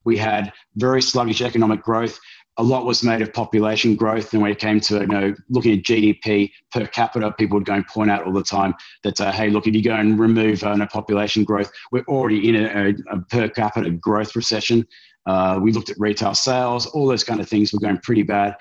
We 0.03 0.17
had 0.17 0.53
very 0.75 1.01
sluggish 1.01 1.41
economic 1.41 1.81
growth 1.81 2.19
a 2.57 2.63
lot 2.63 2.85
was 2.85 3.03
made 3.03 3.21
of 3.21 3.31
population 3.31 3.95
growth. 3.95 4.33
And 4.33 4.41
when 4.41 4.51
it 4.51 4.59
came 4.59 4.79
to 4.81 4.99
you 4.99 5.07
know 5.07 5.35
looking 5.49 5.77
at 5.77 5.83
GDP 5.83 6.51
per 6.71 6.85
capita, 6.87 7.31
people 7.31 7.57
would 7.57 7.65
go 7.65 7.73
and 7.73 7.87
point 7.87 8.11
out 8.11 8.25
all 8.25 8.33
the 8.33 8.43
time 8.43 8.73
that 9.03 9.19
uh, 9.21 9.31
hey, 9.31 9.49
look, 9.49 9.67
if 9.67 9.75
you 9.75 9.83
go 9.83 9.93
and 9.93 10.19
remove 10.19 10.63
uh, 10.63 10.85
population 10.87 11.43
growth, 11.43 11.71
we're 11.91 12.05
already 12.07 12.49
in 12.49 12.55
a, 12.55 12.67
a, 12.67 13.15
a 13.15 13.21
per 13.29 13.47
capita 13.47 13.91
growth 13.91 14.35
recession. 14.35 14.85
Uh, 15.25 15.59
we 15.61 15.71
looked 15.71 15.89
at 15.89 15.99
retail 15.99 16.33
sales, 16.33 16.85
all 16.87 17.05
those 17.05 17.23
kind 17.23 17.39
of 17.39 17.49
things 17.49 17.73
were 17.73 17.79
going 17.79 17.99
pretty 17.99 18.23
bad. 18.23 18.55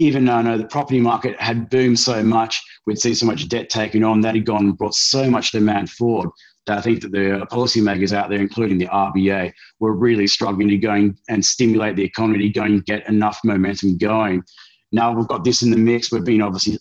Even 0.00 0.24
though 0.24 0.40
no, 0.40 0.56
the 0.56 0.64
property 0.64 0.98
market 0.98 1.38
had 1.40 1.68
boomed 1.68 1.98
so 1.98 2.22
much, 2.22 2.62
we'd 2.86 2.98
see 2.98 3.14
so 3.14 3.26
much 3.26 3.48
debt 3.48 3.68
taken 3.68 4.02
on, 4.02 4.22
that 4.22 4.34
had 4.34 4.46
gone 4.46 4.64
and 4.64 4.78
brought 4.78 4.94
so 4.94 5.30
much 5.30 5.52
demand 5.52 5.90
forward. 5.90 6.30
that 6.66 6.78
I 6.78 6.80
think 6.80 7.02
that 7.02 7.12
the 7.12 7.46
policymakers 7.52 8.12
out 8.12 8.30
there, 8.30 8.40
including 8.40 8.78
the 8.78 8.86
RBA, 8.86 9.52
were 9.78 9.92
really 9.92 10.26
struggling 10.26 10.68
to 10.68 10.78
go 10.78 11.12
and 11.28 11.44
stimulate 11.44 11.96
the 11.96 12.04
economy, 12.04 12.38
to 12.38 12.48
go 12.48 12.62
and 12.62 12.84
get 12.86 13.06
enough 13.08 13.40
momentum 13.44 13.98
going. 13.98 14.42
Now 14.90 15.12
we've 15.12 15.28
got 15.28 15.44
this 15.44 15.62
in 15.62 15.70
the 15.70 15.76
mix. 15.76 16.10
We've 16.10 16.24
been 16.24 16.42
obviously 16.42 16.78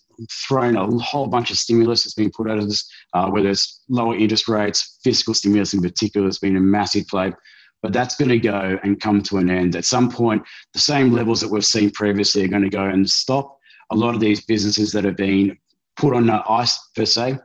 thrown 0.48 0.78
a 0.78 0.88
whole 1.00 1.28
bunch 1.28 1.52
of 1.52 1.58
stimulus 1.58 2.04
that's 2.04 2.16
been 2.16 2.32
put 2.32 2.50
out 2.50 2.58
of 2.58 2.70
this, 2.70 2.90
uh, 3.14 3.30
whether 3.30 3.50
it's 3.50 3.82
lower 3.90 4.16
interest 4.16 4.48
rates, 4.48 4.98
fiscal 5.04 5.34
stimulus 5.34 5.74
in 5.74 5.82
particular, 5.82 6.26
has 6.26 6.40
been 6.40 6.56
a 6.56 6.62
massive 6.62 7.06
play. 7.08 7.34
But 7.82 7.94
that's 7.94 8.16
going 8.16 8.30
to 8.30 8.40
go 8.40 8.78
and 8.84 9.00
come 9.00 9.22
to 9.24 9.38
an 9.38 9.50
end. 9.50 9.76
At 9.76 9.86
some 9.86 10.12
point, 10.12 10.44
the 10.74 10.80
same 10.80 11.12
levels 11.12 11.40
that 11.42 11.50
we've 11.50 11.66
seen 11.66 11.92
previously 11.92 12.44
are 12.44 12.50
going 12.50 12.64
to 12.64 12.70
go 12.70 12.84
and 12.84 13.10
stop. 13.10 13.58
A 13.92 13.96
lot 13.96 14.14
of 14.14 14.20
these 14.20 14.46
businesses 14.46 14.92
that 14.92 15.06
have 15.06 15.16
been 15.16 15.58
put 15.96 16.14
on 16.14 16.30
ice, 16.30 16.78
per 16.96 17.06
se, 17.06 17.38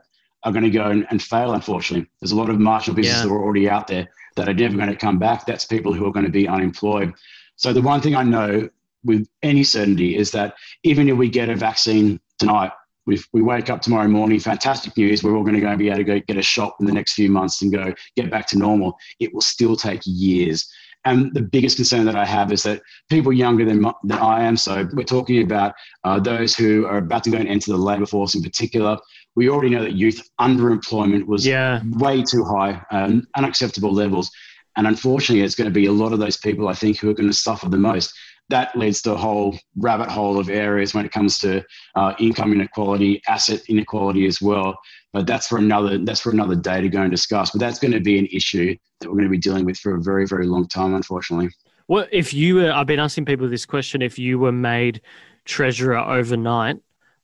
are 0.43 0.51
going 0.51 0.63
to 0.63 0.69
go 0.69 0.91
and, 0.91 1.07
and 1.09 1.21
fail, 1.21 1.53
unfortunately. 1.53 2.07
There's 2.21 2.31
a 2.31 2.35
lot 2.35 2.49
of 2.49 2.59
marginal 2.59 2.95
businesses 2.95 3.23
yeah. 3.23 3.29
that 3.29 3.33
are 3.33 3.43
already 3.43 3.69
out 3.69 3.87
there 3.87 4.07
that 4.35 4.49
are 4.49 4.53
never 4.53 4.77
going 4.77 4.89
to 4.89 4.95
come 4.95 5.17
back. 5.17 5.45
That's 5.45 5.65
people 5.65 5.93
who 5.93 6.05
are 6.05 6.11
going 6.11 6.25
to 6.25 6.31
be 6.31 6.47
unemployed. 6.47 7.13
So 7.55 7.73
the 7.73 7.81
one 7.81 8.01
thing 8.01 8.15
I 8.15 8.23
know 8.23 8.69
with 9.03 9.27
any 9.43 9.63
certainty 9.63 10.17
is 10.17 10.31
that 10.31 10.55
even 10.83 11.09
if 11.09 11.17
we 11.17 11.29
get 11.29 11.49
a 11.49 11.55
vaccine 11.55 12.19
tonight, 12.39 12.71
we 13.05 13.21
we 13.33 13.41
wake 13.41 13.69
up 13.69 13.81
tomorrow 13.81 14.07
morning, 14.07 14.39
fantastic 14.39 14.95
news, 14.97 15.23
we're 15.23 15.35
all 15.35 15.43
going 15.43 15.55
to 15.55 15.61
go 15.61 15.69
and 15.69 15.79
be 15.79 15.89
able 15.89 15.97
to 15.97 16.03
go 16.03 16.19
get 16.19 16.37
a 16.37 16.41
shot 16.41 16.75
in 16.79 16.85
the 16.85 16.93
next 16.93 17.13
few 17.13 17.29
months 17.29 17.61
and 17.61 17.71
go 17.71 17.93
get 18.15 18.31
back 18.31 18.47
to 18.47 18.57
normal. 18.57 18.97
It 19.19 19.33
will 19.33 19.41
still 19.41 19.75
take 19.75 20.01
years. 20.05 20.69
And 21.05 21.31
the 21.35 21.41
biggest 21.41 21.75
concern 21.75 22.05
that 22.05 22.15
I 22.15 22.25
have 22.25 22.51
is 22.51 22.63
that 22.63 22.81
people 23.11 23.31
younger 23.31 23.63
than, 23.63 23.85
than 24.03 24.17
I 24.17 24.43
am, 24.43 24.57
so 24.57 24.89
we're 24.93 25.03
talking 25.03 25.43
about 25.43 25.75
uh, 26.03 26.19
those 26.19 26.55
who 26.55 26.87
are 26.87 26.97
about 26.97 27.23
to 27.25 27.29
go 27.29 27.37
and 27.37 27.47
enter 27.47 27.71
the 27.71 27.77
labour 27.77 28.07
force 28.07 28.33
in 28.33 28.41
particular, 28.41 28.97
we 29.35 29.49
already 29.49 29.69
know 29.69 29.83
that 29.83 29.93
youth 29.93 30.27
underemployment 30.41 31.27
was 31.27 31.45
yeah. 31.45 31.81
way 31.91 32.23
too 32.23 32.43
high, 32.43 32.81
um, 32.89 33.27
unacceptable 33.37 33.93
levels. 33.93 34.31
And 34.77 34.87
unfortunately, 34.87 35.45
it's 35.45 35.55
going 35.55 35.69
to 35.69 35.73
be 35.73 35.85
a 35.85 35.91
lot 35.91 36.11
of 36.11 36.19
those 36.19 36.37
people, 36.37 36.67
I 36.67 36.73
think, 36.73 36.97
who 36.97 37.09
are 37.09 37.13
going 37.13 37.29
to 37.29 37.37
suffer 37.37 37.69
the 37.69 37.77
most. 37.77 38.13
That 38.49 38.75
leads 38.77 39.01
to 39.03 39.13
a 39.13 39.17
whole 39.17 39.57
rabbit 39.75 40.09
hole 40.09 40.39
of 40.39 40.49
areas 40.49 40.93
when 40.93 41.05
it 41.05 41.11
comes 41.11 41.39
to 41.39 41.63
uh, 41.95 42.13
income 42.19 42.53
inequality, 42.53 43.21
asset 43.27 43.61
inequality 43.67 44.27
as 44.27 44.41
well. 44.41 44.77
But 45.13 45.25
that's 45.25 45.47
for 45.47 45.57
another 45.57 45.97
that's 45.97 46.21
for 46.21 46.31
another 46.31 46.55
day 46.55 46.81
to 46.81 46.89
go 46.89 47.01
and 47.01 47.11
discuss. 47.11 47.51
But 47.51 47.59
that's 47.59 47.79
going 47.79 47.93
to 47.93 47.99
be 47.99 48.19
an 48.19 48.27
issue 48.31 48.75
that 48.99 49.09
we're 49.09 49.15
going 49.15 49.25
to 49.25 49.31
be 49.31 49.37
dealing 49.37 49.65
with 49.65 49.77
for 49.77 49.95
a 49.95 50.01
very 50.01 50.27
very 50.27 50.45
long 50.45 50.67
time, 50.67 50.93
unfortunately. 50.93 51.49
Well, 51.87 52.07
if 52.11 52.33
you 52.33 52.55
were, 52.55 52.71
I've 52.71 52.87
been 52.87 52.99
asking 52.99 53.25
people 53.25 53.49
this 53.49 53.65
question: 53.65 54.01
if 54.01 54.19
you 54.19 54.37
were 54.39 54.51
made 54.51 55.01
treasurer 55.45 55.97
overnight, 55.97 56.77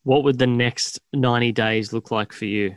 what 0.04 0.24
would 0.24 0.40
the 0.40 0.48
next 0.48 1.00
90 1.14 1.52
days 1.52 1.94
look 1.94 2.12
like 2.12 2.34
for 2.34 2.46
you? 2.46 2.76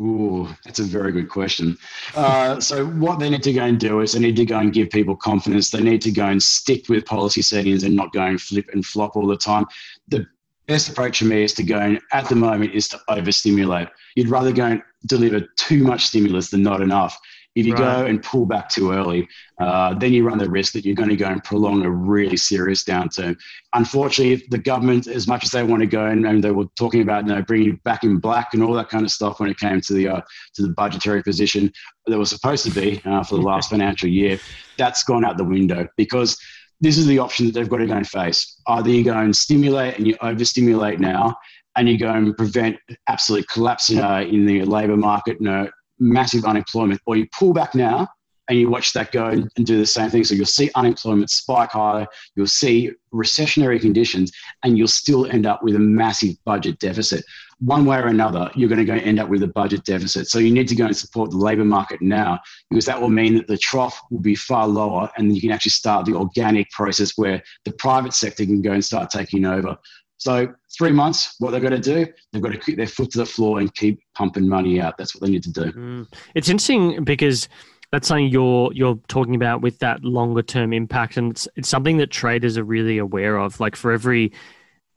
Ooh, 0.00 0.46
that's 0.64 0.78
a 0.78 0.84
very 0.84 1.10
good 1.10 1.30
question. 1.30 1.78
Uh, 2.14 2.60
so, 2.60 2.86
what 2.86 3.18
they 3.18 3.30
need 3.30 3.42
to 3.44 3.52
go 3.52 3.64
and 3.64 3.80
do 3.80 4.00
is 4.00 4.12
they 4.12 4.18
need 4.18 4.36
to 4.36 4.44
go 4.44 4.58
and 4.58 4.72
give 4.72 4.90
people 4.90 5.16
confidence. 5.16 5.70
They 5.70 5.80
need 5.80 6.02
to 6.02 6.10
go 6.10 6.26
and 6.26 6.42
stick 6.42 6.88
with 6.90 7.06
policy 7.06 7.40
settings 7.40 7.82
and 7.82 7.96
not 7.96 8.12
go 8.12 8.22
and 8.22 8.40
flip 8.40 8.68
and 8.74 8.84
flop 8.84 9.16
all 9.16 9.26
the 9.26 9.38
time. 9.38 9.64
The 10.08 10.26
best 10.66 10.90
approach 10.90 11.20
for 11.20 11.24
me 11.24 11.44
is 11.44 11.54
to 11.54 11.62
go 11.62 11.78
and, 11.78 11.98
at 12.12 12.28
the 12.28 12.34
moment, 12.34 12.74
is 12.74 12.88
to 12.88 13.00
overstimulate. 13.08 13.88
You'd 14.16 14.28
rather 14.28 14.52
go 14.52 14.66
and 14.66 14.82
deliver 15.06 15.40
too 15.56 15.82
much 15.82 16.06
stimulus 16.06 16.50
than 16.50 16.62
not 16.62 16.82
enough 16.82 17.18
If 17.56 17.66
you 17.66 17.72
right. 17.72 18.00
go 18.00 18.06
and 18.06 18.22
pull 18.22 18.44
back 18.44 18.68
too 18.68 18.92
early, 18.92 19.26
uh, 19.58 19.94
then 19.94 20.12
you 20.12 20.24
run 20.24 20.36
the 20.36 20.48
risk 20.48 20.74
that 20.74 20.84
you're 20.84 20.94
going 20.94 21.08
to 21.08 21.16
go 21.16 21.26
and 21.26 21.42
prolong 21.42 21.84
a 21.84 21.90
really 21.90 22.36
serious 22.36 22.84
downturn. 22.84 23.36
Unfortunately, 23.74 24.46
the 24.50 24.58
government, 24.58 25.06
as 25.06 25.26
much 25.26 25.42
as 25.42 25.50
they 25.50 25.62
want 25.62 25.80
to 25.80 25.86
go 25.86 26.04
and, 26.04 26.26
and 26.26 26.44
they 26.44 26.50
were 26.50 26.66
talking 26.78 27.00
about 27.00 27.26
you 27.26 27.34
know, 27.34 27.42
bringing 27.42 27.80
back 27.84 28.04
in 28.04 28.18
black 28.18 28.52
and 28.52 28.62
all 28.62 28.74
that 28.74 28.90
kind 28.90 29.04
of 29.04 29.10
stuff 29.10 29.40
when 29.40 29.48
it 29.48 29.58
came 29.58 29.80
to 29.80 29.94
the 29.94 30.06
uh, 30.06 30.20
to 30.54 30.62
the 30.62 30.68
budgetary 30.74 31.22
position 31.22 31.72
that 32.06 32.18
was 32.18 32.28
supposed 32.28 32.64
to 32.66 32.70
be 32.70 33.00
uh, 33.06 33.24
for 33.24 33.36
the 33.36 33.42
last 33.42 33.70
financial 33.74 34.08
year, 34.08 34.38
that's 34.76 35.02
gone 35.02 35.24
out 35.24 35.38
the 35.38 35.44
window 35.44 35.88
because 35.96 36.38
this 36.82 36.98
is 36.98 37.06
the 37.06 37.18
option 37.18 37.46
that 37.46 37.52
they've 37.52 37.70
got 37.70 37.78
to 37.78 37.86
go 37.86 37.94
and 37.94 38.06
face. 38.06 38.60
Either 38.66 38.90
you 38.90 39.02
go 39.02 39.18
and 39.18 39.34
stimulate 39.34 39.96
and 39.96 40.06
you 40.06 40.14
overstimulate 40.22 41.00
now, 41.00 41.34
and 41.76 41.88
you 41.88 41.98
go 41.98 42.10
and 42.10 42.36
prevent 42.36 42.76
absolute 43.08 43.46
collapse 43.48 43.90
in, 43.90 43.98
uh, 43.98 44.20
in 44.20 44.46
the 44.46 44.62
labour 44.62 44.96
market, 44.96 45.36
you 45.40 45.46
know, 45.46 45.68
massive 45.98 46.44
unemployment, 46.44 47.00
or 47.06 47.16
you 47.16 47.26
pull 47.38 47.52
back 47.52 47.74
now 47.74 48.08
and 48.48 48.58
you 48.58 48.70
watch 48.70 48.92
that 48.92 49.10
go 49.12 49.26
and 49.26 49.50
do 49.54 49.78
the 49.78 49.86
same 49.86 50.10
thing. 50.10 50.24
So 50.24 50.34
you'll 50.34 50.46
see 50.46 50.70
unemployment 50.74 51.30
spike 51.30 51.70
higher, 51.72 52.06
you'll 52.36 52.46
see 52.46 52.92
recessionary 53.12 53.80
conditions, 53.80 54.30
and 54.62 54.78
you'll 54.78 54.88
still 54.88 55.26
end 55.26 55.46
up 55.46 55.62
with 55.62 55.74
a 55.74 55.80
massive 55.80 56.34
budget 56.44 56.78
deficit. 56.78 57.24
One 57.58 57.86
way 57.86 57.96
or 57.96 58.06
another, 58.08 58.50
you're 58.54 58.68
going 58.68 58.78
to 58.78 58.84
go 58.84 58.94
end 58.94 59.18
up 59.18 59.28
with 59.28 59.42
a 59.42 59.48
budget 59.48 59.84
deficit. 59.84 60.28
So 60.28 60.38
you 60.38 60.52
need 60.52 60.68
to 60.68 60.76
go 60.76 60.84
and 60.86 60.96
support 60.96 61.30
the 61.30 61.38
labour 61.38 61.64
market 61.64 62.02
now 62.02 62.38
because 62.70 62.84
that 62.84 63.00
will 63.00 63.08
mean 63.08 63.34
that 63.36 63.48
the 63.48 63.56
trough 63.56 64.00
will 64.10 64.20
be 64.20 64.34
far 64.34 64.68
lower 64.68 65.10
and 65.16 65.34
you 65.34 65.40
can 65.40 65.50
actually 65.50 65.70
start 65.70 66.04
the 66.04 66.14
organic 66.14 66.70
process 66.70 67.12
where 67.16 67.42
the 67.64 67.72
private 67.72 68.12
sector 68.12 68.44
can 68.44 68.60
go 68.60 68.72
and 68.72 68.84
start 68.84 69.10
taking 69.10 69.46
over. 69.46 69.76
So 70.18 70.48
three 70.76 70.92
months, 70.92 71.34
what 71.38 71.50
they've 71.50 71.62
got 71.62 71.70
to 71.70 71.78
do, 71.78 72.06
they've 72.32 72.42
got 72.42 72.52
to 72.52 72.58
keep 72.58 72.76
their 72.76 72.86
foot 72.86 73.10
to 73.12 73.18
the 73.18 73.26
floor 73.26 73.60
and 73.60 73.72
keep 73.74 74.00
pumping 74.14 74.48
money 74.48 74.80
out. 74.80 74.96
That's 74.96 75.14
what 75.14 75.22
they 75.22 75.30
need 75.30 75.42
to 75.44 75.52
do. 75.52 75.72
Mm. 75.72 76.12
It's 76.34 76.48
interesting 76.48 77.04
because 77.04 77.48
that's 77.92 78.08
something 78.08 78.28
you're 78.28 78.72
you're 78.72 78.98
talking 79.08 79.34
about 79.34 79.60
with 79.60 79.78
that 79.80 80.02
longer 80.02 80.42
term 80.42 80.72
impact, 80.72 81.16
and 81.16 81.32
it's 81.32 81.46
it's 81.56 81.68
something 81.68 81.98
that 81.98 82.10
traders 82.10 82.56
are 82.58 82.64
really 82.64 82.98
aware 82.98 83.36
of. 83.36 83.60
Like 83.60 83.76
for 83.76 83.92
every 83.92 84.32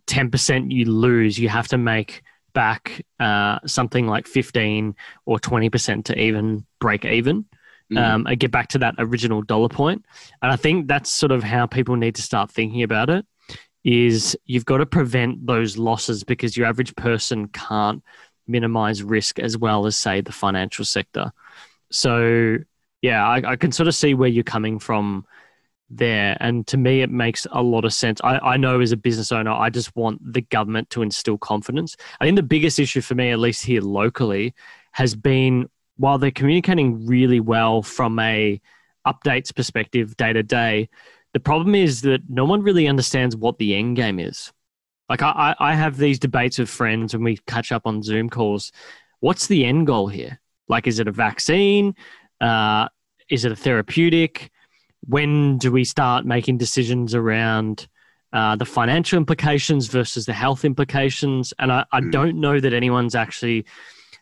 ten 0.08 0.32
percent 0.32 0.72
you 0.72 0.86
lose, 0.86 1.38
you 1.38 1.50
have 1.50 1.68
to 1.70 1.78
make 1.78 2.24
back 2.54 3.06
uh, 3.20 3.60
something 3.66 4.08
like 4.08 4.26
fifteen 4.26 4.96
or 5.26 5.40
twenty 5.40 5.70
percent 5.70 6.06
to 6.06 6.20
even 6.20 6.66
break 6.80 7.06
even. 7.06 7.46
Mm. 7.92 7.98
Um, 7.98 8.28
I 8.28 8.36
get 8.36 8.52
back 8.52 8.70
to 8.70 8.78
that 8.80 8.96
original 9.00 9.42
dollar 9.42 9.70
point, 9.70 10.06
and 10.42 10.52
I 10.52 10.56
think 10.56 10.88
that's 10.88 11.12
sort 11.12 11.32
of 11.32 11.44
how 11.44 11.66
people 11.66 11.96
need 11.96 12.16
to 12.16 12.22
start 12.22 12.52
thinking 12.52 12.84
about 12.84 13.10
it 13.10 13.26
is 13.90 14.38
you've 14.46 14.66
got 14.66 14.78
to 14.78 14.86
prevent 14.86 15.48
those 15.48 15.76
losses 15.76 16.24
because 16.24 16.56
your 16.56 16.68
average 16.68 16.96
person 16.96 17.48
can't 17.48 18.04
minimize 18.48 19.02
risk 19.02 19.40
as 19.40 19.58
well 19.58 19.88
as 19.88 19.98
say 19.98 20.22
the 20.22 20.32
financial 20.32 20.86
sector. 20.86 21.32
So 21.92 22.58
yeah, 23.02 23.28
I, 23.28 23.52
I 23.52 23.56
can 23.56 23.72
sort 23.72 23.88
of 23.88 23.96
see 23.96 24.14
where 24.14 24.30
you're 24.30 24.44
coming 24.44 24.78
from 24.78 25.26
there. 25.90 26.38
And 26.40 26.68
to 26.68 26.78
me, 26.78 27.02
it 27.02 27.10
makes 27.10 27.48
a 27.52 27.64
lot 27.64 27.84
of 27.84 27.92
sense. 27.92 28.22
I, 28.24 28.38
I 28.38 28.58
know 28.58 28.80
as 28.80 28.92
a 28.92 28.98
business 28.98 29.32
owner, 29.32 29.50
I 29.50 29.72
just 29.72 29.96
want 29.96 30.22
the 30.34 30.42
government 30.42 30.92
to 30.92 31.02
instill 31.02 31.40
confidence. 31.40 31.98
I 32.20 32.26
think 32.26 32.36
the 32.36 32.44
biggest 32.44 32.78
issue 32.78 33.02
for 33.02 33.16
me, 33.16 33.32
at 33.32 33.40
least 33.40 33.66
here 33.66 33.82
locally, 33.82 34.54
has 34.92 35.16
been 35.16 35.68
while 35.98 36.20
they're 36.20 36.30
communicating 36.30 37.08
really 37.08 37.40
well 37.40 37.82
from 37.82 38.20
a 38.20 38.62
updates 39.08 39.54
perspective 39.56 40.16
day 40.16 40.32
to 40.32 40.44
day, 40.44 40.90
the 41.34 41.40
problem 41.40 41.76
is 41.76 42.02
that 42.02 42.22
no 42.28 42.46
one 42.46 42.62
really 42.62 42.88
understands 42.88 43.36
what 43.36 43.58
the 43.58 43.76
end 43.76 43.96
game 43.96 44.20
is. 44.20 44.52
Like 45.10 45.22
I, 45.22 45.56
I 45.60 45.74
have 45.74 45.98
these 45.98 46.20
debates 46.20 46.60
with 46.60 46.70
friends 46.70 47.14
when 47.14 47.24
we 47.24 47.38
catch 47.48 47.72
up 47.72 47.84
on 47.86 48.04
Zoom 48.04 48.30
calls. 48.30 48.72
What's 49.20 49.48
the 49.48 49.66
end 49.66 49.88
goal 49.88 50.08
here? 50.08 50.40
Like, 50.68 50.86
is 50.86 51.00
it 51.00 51.08
a 51.08 51.12
vaccine? 51.12 51.96
Uh, 52.40 52.88
is 53.30 53.44
it 53.44 53.52
a 53.52 53.56
therapeutic? 53.56 54.52
When 55.08 55.58
do 55.58 55.72
we 55.72 55.84
start 55.84 56.26
making 56.26 56.58
decisions 56.58 57.16
around 57.16 57.88
uh, 58.32 58.56
the 58.56 58.66
financial 58.66 59.18
implications 59.18 59.88
versus 59.88 60.26
the 60.26 60.34
health 60.34 60.64
implications? 60.64 61.54
And 61.58 61.72
I, 61.72 61.86
I 61.92 62.02
hmm. 62.02 62.12
don't 62.12 62.40
know 62.40 62.60
that 62.60 62.74
anyone's 62.74 63.16
actually. 63.16 63.66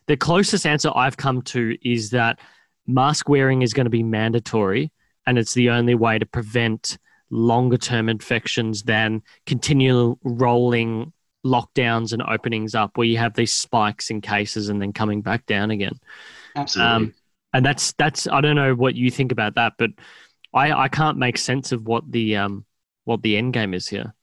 The 0.08 0.16
closest 0.16 0.66
answer 0.66 0.90
I've 0.96 1.18
come 1.18 1.42
to 1.44 1.76
is 1.84 2.12
that 2.12 2.40
mask 2.88 3.28
wearing 3.28 3.62
is 3.62 3.74
going 3.74 3.88
to 3.88 3.92
be 3.92 4.04
mandatory 4.04 4.90
and 5.28 5.38
it's 5.38 5.54
the 5.54 5.70
only 5.70 5.94
way 5.94 6.18
to 6.18 6.26
prevent 6.26 6.98
longer 7.30 7.78
term 7.78 8.10
infections 8.10 8.84
than 8.84 9.22
continual 9.46 10.18
rolling 10.24 11.12
lockdowns 11.46 12.14
and 12.14 12.24
openings 12.24 12.74
up 12.74 12.98
where 12.98 13.08
you 13.08 13.18
have 13.18 13.34
these 13.34 13.54
spikes 13.54 14.10
in 14.10 14.22
cases 14.22 14.70
and 14.70 14.82
then 14.82 14.94
coming 14.94 15.22
back 15.22 15.46
down 15.46 15.70
again. 15.70 16.00
Absolutely. 16.56 16.94
Um, 16.94 17.14
and 17.54 17.66
that's 17.66 17.92
that's 17.94 18.28
I 18.28 18.42
don't 18.42 18.56
know 18.56 18.74
what 18.74 18.96
you 18.96 19.12
think 19.12 19.32
about 19.32 19.56
that, 19.56 19.74
but 19.78 19.92
I 20.54 20.72
I 20.72 20.88
can't 20.88 21.18
make 21.18 21.38
sense 21.38 21.72
of 21.72 21.86
what 21.86 22.10
the 22.10 22.38
um 22.38 22.66
what 23.04 23.22
the 23.22 23.38
end 23.38 23.54
game 23.54 23.74
is 23.74 23.88
here. 23.88 24.14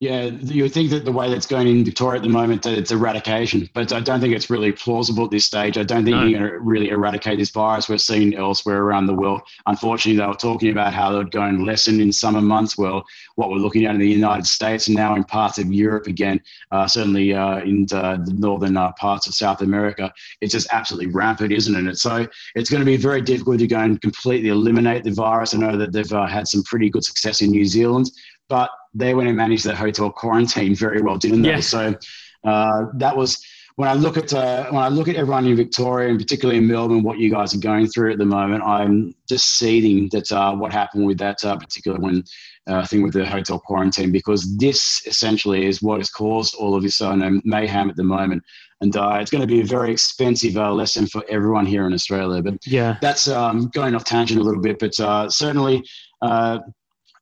Yeah, 0.00 0.26
you 0.26 0.68
think 0.68 0.90
that 0.90 1.04
the 1.04 1.10
way 1.10 1.28
that's 1.28 1.44
going 1.44 1.66
in 1.66 1.84
Victoria 1.84 2.20
at 2.20 2.22
the 2.22 2.28
moment, 2.28 2.62
that 2.62 2.78
it's 2.78 2.92
eradication, 2.92 3.68
but 3.74 3.92
I 3.92 3.98
don't 3.98 4.20
think 4.20 4.32
it's 4.32 4.48
really 4.48 4.70
plausible 4.70 5.24
at 5.24 5.32
this 5.32 5.44
stage. 5.44 5.76
I 5.76 5.82
don't 5.82 6.04
think 6.04 6.16
no. 6.16 6.24
you're 6.24 6.38
going 6.38 6.52
to 6.52 6.60
really 6.60 6.90
eradicate 6.90 7.40
this 7.40 7.50
virus. 7.50 7.88
We're 7.88 7.98
seeing 7.98 8.36
elsewhere 8.36 8.80
around 8.80 9.06
the 9.06 9.14
world. 9.14 9.42
Unfortunately, 9.66 10.16
they 10.16 10.24
were 10.24 10.34
talking 10.34 10.70
about 10.70 10.94
how 10.94 11.10
they 11.10 11.18
would 11.18 11.32
go 11.32 11.42
and 11.42 11.66
lessen 11.66 12.00
in 12.00 12.12
summer 12.12 12.40
months. 12.40 12.78
Well, 12.78 13.04
what 13.34 13.50
we're 13.50 13.56
looking 13.56 13.86
at 13.86 13.94
in 13.96 14.00
the 14.00 14.08
United 14.08 14.46
States 14.46 14.86
and 14.86 14.94
now 14.94 15.16
in 15.16 15.24
parts 15.24 15.58
of 15.58 15.72
Europe 15.72 16.06
again, 16.06 16.40
uh, 16.70 16.86
certainly 16.86 17.34
uh, 17.34 17.58
in 17.62 17.86
the 17.86 18.24
northern 18.38 18.76
uh, 18.76 18.92
parts 18.92 19.26
of 19.26 19.34
South 19.34 19.62
America, 19.62 20.14
it's 20.40 20.52
just 20.52 20.68
absolutely 20.70 21.12
rampant, 21.12 21.50
isn't 21.50 21.88
it? 21.88 21.96
So 21.96 22.24
it's 22.54 22.70
going 22.70 22.82
to 22.82 22.86
be 22.86 22.96
very 22.96 23.20
difficult 23.20 23.58
to 23.58 23.66
go 23.66 23.80
and 23.80 24.00
completely 24.00 24.50
eliminate 24.50 25.02
the 25.02 25.10
virus. 25.10 25.54
I 25.54 25.58
know 25.58 25.76
that 25.76 25.92
they've 25.92 26.12
uh, 26.12 26.26
had 26.26 26.46
some 26.46 26.62
pretty 26.62 26.88
good 26.88 27.04
success 27.04 27.42
in 27.42 27.50
New 27.50 27.64
Zealand 27.64 28.12
but 28.48 28.70
they 28.94 29.14
went 29.14 29.28
and 29.28 29.36
managed 29.36 29.64
their 29.64 29.74
hotel 29.74 30.10
quarantine 30.10 30.74
very 30.74 31.02
well, 31.02 31.16
didn't 31.16 31.42
they? 31.42 31.50
Yeah. 31.50 31.60
So 31.60 31.94
uh, 32.44 32.86
that 32.94 33.16
was 33.16 33.42
when 33.78 33.88
I 33.88 33.92
look 33.92 34.16
at 34.16 34.34
uh, 34.34 34.64
when 34.70 34.82
I 34.82 34.88
look 34.88 35.06
at 35.06 35.14
everyone 35.14 35.46
in 35.46 35.54
Victoria 35.54 36.08
and 36.08 36.18
particularly 36.18 36.58
in 36.58 36.66
Melbourne, 36.66 37.04
what 37.04 37.20
you 37.20 37.30
guys 37.30 37.54
are 37.54 37.60
going 37.60 37.86
through 37.86 38.10
at 38.10 38.18
the 38.18 38.24
moment, 38.24 38.64
I'm 38.64 39.14
just 39.28 39.56
seething 39.56 40.08
that 40.10 40.32
uh, 40.32 40.52
what 40.56 40.72
happened 40.72 41.06
with 41.06 41.16
that 41.18 41.44
uh, 41.44 41.56
particular 41.56 41.96
one 41.96 42.24
uh, 42.66 42.84
thing 42.84 43.04
with 43.04 43.12
the 43.12 43.24
hotel 43.24 43.60
quarantine 43.60 44.10
because 44.10 44.56
this 44.56 45.06
essentially 45.06 45.64
is 45.64 45.80
what 45.80 45.98
has 45.98 46.10
caused 46.10 46.56
all 46.56 46.74
of 46.74 46.82
this 46.82 47.00
uh, 47.00 47.14
mayhem 47.44 47.88
at 47.88 47.94
the 47.94 48.02
moment, 48.02 48.42
and 48.80 48.96
uh, 48.96 49.18
it's 49.20 49.30
going 49.30 49.42
to 49.42 49.46
be 49.46 49.60
a 49.60 49.64
very 49.64 49.92
expensive 49.92 50.56
lesson 50.56 51.06
for 51.06 51.24
everyone 51.28 51.64
here 51.64 51.86
in 51.86 51.92
Australia. 51.92 52.42
But 52.42 52.66
yeah, 52.66 52.96
that's 53.00 53.28
um, 53.28 53.68
going 53.68 53.94
off 53.94 54.02
tangent 54.02 54.40
a 54.40 54.42
little 54.42 54.60
bit, 54.60 54.80
but 54.80 54.92
certainly 55.32 55.84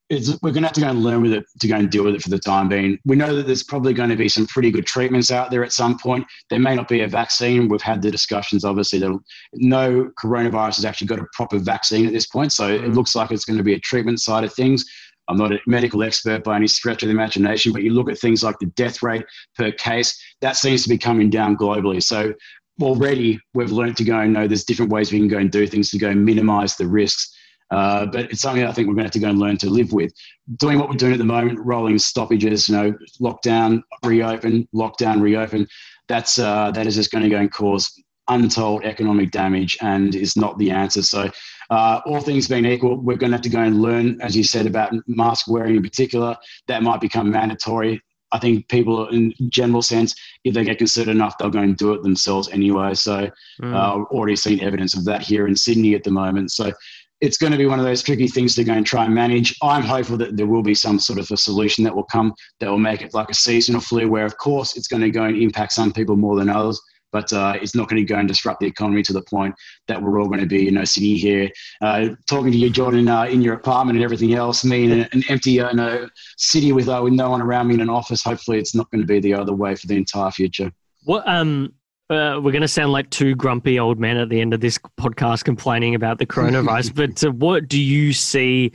it's, 0.09 0.31
we're 0.43 0.53
going 0.53 0.63
to 0.63 0.69
have 0.69 0.73
to 0.75 0.81
go 0.81 0.89
and 0.89 1.03
learn 1.03 1.23
with 1.23 1.33
it 1.33 1.45
to 1.61 1.69
go 1.69 1.77
and 1.77 1.91
deal 1.91 2.05
with 2.05 2.15
it 2.15 2.23
for 2.23 2.31
the 2.31 2.39
time 2.39 2.69
being. 2.69 2.99
We 3.05 3.17
know 3.17 3.35
that 3.35 3.47
there's 3.47 3.65
probably 3.65 3.93
going 3.93 4.11
to 4.11 4.17
be 4.17 4.29
some 4.29 4.47
pretty 4.47 4.71
good 4.71 4.87
treatments 4.87 5.31
out 5.31 5.51
there 5.51 5.65
at 5.65 5.73
some 5.73 5.99
point. 5.99 6.25
There 6.49 6.61
may 6.61 6.77
not 6.77 6.89
be 6.89 7.01
a 7.01 7.09
vaccine. 7.09 7.69
We've 7.69 7.83
had 7.83 8.03
the 8.03 8.11
discussions, 8.11 8.65
obviously, 8.65 9.01
that 9.01 9.19
no 9.55 10.11
coronavirus 10.23 10.77
has 10.77 10.85
actually 10.85 11.09
got 11.09 11.19
a 11.19 11.27
proper 11.33 11.59
vaccine 11.59 12.07
at 12.07 12.13
this 12.13 12.27
point. 12.27 12.53
So 12.53 12.69
mm. 12.69 12.85
it 12.85 12.93
looks 12.93 13.17
like 13.17 13.33
it's 13.33 13.45
going 13.45 13.59
to 13.59 13.65
be 13.65 13.75
a 13.75 13.81
treatment 13.81 14.21
side 14.21 14.45
of 14.45 14.55
things. 14.55 14.85
I'm 15.29 15.37
not 15.37 15.53
a 15.53 15.59
medical 15.67 16.05
expert 16.05 16.45
by 16.45 16.55
any 16.55 16.69
stretch 16.69 17.03
of 17.03 17.09
the 17.09 17.15
imagination, 17.15 17.73
but 17.73 17.83
you 17.83 17.91
look 17.91 18.09
at 18.09 18.19
things 18.19 18.45
like 18.45 18.61
the 18.61 18.67
death 18.67 19.03
rate 19.03 19.25
per 19.57 19.73
case, 19.73 20.17
that 20.41 20.57
seems 20.57 20.85
to 20.85 20.89
be 20.89 20.99
coming 20.99 21.31
down 21.31 21.57
globally. 21.57 22.01
So 22.01 22.33
already 22.81 23.41
we've 23.55 23.73
learned 23.73 23.97
to 23.97 24.05
go 24.05 24.21
and 24.21 24.33
know 24.33 24.47
there's 24.47 24.65
different 24.65 24.93
ways 24.93 25.11
we 25.11 25.19
can 25.19 25.29
go 25.29 25.39
and 25.39 25.51
do 25.51 25.67
things 25.67 25.91
to 25.91 25.99
go 25.99 26.11
and 26.11 26.25
minimize 26.25 26.77
the 26.77 26.87
risks. 26.87 27.36
Uh, 27.71 28.07
but 28.07 28.31
it's 28.31 28.41
something 28.41 28.65
I 28.65 28.73
think 28.73 28.87
we're 28.87 28.95
going 28.95 29.05
to 29.05 29.09
have 29.09 29.13
to 29.13 29.19
go 29.19 29.29
and 29.29 29.39
learn 29.39 29.57
to 29.59 29.71
live 29.71 29.93
with. 29.93 30.13
Doing 30.57 30.79
what 30.79 30.89
we're 30.89 30.97
doing 30.97 31.13
at 31.13 31.19
the 31.19 31.25
moment, 31.25 31.59
rolling 31.59 31.99
stoppages, 31.99 32.69
you 32.69 32.77
know, 32.77 32.99
lockdown, 33.21 33.83
reopen, 34.05 34.69
lockdown, 34.75 35.21
reopen. 35.21 35.67
That's 36.09 36.39
uh, 36.39 36.71
that 36.73 36.87
is 36.87 36.95
just 36.95 37.11
going 37.11 37.25
to 37.25 37.31
go 37.31 37.39
and 37.39 37.53
cause 37.53 37.93
untold 38.29 38.85
economic 38.85 39.31
damage 39.31 39.79
and 39.81 40.15
is 40.15 40.37
not 40.37 40.59
the 40.59 40.71
answer. 40.71 41.03
So, 41.03 41.31
uh, 41.71 42.01
all 42.07 42.21
things 42.21 42.49
being 42.49 42.65
equal, 42.65 42.97
we're 42.97 43.17
going 43.17 43.31
to 43.31 43.37
have 43.37 43.43
to 43.43 43.49
go 43.49 43.61
and 43.61 43.83
learn, 43.83 44.21
as 44.21 44.37
you 44.37 44.45
said, 44.45 44.67
about 44.67 44.93
mask 45.07 45.49
wearing 45.49 45.77
in 45.77 45.83
particular. 45.83 46.37
That 46.69 46.83
might 46.83 47.01
become 47.01 47.31
mandatory. 47.31 48.01
I 48.33 48.39
think 48.39 48.69
people, 48.69 49.09
in 49.09 49.33
general 49.49 49.83
sense, 49.83 50.15
if 50.45 50.53
they 50.53 50.65
get 50.65 50.79
concerned 50.79 51.09
enough, 51.09 51.39
they'll 51.39 51.49
go 51.49 51.61
and 51.61 51.77
do 51.77 51.93
it 51.93 52.03
themselves 52.03 52.49
anyway. 52.49 52.95
So, 52.95 53.31
mm. 53.63 53.75
uh, 53.75 54.05
already 54.13 54.37
seen 54.37 54.61
evidence 54.61 54.97
of 54.97 55.05
that 55.05 55.23
here 55.23 55.47
in 55.47 55.57
Sydney 55.57 55.95
at 55.95 56.05
the 56.05 56.11
moment. 56.11 56.51
So, 56.51 56.73
it's 57.21 57.39
going 57.39 57.53
to 57.53 57.59
be 57.59 57.67
one 57.67 57.79
of 57.79 57.85
those 57.85 58.03
tricky 58.03 58.29
things 58.29 58.55
to 58.55 58.65
go 58.65 58.73
and 58.73 58.85
try 58.85 59.05
and 59.05 59.15
manage. 59.15 59.57
I'm 59.63 59.83
hopeful 59.83 60.17
that 60.19 60.37
there 60.37 60.47
will 60.47 60.63
be 60.63 60.75
some 60.75 60.99
sort 60.99 61.19
of 61.19 61.31
a 61.31 61.37
solution 61.37 61.83
that 61.85 61.95
will 61.95 62.05
come 62.05 62.35
that 62.61 62.71
will 62.71 62.79
make 62.79 63.03
it 63.03 63.15
like 63.15 63.31
a 63.31 63.35
seasonal 63.35 63.81
flu, 63.81 64.09
where 64.09 64.27
of 64.27 64.37
course 64.37 64.77
it's 64.77 64.89
going 64.89 65.03
to 65.03 65.11
go 65.11 65.25
and 65.25 65.37
impact 65.37 65.73
some 65.73 65.93
people 65.93 66.17
more 66.17 66.37
than 66.37 66.49
others, 66.49 66.81
but 67.13 67.33
uh, 67.33 67.55
it's 67.61 67.75
not 67.75 67.89
going 67.89 68.05
to 68.05 68.13
go 68.13 68.19
and 68.19 68.29
disrupt 68.29 68.61
the 68.61 68.67
economy 68.67 69.03
to 69.03 69.15
the 69.15 69.23
point 69.23 69.55
that 69.89 70.01
we're 70.01 70.21
all 70.21 70.29
going 70.29 70.41
to 70.41 70.47
be, 70.47 70.63
you 70.63 70.71
know, 70.71 70.85
sitting 70.85 71.17
here 71.17 71.49
uh, 71.81 72.09
talking 72.29 72.53
to 72.53 72.59
you, 72.59 72.69
Jordan, 72.69 73.09
uh, 73.09 73.25
in 73.25 73.41
your 73.41 73.55
apartment 73.55 73.97
and 73.97 74.05
everything 74.05 74.35
else. 74.35 74.65
Me 74.65 74.85
in 74.85 74.93
an 75.01 75.25
empty, 75.31 75.61
uh, 75.61 75.73
you 75.73 76.11
city 76.37 76.73
with 76.73 76.89
uh, 76.89 77.01
with 77.03 77.15
no 77.15 77.31
one 77.31 77.41
around 77.41 77.69
me 77.69 77.75
in 77.75 77.81
an 77.81 77.89
office. 77.89 78.23
Hopefully, 78.23 78.59
it's 78.59 78.75
not 78.75 78.91
going 78.91 79.01
to 79.01 79.07
be 79.07 79.21
the 79.21 79.33
other 79.33 79.55
way 79.55 79.75
for 79.75 79.87
the 79.87 79.97
entire 79.97 80.31
future. 80.31 80.71
What 81.05 81.27
um 81.27 81.73
uh, 82.09 82.41
we're 82.43 82.53
going 82.53 82.63
to 82.63 82.69
sound 82.69 82.93
like 82.93 83.11
two 83.11 83.35
grumpy 83.35 83.79
old 83.79 83.99
men 83.99 84.17
at 84.17 84.29
the 84.29 84.41
end 84.41 84.55
of 84.55 84.61
this 84.61 84.79
podcast 84.99 85.45
complaining 85.45 85.95
about 85.95 86.19
the 86.19 86.27
coronavirus. 86.27 86.95
but 86.95 87.25
uh, 87.25 87.33
what 87.33 87.69
do 87.69 87.81
you 87.81 88.13
see 88.13 88.73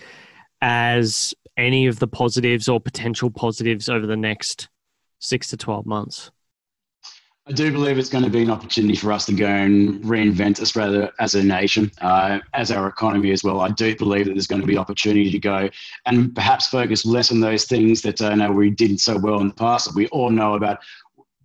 as 0.62 1.34
any 1.58 1.88
of 1.88 2.00
the 2.00 2.08
positives 2.08 2.68
or 2.68 2.80
potential 2.80 3.30
positives 3.30 3.88
over 3.88 4.06
the 4.06 4.18
next 4.18 4.68
six 5.20 5.48
to 5.50 5.58
12 5.58 5.86
months? 5.86 6.32
I 7.48 7.54
do 7.54 7.72
believe 7.72 7.98
it's 7.98 8.10
going 8.10 8.24
to 8.24 8.30
be 8.30 8.44
an 8.44 8.52
opportunity 8.52 8.96
for 8.96 9.12
us 9.12 9.26
to 9.26 9.34
go 9.34 9.48
and 9.48 10.02
reinvent 10.04 10.62
Australia 10.62 11.12
as 11.20 11.34
a 11.34 11.44
nation, 11.44 11.92
uh, 12.00 12.40
as 12.54 12.70
our 12.70 12.88
economy 12.88 13.32
as 13.32 13.44
well. 13.44 13.62
I 13.62 13.70
do 13.70 13.96
believe 13.96 14.26
that 14.26 14.34
there's 14.34 14.46
going 14.46 14.62
to 14.62 14.68
be 14.68 14.78
opportunity 14.78 15.32
to 15.32 15.40
go 15.40 15.70
and 16.06 16.36
perhaps 16.36 16.68
focus 16.68 17.04
less 17.04 17.32
on 17.32 17.40
those 17.40 17.66
things 17.66 18.04
that 18.04 18.22
uh, 18.22 18.36
know 18.36 18.52
we 18.52 18.70
did 18.70 19.00
so 19.00 19.18
well 19.18 19.42
in 19.42 19.48
the 19.48 19.54
past 19.56 19.88
that 19.88 19.96
we 19.96 20.08
all 20.10 20.30
know 20.30 20.54
about. 20.54 20.80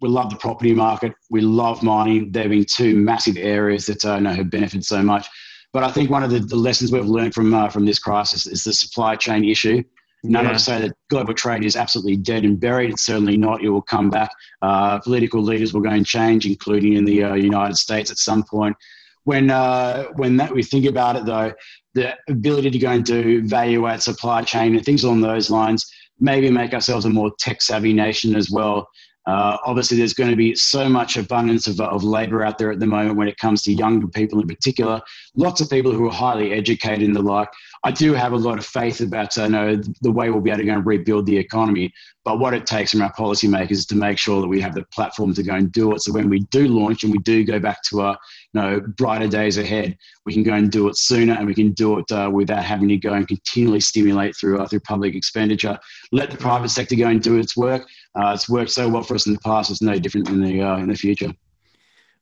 We 0.00 0.08
love 0.08 0.30
the 0.30 0.36
property 0.36 0.74
market. 0.74 1.12
We 1.30 1.40
love 1.40 1.82
mining. 1.82 2.32
There 2.32 2.42
have 2.42 2.50
been 2.50 2.64
two 2.64 2.96
massive 2.96 3.36
areas 3.36 3.86
that 3.86 4.04
I 4.04 4.18
know 4.18 4.32
have 4.32 4.50
benefited 4.50 4.84
so 4.84 5.02
much. 5.02 5.26
But 5.72 5.84
I 5.84 5.90
think 5.90 6.10
one 6.10 6.22
of 6.22 6.30
the, 6.30 6.40
the 6.40 6.56
lessons 6.56 6.92
we've 6.92 7.04
learned 7.06 7.34
from 7.34 7.52
uh, 7.52 7.68
from 7.68 7.84
this 7.84 7.98
crisis 7.98 8.46
is 8.46 8.64
the 8.64 8.72
supply 8.72 9.16
chain 9.16 9.44
issue. 9.44 9.82
None 10.24 10.44
yeah. 10.44 10.50
of 10.50 10.56
us 10.56 10.64
say 10.64 10.80
that 10.80 10.96
global 11.10 11.34
trade 11.34 11.64
is 11.64 11.76
absolutely 11.76 12.16
dead 12.16 12.44
and 12.44 12.58
buried. 12.58 12.90
It's 12.90 13.06
certainly 13.06 13.36
not. 13.36 13.62
It 13.62 13.68
will 13.68 13.82
come 13.82 14.10
back. 14.10 14.30
Uh, 14.62 14.98
political 14.98 15.42
leaders 15.42 15.72
will 15.72 15.82
go 15.82 15.90
and 15.90 16.06
change, 16.06 16.46
including 16.46 16.94
in 16.94 17.04
the 17.04 17.24
uh, 17.24 17.34
United 17.34 17.76
States 17.76 18.10
at 18.10 18.18
some 18.18 18.42
point. 18.42 18.76
When 19.24 19.50
uh, 19.50 20.04
when 20.14 20.36
that 20.36 20.54
we 20.54 20.62
think 20.62 20.86
about 20.86 21.16
it, 21.16 21.26
though, 21.26 21.52
the 21.94 22.16
ability 22.28 22.70
to 22.70 22.78
go 22.78 22.90
and 22.90 23.04
do 23.04 23.46
value 23.46 23.86
add 23.86 24.02
supply 24.02 24.42
chain 24.42 24.76
and 24.76 24.84
things 24.84 25.04
along 25.04 25.20
those 25.20 25.50
lines, 25.50 25.90
maybe 26.20 26.50
make 26.50 26.74
ourselves 26.74 27.04
a 27.04 27.10
more 27.10 27.32
tech 27.38 27.60
savvy 27.60 27.92
nation 27.92 28.36
as 28.36 28.50
well. 28.50 28.88
Uh, 29.26 29.56
obviously, 29.64 29.96
there's 29.96 30.14
going 30.14 30.30
to 30.30 30.36
be 30.36 30.54
so 30.54 30.88
much 30.88 31.16
abundance 31.16 31.66
of, 31.66 31.80
of 31.80 32.04
labor 32.04 32.44
out 32.44 32.58
there 32.58 32.70
at 32.70 32.78
the 32.78 32.86
moment 32.86 33.16
when 33.16 33.26
it 33.26 33.36
comes 33.38 33.62
to 33.62 33.72
younger 33.72 34.06
people 34.06 34.40
in 34.40 34.46
particular. 34.46 35.00
Lots 35.34 35.60
of 35.60 35.68
people 35.68 35.92
who 35.92 36.06
are 36.06 36.12
highly 36.12 36.52
educated 36.52 37.02
and 37.02 37.16
the 37.16 37.22
like. 37.22 37.48
I 37.86 37.92
do 37.92 38.14
have 38.14 38.32
a 38.32 38.36
lot 38.36 38.58
of 38.58 38.66
faith 38.66 39.00
about 39.00 39.38
uh, 39.38 39.46
know, 39.46 39.80
the 40.02 40.10
way 40.10 40.28
we'll 40.28 40.40
be 40.40 40.50
able 40.50 40.58
to 40.58 40.66
go 40.66 40.72
and 40.72 40.84
rebuild 40.84 41.24
the 41.24 41.38
economy. 41.38 41.92
But 42.24 42.40
what 42.40 42.52
it 42.52 42.66
takes 42.66 42.90
from 42.90 43.00
our 43.00 43.12
policymakers 43.12 43.70
is 43.70 43.86
to 43.86 43.94
make 43.94 44.18
sure 44.18 44.40
that 44.40 44.48
we 44.48 44.60
have 44.60 44.74
the 44.74 44.84
platform 44.92 45.32
to 45.34 45.42
go 45.44 45.54
and 45.54 45.70
do 45.70 45.94
it. 45.94 46.00
So 46.02 46.12
when 46.12 46.28
we 46.28 46.40
do 46.50 46.66
launch 46.66 47.04
and 47.04 47.12
we 47.12 47.20
do 47.20 47.44
go 47.44 47.60
back 47.60 47.84
to 47.84 48.00
our 48.00 48.18
you 48.52 48.60
know, 48.60 48.80
brighter 48.80 49.28
days 49.28 49.56
ahead, 49.56 49.96
we 50.24 50.34
can 50.34 50.42
go 50.42 50.54
and 50.54 50.68
do 50.68 50.88
it 50.88 50.96
sooner 50.96 51.34
and 51.34 51.46
we 51.46 51.54
can 51.54 51.70
do 51.74 52.00
it 52.00 52.10
uh, 52.10 52.28
without 52.28 52.64
having 52.64 52.88
to 52.88 52.96
go 52.96 53.12
and 53.12 53.28
continually 53.28 53.78
stimulate 53.78 54.34
through, 54.34 54.58
uh, 54.58 54.66
through 54.66 54.80
public 54.80 55.14
expenditure. 55.14 55.78
Let 56.10 56.32
the 56.32 56.38
private 56.38 56.70
sector 56.70 56.96
go 56.96 57.06
and 57.06 57.22
do 57.22 57.38
its 57.38 57.56
work. 57.56 57.86
Uh, 58.18 58.32
it's 58.34 58.48
worked 58.48 58.72
so 58.72 58.88
well 58.88 59.04
for 59.04 59.14
us 59.14 59.28
in 59.28 59.34
the 59.34 59.40
past. 59.44 59.70
It's 59.70 59.80
no 59.80 59.96
different 59.96 60.28
in 60.28 60.42
the, 60.42 60.60
uh, 60.60 60.78
in 60.78 60.88
the 60.88 60.96
future. 60.96 61.32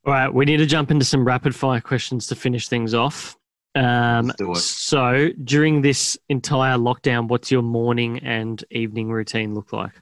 All 0.04 0.12
right, 0.12 0.28
we 0.28 0.44
need 0.44 0.58
to 0.58 0.66
jump 0.66 0.90
into 0.90 1.06
some 1.06 1.24
rapid 1.24 1.54
fire 1.54 1.80
questions 1.80 2.26
to 2.26 2.34
finish 2.34 2.68
things 2.68 2.92
off. 2.92 3.38
Um, 3.74 4.32
so 4.54 5.30
during 5.42 5.82
this 5.82 6.16
entire 6.28 6.76
lockdown, 6.76 7.28
what's 7.28 7.50
your 7.50 7.62
morning 7.62 8.20
and 8.20 8.62
evening 8.70 9.10
routine 9.10 9.54
look 9.54 9.72
like? 9.72 9.92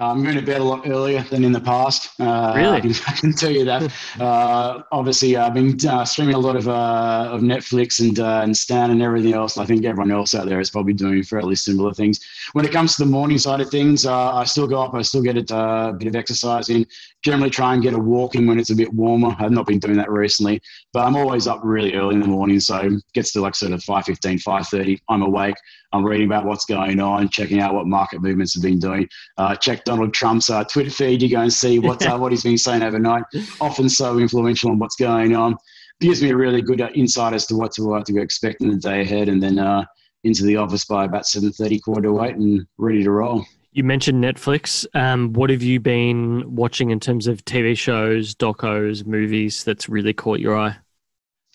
I'm 0.00 0.22
going 0.22 0.36
to 0.36 0.42
bed 0.42 0.60
a 0.60 0.64
lot 0.64 0.86
earlier 0.86 1.22
than 1.22 1.42
in 1.42 1.50
the 1.50 1.60
past. 1.60 2.10
Uh, 2.20 2.52
really? 2.54 2.76
I 2.76 2.80
can, 2.80 2.92
I 3.08 3.12
can, 3.12 3.32
tell 3.32 3.50
you 3.50 3.64
that. 3.64 3.92
uh, 4.20 4.82
obviously, 4.92 5.36
I've 5.36 5.54
been 5.54 5.76
uh, 5.88 6.04
streaming 6.04 6.36
a 6.36 6.38
lot 6.38 6.54
of 6.54 6.68
uh, 6.68 7.28
of 7.32 7.40
Netflix 7.40 7.98
and 7.98 8.20
uh, 8.20 8.42
and 8.44 8.56
Stan 8.56 8.92
and 8.92 9.02
everything 9.02 9.34
else. 9.34 9.58
I 9.58 9.64
think 9.64 9.84
everyone 9.84 10.12
else 10.12 10.36
out 10.36 10.46
there 10.46 10.60
is 10.60 10.70
probably 10.70 10.92
doing 10.92 11.24
fairly 11.24 11.56
similar 11.56 11.92
things. 11.92 12.20
When 12.52 12.64
it 12.64 12.70
comes 12.70 12.94
to 12.96 13.04
the 13.04 13.10
morning 13.10 13.38
side 13.38 13.60
of 13.60 13.70
things, 13.70 14.06
uh, 14.06 14.34
I 14.34 14.44
still 14.44 14.68
go 14.68 14.80
up. 14.80 14.94
I 14.94 15.02
still 15.02 15.22
get 15.22 15.36
a 15.36 15.96
bit 15.98 16.06
of 16.06 16.14
exercise 16.14 16.68
in. 16.68 16.86
Generally, 17.24 17.50
try 17.50 17.74
and 17.74 17.82
get 17.82 17.94
a 17.94 17.98
walk 17.98 18.36
in 18.36 18.46
when 18.46 18.60
it's 18.60 18.70
a 18.70 18.76
bit 18.76 18.92
warmer. 18.94 19.34
I've 19.40 19.50
not 19.50 19.66
been 19.66 19.80
doing 19.80 19.96
that 19.96 20.10
recently, 20.10 20.62
but 20.92 21.04
I'm 21.04 21.16
always 21.16 21.48
up 21.48 21.60
really 21.64 21.94
early 21.94 22.14
in 22.14 22.20
the 22.20 22.28
morning. 22.28 22.60
So 22.60 22.76
it 22.76 23.02
gets 23.14 23.32
to 23.32 23.40
like 23.40 23.56
sort 23.56 23.72
of 23.72 23.80
5.15, 23.80 24.40
5.30. 24.44 25.00
I'm 25.08 25.22
awake. 25.22 25.56
I'm 25.92 26.04
reading 26.04 26.26
about 26.26 26.44
what's 26.44 26.64
going 26.64 27.00
on, 27.00 27.28
checking 27.30 27.60
out 27.60 27.74
what 27.74 27.86
market 27.86 28.20
movements 28.20 28.54
have 28.54 28.62
been 28.62 28.78
doing. 28.78 29.08
Uh, 29.36 29.56
check 29.56 29.84
Donald 29.88 30.12
Trump's 30.12 30.50
uh, 30.50 30.64
Twitter 30.64 30.90
feed. 30.90 31.22
You 31.22 31.30
go 31.30 31.40
and 31.40 31.52
see 31.52 31.78
what 31.78 32.04
uh, 32.06 32.18
what 32.18 32.30
he's 32.30 32.42
been 32.42 32.58
saying 32.58 32.82
overnight. 32.82 33.24
Often 33.58 33.88
so 33.88 34.18
influential 34.18 34.70
on 34.70 34.78
what's 34.78 34.96
going 34.96 35.34
on. 35.34 35.54
It 35.54 36.04
gives 36.04 36.22
me 36.22 36.28
a 36.28 36.36
really 36.36 36.60
good 36.60 36.82
uh, 36.82 36.90
insight 36.94 37.32
as 37.32 37.46
to 37.46 37.56
what 37.56 37.72
to, 37.72 37.94
uh, 37.94 38.04
to 38.04 38.20
expect 38.20 38.60
in 38.60 38.68
the 38.68 38.76
day 38.76 39.00
ahead, 39.00 39.30
and 39.30 39.42
then 39.42 39.58
uh, 39.58 39.86
into 40.24 40.44
the 40.44 40.56
office 40.56 40.84
by 40.84 41.06
about 41.06 41.26
seven 41.26 41.52
thirty, 41.52 41.80
quarter 41.80 42.02
to 42.02 42.22
eight, 42.22 42.36
and 42.36 42.66
ready 42.76 43.02
to 43.02 43.10
roll. 43.10 43.46
You 43.72 43.82
mentioned 43.82 44.22
Netflix. 44.22 44.84
Um, 44.94 45.32
what 45.32 45.48
have 45.48 45.62
you 45.62 45.80
been 45.80 46.54
watching 46.54 46.90
in 46.90 47.00
terms 47.00 47.26
of 47.26 47.42
TV 47.46 47.76
shows, 47.76 48.34
docos, 48.34 49.06
movies 49.06 49.64
that's 49.64 49.88
really 49.88 50.12
caught 50.12 50.38
your 50.38 50.58
eye? 50.58 50.76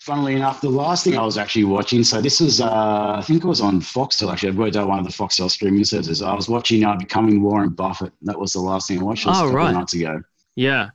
Funnily 0.04 0.34
enough, 0.34 0.60
the 0.60 0.68
last 0.68 1.04
thing 1.04 1.16
I 1.16 1.24
was 1.24 1.38
actually 1.38 1.64
watching, 1.64 2.04
so 2.04 2.20
this 2.20 2.38
was, 2.38 2.60
uh, 2.60 3.14
I 3.16 3.22
think 3.22 3.42
it 3.42 3.46
was 3.46 3.62
on 3.62 3.80
Foxtel, 3.80 4.30
actually. 4.30 4.50
I 4.50 4.52
worked 4.52 4.76
out 4.76 4.86
one 4.86 4.98
of 4.98 5.06
the 5.06 5.10
Foxtel 5.10 5.50
streaming 5.50 5.82
services. 5.84 6.20
I 6.20 6.34
was 6.34 6.46
watching 6.46 6.84
uh, 6.84 6.94
Becoming 6.94 7.42
Warren 7.42 7.70
Buffett. 7.70 8.12
That 8.20 8.38
was 8.38 8.52
the 8.52 8.60
last 8.60 8.86
thing 8.86 9.00
I 9.00 9.02
watched. 9.02 9.24
oh, 9.26 9.50
right. 9.50 9.72
nights 9.72 9.94
ago. 9.94 10.22
Yeah. 10.56 10.90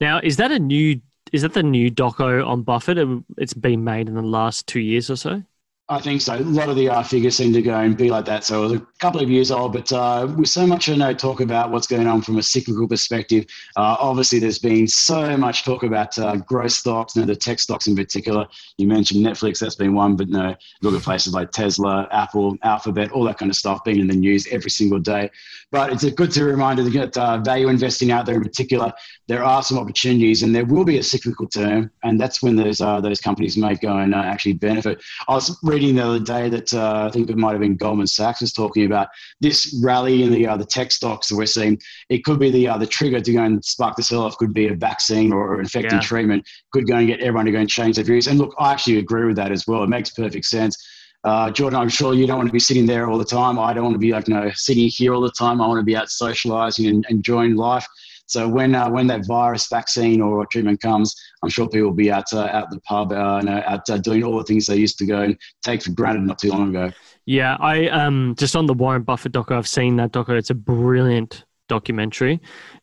Now, 0.00 0.18
is 0.22 0.38
that 0.38 0.50
a 0.50 0.58
new, 0.58 0.98
is 1.30 1.42
that 1.42 1.52
the 1.52 1.62
new 1.62 1.90
doco 1.90 2.46
on 2.46 2.62
Buffett? 2.62 2.96
It's 3.36 3.52
been 3.52 3.84
made 3.84 4.08
in 4.08 4.14
the 4.14 4.22
last 4.22 4.66
two 4.66 4.80
years 4.80 5.10
or 5.10 5.16
so? 5.16 5.42
I 5.90 6.00
think 6.00 6.22
so. 6.22 6.36
A 6.36 6.40
lot 6.40 6.70
of 6.70 6.76
the 6.76 6.88
uh, 6.88 7.02
figures 7.02 7.36
seem 7.36 7.52
to 7.52 7.60
go 7.60 7.74
and 7.74 7.94
be 7.94 8.08
like 8.08 8.24
that. 8.24 8.44
So 8.44 8.60
it 8.60 8.62
was 8.62 8.80
a 8.80 8.86
couple 9.04 9.20
of 9.20 9.28
years 9.28 9.50
old, 9.50 9.74
but 9.74 9.92
uh, 9.92 10.26
with 10.34 10.48
so 10.48 10.66
much 10.66 10.88
you 10.88 10.96
know, 10.96 11.12
talk 11.12 11.42
about 11.42 11.70
what's 11.70 11.86
going 11.86 12.06
on 12.06 12.22
from 12.22 12.38
a 12.38 12.42
cyclical 12.42 12.88
perspective, 12.88 13.44
uh, 13.76 13.96
obviously 14.00 14.38
there's 14.38 14.58
been 14.58 14.88
so 14.88 15.36
much 15.36 15.62
talk 15.62 15.82
about 15.82 16.16
uh, 16.18 16.36
growth 16.36 16.72
stocks, 16.72 17.14
you 17.14 17.20
know, 17.20 17.26
the 17.26 17.36
tech 17.36 17.60
stocks 17.60 17.86
in 17.86 17.94
particular. 17.94 18.46
You 18.78 18.86
mentioned 18.86 19.22
Netflix, 19.22 19.58
that's 19.58 19.74
been 19.74 19.92
one, 19.92 20.16
but 20.16 20.30
no, 20.30 20.56
look 20.80 20.94
at 20.94 21.02
places 21.02 21.34
like 21.34 21.50
Tesla, 21.50 22.08
Apple, 22.12 22.56
Alphabet, 22.62 23.12
all 23.12 23.24
that 23.24 23.36
kind 23.36 23.50
of 23.50 23.56
stuff 23.56 23.84
being 23.84 24.00
in 24.00 24.06
the 24.06 24.14
news 24.14 24.46
every 24.50 24.70
single 24.70 24.98
day. 24.98 25.30
But 25.70 25.92
it's 25.92 26.04
a 26.04 26.10
good 26.10 26.30
to 26.30 26.44
reminder 26.44 26.88
get 26.88 27.14
uh, 27.18 27.36
value 27.38 27.68
investing 27.68 28.10
out 28.10 28.24
there 28.24 28.36
in 28.36 28.42
particular. 28.42 28.90
There 29.26 29.44
are 29.44 29.62
some 29.62 29.76
opportunities, 29.76 30.42
and 30.42 30.54
there 30.54 30.64
will 30.64 30.84
be 30.84 30.96
a 30.96 31.02
cyclical 31.02 31.46
term, 31.46 31.90
and 32.04 32.18
that's 32.18 32.42
when 32.42 32.56
those 32.56 32.80
uh, 32.80 33.02
those 33.02 33.20
companies 33.20 33.58
may 33.58 33.74
go 33.74 33.98
and 33.98 34.14
uh, 34.14 34.18
actually 34.18 34.54
benefit. 34.54 35.02
I 35.28 35.34
was 35.34 35.58
reading 35.62 35.96
the 35.96 36.06
other 36.06 36.20
day 36.20 36.48
that 36.48 36.72
I 36.72 37.10
think 37.10 37.28
it 37.28 37.36
might 37.36 37.52
have 37.52 37.60
been 37.60 37.76
Goldman 37.76 38.06
Sachs 38.06 38.40
was 38.40 38.52
talking 38.52 38.86
about 38.86 38.93
this 39.40 39.78
rally 39.82 40.22
in 40.22 40.32
the 40.32 40.46
uh, 40.46 40.56
the 40.56 40.64
tech 40.64 40.92
stocks 40.92 41.28
that 41.28 41.36
we're 41.36 41.46
seeing. 41.46 41.78
It 42.08 42.24
could 42.24 42.38
be 42.38 42.50
the 42.50 42.68
uh, 42.68 42.78
the 42.78 42.86
trigger 42.86 43.20
to 43.20 43.32
go 43.32 43.42
and 43.42 43.64
spark 43.64 43.96
the 43.96 44.02
sell 44.02 44.22
off. 44.22 44.36
Could 44.38 44.54
be 44.54 44.68
a 44.68 44.74
vaccine 44.74 45.32
or 45.32 45.60
an 45.60 45.66
effective 45.66 45.92
yeah. 45.92 46.00
treatment. 46.00 46.46
Could 46.72 46.86
go 46.86 46.96
and 46.96 47.06
get 47.06 47.20
everyone 47.20 47.46
to 47.46 47.52
go 47.52 47.58
and 47.58 47.68
change 47.68 47.96
their 47.96 48.04
views. 48.04 48.26
And 48.26 48.38
look, 48.38 48.54
I 48.58 48.72
actually 48.72 48.98
agree 48.98 49.26
with 49.26 49.36
that 49.36 49.52
as 49.52 49.66
well. 49.66 49.82
It 49.82 49.88
makes 49.88 50.10
perfect 50.10 50.46
sense 50.46 50.76
uh, 51.24 51.50
Jordan, 51.50 51.80
I'm 51.80 51.88
sure 51.88 52.12
you 52.12 52.26
don't 52.26 52.36
want 52.36 52.48
to 52.48 52.52
be 52.52 52.60
sitting 52.60 52.84
there 52.84 53.08
all 53.08 53.16
the 53.16 53.24
time. 53.24 53.58
I 53.58 53.72
don't 53.72 53.84
want 53.84 53.94
to 53.94 53.98
be 53.98 54.12
like, 54.12 54.28
you 54.28 54.34
know, 54.34 54.50
sitting 54.54 54.88
here 54.88 55.14
all 55.14 55.22
the 55.22 55.32
time. 55.32 55.60
I 55.60 55.66
want 55.66 55.80
to 55.80 55.84
be 55.84 55.96
out 55.96 56.10
socializing 56.10 56.86
and 56.86 57.06
enjoying 57.08 57.56
life. 57.56 57.86
So 58.26 58.48
when 58.48 58.74
uh, 58.74 58.90
when 58.90 59.06
that 59.08 59.26
virus 59.26 59.68
vaccine 59.68 60.20
or 60.20 60.46
treatment 60.46 60.80
comes, 60.80 61.14
I'm 61.42 61.48
sure 61.50 61.68
people 61.68 61.88
will 61.88 61.96
be 61.96 62.10
out 62.10 62.32
uh, 62.32 62.48
out 62.52 62.70
the 62.70 62.80
pub, 62.80 63.12
uh, 63.12 63.40
you 63.42 63.50
know, 63.50 63.62
out 63.66 63.88
uh, 63.88 63.98
doing 63.98 64.22
all 64.22 64.38
the 64.38 64.44
things 64.44 64.66
they 64.66 64.76
used 64.76 64.98
to 64.98 65.06
go 65.06 65.22
and 65.22 65.36
take 65.62 65.82
for 65.82 65.92
granted 65.92 66.22
not 66.22 66.38
too 66.38 66.50
long 66.50 66.70
ago. 66.70 66.90
Yeah, 67.26 67.56
I 67.58 67.88
um 67.88 68.34
just 68.38 68.54
on 68.56 68.66
the 68.66 68.74
Warren 68.74 69.02
Buffett 69.02 69.32
doco, 69.32 69.56
I've 69.56 69.68
seen 69.68 69.96
that 69.96 70.12
doco. 70.12 70.30
It's 70.36 70.50
a 70.50 70.54
brilliant 70.54 71.44
documentary. 71.68 72.40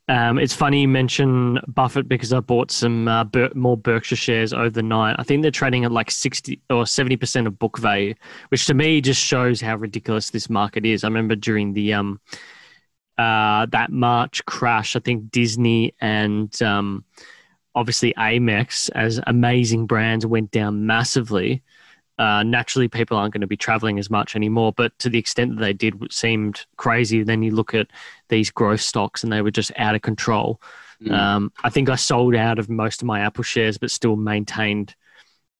Um, 0.09 0.39
it's 0.39 0.53
funny 0.53 0.81
you 0.81 0.87
mention 0.87 1.59
Buffett 1.67 2.07
because 2.07 2.33
I 2.33 2.39
bought 2.39 2.71
some 2.71 3.07
uh, 3.07 3.23
Ber- 3.23 3.51
more 3.53 3.77
Berkshire 3.77 4.15
shares 4.15 4.53
overnight. 4.53 5.15
I 5.19 5.23
think 5.23 5.43
they're 5.43 5.51
trading 5.51 5.85
at 5.85 5.91
like 5.91 6.09
60 6.09 6.59
or 6.71 6.83
70% 6.83 7.45
of 7.45 7.59
book 7.59 7.77
value, 7.77 8.15
which 8.49 8.65
to 8.65 8.73
me 8.73 8.99
just 9.01 9.21
shows 9.21 9.61
how 9.61 9.75
ridiculous 9.75 10.31
this 10.31 10.49
market 10.49 10.85
is. 10.85 11.03
I 11.03 11.07
remember 11.07 11.35
during 11.35 11.73
the 11.73 11.93
um, 11.93 12.19
uh, 13.17 13.67
that 13.67 13.91
March 13.91 14.43
crash, 14.45 14.95
I 14.95 14.99
think 14.99 15.29
Disney 15.31 15.93
and 16.01 16.59
um, 16.63 17.05
obviously 17.75 18.13
Amex 18.15 18.89
as 18.95 19.19
amazing 19.27 19.85
brands 19.85 20.25
went 20.25 20.51
down 20.51 20.85
massively 20.87 21.61
uh, 22.17 22.43
naturally 22.43 22.87
people 22.87 23.17
aren't 23.17 23.33
going 23.33 23.41
to 23.41 23.47
be 23.47 23.57
traveling 23.57 23.99
as 23.99 24.09
much 24.09 24.35
anymore. 24.35 24.73
But 24.73 24.97
to 24.99 25.09
the 25.09 25.19
extent 25.19 25.55
that 25.55 25.61
they 25.61 25.73
did, 25.73 25.95
seemed 26.11 26.65
crazy. 26.77 27.23
Then 27.23 27.43
you 27.43 27.51
look 27.51 27.73
at 27.73 27.87
these 28.29 28.51
growth 28.51 28.81
stocks 28.81 29.23
and 29.23 29.31
they 29.31 29.41
were 29.41 29.51
just 29.51 29.71
out 29.77 29.95
of 29.95 30.01
control. 30.01 30.61
Mm. 31.01 31.11
Um, 31.11 31.51
I 31.63 31.69
think 31.69 31.89
I 31.89 31.95
sold 31.95 32.35
out 32.35 32.59
of 32.59 32.69
most 32.69 33.01
of 33.01 33.07
my 33.07 33.21
Apple 33.21 33.43
shares, 33.43 33.77
but 33.77 33.89
still 33.91 34.15
maintained 34.15 34.95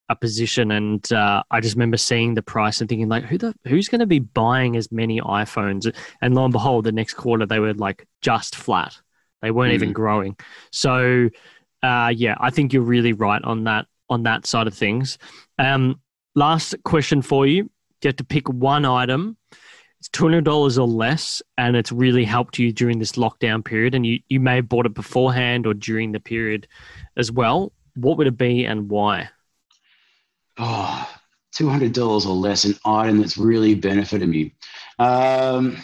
a 0.08 0.16
position. 0.16 0.70
And 0.70 1.12
uh, 1.12 1.42
I 1.50 1.60
just 1.60 1.74
remember 1.74 1.96
seeing 1.96 2.34
the 2.34 2.42
price 2.42 2.80
and 2.80 2.88
thinking, 2.88 3.08
like, 3.08 3.24
who 3.24 3.38
the 3.38 3.54
who's 3.66 3.88
going 3.88 4.00
to 4.00 4.06
be 4.06 4.20
buying 4.20 4.76
as 4.76 4.92
many 4.92 5.20
iPhones? 5.20 5.92
And 6.20 6.34
lo 6.34 6.44
and 6.44 6.52
behold, 6.52 6.84
the 6.84 6.92
next 6.92 7.14
quarter 7.14 7.46
they 7.46 7.58
were 7.58 7.74
like 7.74 8.06
just 8.20 8.54
flat. 8.54 8.96
They 9.40 9.50
weren't 9.50 9.72
mm. 9.72 9.76
even 9.76 9.92
growing. 9.92 10.36
So, 10.70 11.28
uh, 11.82 12.12
yeah, 12.14 12.36
I 12.38 12.50
think 12.50 12.72
you're 12.72 12.82
really 12.82 13.12
right 13.12 13.42
on 13.42 13.64
that 13.64 13.86
on 14.08 14.24
that 14.24 14.46
side 14.46 14.66
of 14.66 14.74
things. 14.74 15.18
Um, 15.58 16.00
Last 16.34 16.74
question 16.84 17.22
for 17.22 17.46
you. 17.46 17.70
You 18.02 18.08
have 18.08 18.16
to 18.16 18.24
pick 18.24 18.48
one 18.48 18.84
item. 18.84 19.36
it's 19.98 20.08
two 20.08 20.24
hundred 20.24 20.44
dollars 20.44 20.78
or 20.78 20.86
less, 20.86 21.42
and 21.58 21.76
it's 21.76 21.92
really 21.92 22.24
helped 22.24 22.58
you 22.58 22.72
during 22.72 22.98
this 22.98 23.12
lockdown 23.12 23.64
period, 23.64 23.94
and 23.94 24.04
you 24.04 24.20
you 24.28 24.40
may 24.40 24.56
have 24.56 24.68
bought 24.68 24.86
it 24.86 24.94
beforehand 24.94 25.66
or 25.66 25.74
during 25.74 26.12
the 26.12 26.20
period 26.20 26.66
as 27.16 27.30
well. 27.30 27.72
What 27.94 28.18
would 28.18 28.26
it 28.26 28.38
be 28.38 28.64
and 28.64 28.88
why? 28.88 29.28
Oh, 30.58 31.08
$200 31.54 32.26
or 32.26 32.34
less 32.34 32.64
an 32.64 32.74
item 32.84 33.18
that's 33.18 33.36
really 33.36 33.74
benefited 33.74 34.28
me. 34.28 34.54
Um, 34.98 35.76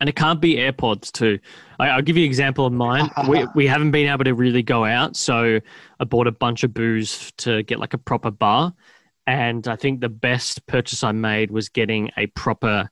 and 0.00 0.08
it 0.08 0.16
can't 0.16 0.40
be 0.40 0.56
AirPods 0.56 1.10
too. 1.12 1.38
I, 1.78 1.94
will 1.94 2.02
give 2.02 2.16
you 2.16 2.24
an 2.24 2.28
example 2.28 2.66
of 2.66 2.72
mine. 2.72 3.10
we, 3.28 3.46
we 3.54 3.66
haven't 3.66 3.92
been 3.92 4.08
able 4.08 4.24
to 4.24 4.34
really 4.34 4.62
go 4.62 4.84
out, 4.84 5.16
so 5.16 5.60
I 6.00 6.04
bought 6.04 6.26
a 6.26 6.32
bunch 6.32 6.64
of 6.64 6.74
booze 6.74 7.32
to 7.38 7.62
get 7.62 7.78
like 7.78 7.94
a 7.94 7.98
proper 7.98 8.30
bar. 8.30 8.74
And 9.26 9.66
I 9.66 9.76
think 9.76 10.00
the 10.00 10.08
best 10.08 10.66
purchase 10.66 11.02
I 11.02 11.12
made 11.12 11.50
was 11.50 11.68
getting 11.68 12.10
a 12.16 12.26
proper 12.28 12.88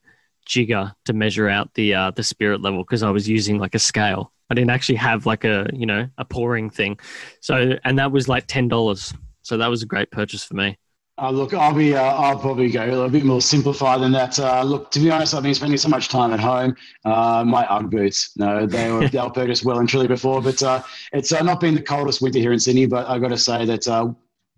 jigger 0.47 0.93
to 1.05 1.13
measure 1.13 1.49
out 1.49 1.73
the 1.75 1.95
uh, 1.95 2.11
the 2.11 2.23
spirit 2.23 2.61
level 2.61 2.83
because 2.83 3.03
I 3.03 3.11
was 3.11 3.29
using 3.29 3.59
like 3.59 3.75
a 3.75 3.79
scale. 3.79 4.33
I 4.51 4.55
didn't 4.55 4.71
actually 4.71 4.97
have 4.97 5.27
like 5.27 5.45
a 5.45 5.69
you 5.73 5.87
know 5.87 6.09
a 6.19 6.25
pouring 6.25 6.71
thing. 6.71 6.99
So 7.41 7.77
and 7.85 7.99
that 7.99 8.13
was 8.13 8.29
like 8.29 8.47
ten 8.47 8.69
dollars. 8.69 9.15
So 9.43 9.57
that 9.59 9.69
was 9.69 9.83
a 9.83 9.87
great 9.87 10.11
purchase 10.11 10.45
for 10.45 10.55
me. 10.55 10.79
Uh, 11.17 11.31
look, 11.31 11.55
I'll 11.55 11.73
be. 11.73 11.95
Uh, 11.95 12.03
I'll 12.03 12.39
probably 12.39 12.69
go 12.71 12.85
a 12.85 12.87
little 12.87 13.09
bit 13.09 13.25
more 13.25 13.41
simplified 13.41 14.01
than 14.01 14.11
that. 14.13 14.37
Uh, 14.37 14.65
look, 14.65 14.91
to 14.91 14.99
be 14.99 15.13
honest, 15.13 15.33
I've 15.33 15.45
been 15.45 15.55
spending 15.55 15.79
so 15.79 15.89
much 15.89 16.09
time 16.09 16.33
at 16.33 16.41
home. 16.41 16.75
Uh, 17.05 17.45
my 17.47 17.65
UGG 17.67 17.91
boots, 17.91 18.37
no, 18.37 18.67
they 18.67 18.91
were 18.91 19.09
they 19.09 19.21
were 19.21 19.31
purchased 19.35 19.65
well 19.65 19.79
and 19.79 19.89
truly 19.89 20.09
before, 20.09 20.43
but 20.43 20.61
uh, 20.61 20.83
it's 21.13 21.31
uh, 21.31 21.41
not 21.43 21.61
been 21.61 21.77
the 21.77 21.83
coldest 21.83 22.21
winter 22.21 22.41
here 22.41 22.53
in 22.53 22.59
Sydney. 22.59 22.87
But 22.87 23.09
I 23.09 23.21
got 23.21 23.29
to 23.29 23.39
say 23.39 23.65
that 23.65 23.87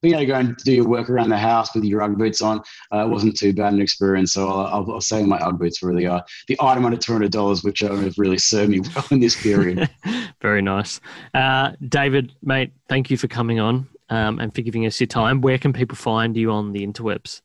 being 0.03 0.15
able 0.15 0.23
to 0.23 0.27
go 0.27 0.35
and 0.35 0.57
do 0.59 0.73
your 0.73 0.87
work 0.87 1.11
around 1.11 1.31
the 1.31 1.39
house 1.39 1.75
with 1.75 1.85
your 1.85 2.03
UGG 2.03 2.19
boots 2.19 2.43
on 2.43 2.61
uh, 2.93 3.07
wasn't 3.09 3.37
too 3.37 3.53
bad 3.53 3.73
an 3.73 3.81
experience. 3.81 4.33
So 4.33 4.49
I'll, 4.49 4.91
I'll, 4.93 5.01
say 5.01 5.23
my 5.23 5.39
UGG 5.39 5.59
boots 5.59 5.83
really 5.83 6.07
are 6.07 6.25
the 6.49 6.57
item 6.61 6.85
under 6.85 6.97
two 6.97 7.13
hundred 7.13 7.33
dollars, 7.33 7.63
which 7.63 7.81
have 7.81 8.15
really 8.19 8.39
served 8.39 8.71
me 8.71 8.81
well 8.81 9.07
in 9.11 9.21
this 9.21 9.41
period. 9.41 9.89
Very 10.43 10.63
nice, 10.63 11.01
uh, 11.35 11.73
David, 11.89 12.35
mate. 12.43 12.73
Thank 12.89 13.11
you 13.11 13.17
for 13.17 13.29
coming 13.29 13.61
on 13.61 13.89
um, 14.11 14.39
and 14.39 14.55
for 14.55 14.63
giving 14.63 14.87
us 14.87 15.01
your 15.01 15.07
time. 15.07 15.41
Where 15.41 15.59
can 15.59 15.73
people 15.73 15.97
find 15.97 16.37
you 16.37 16.51
on 16.51 16.73
the 16.73 16.87
interwebs? 16.87 17.43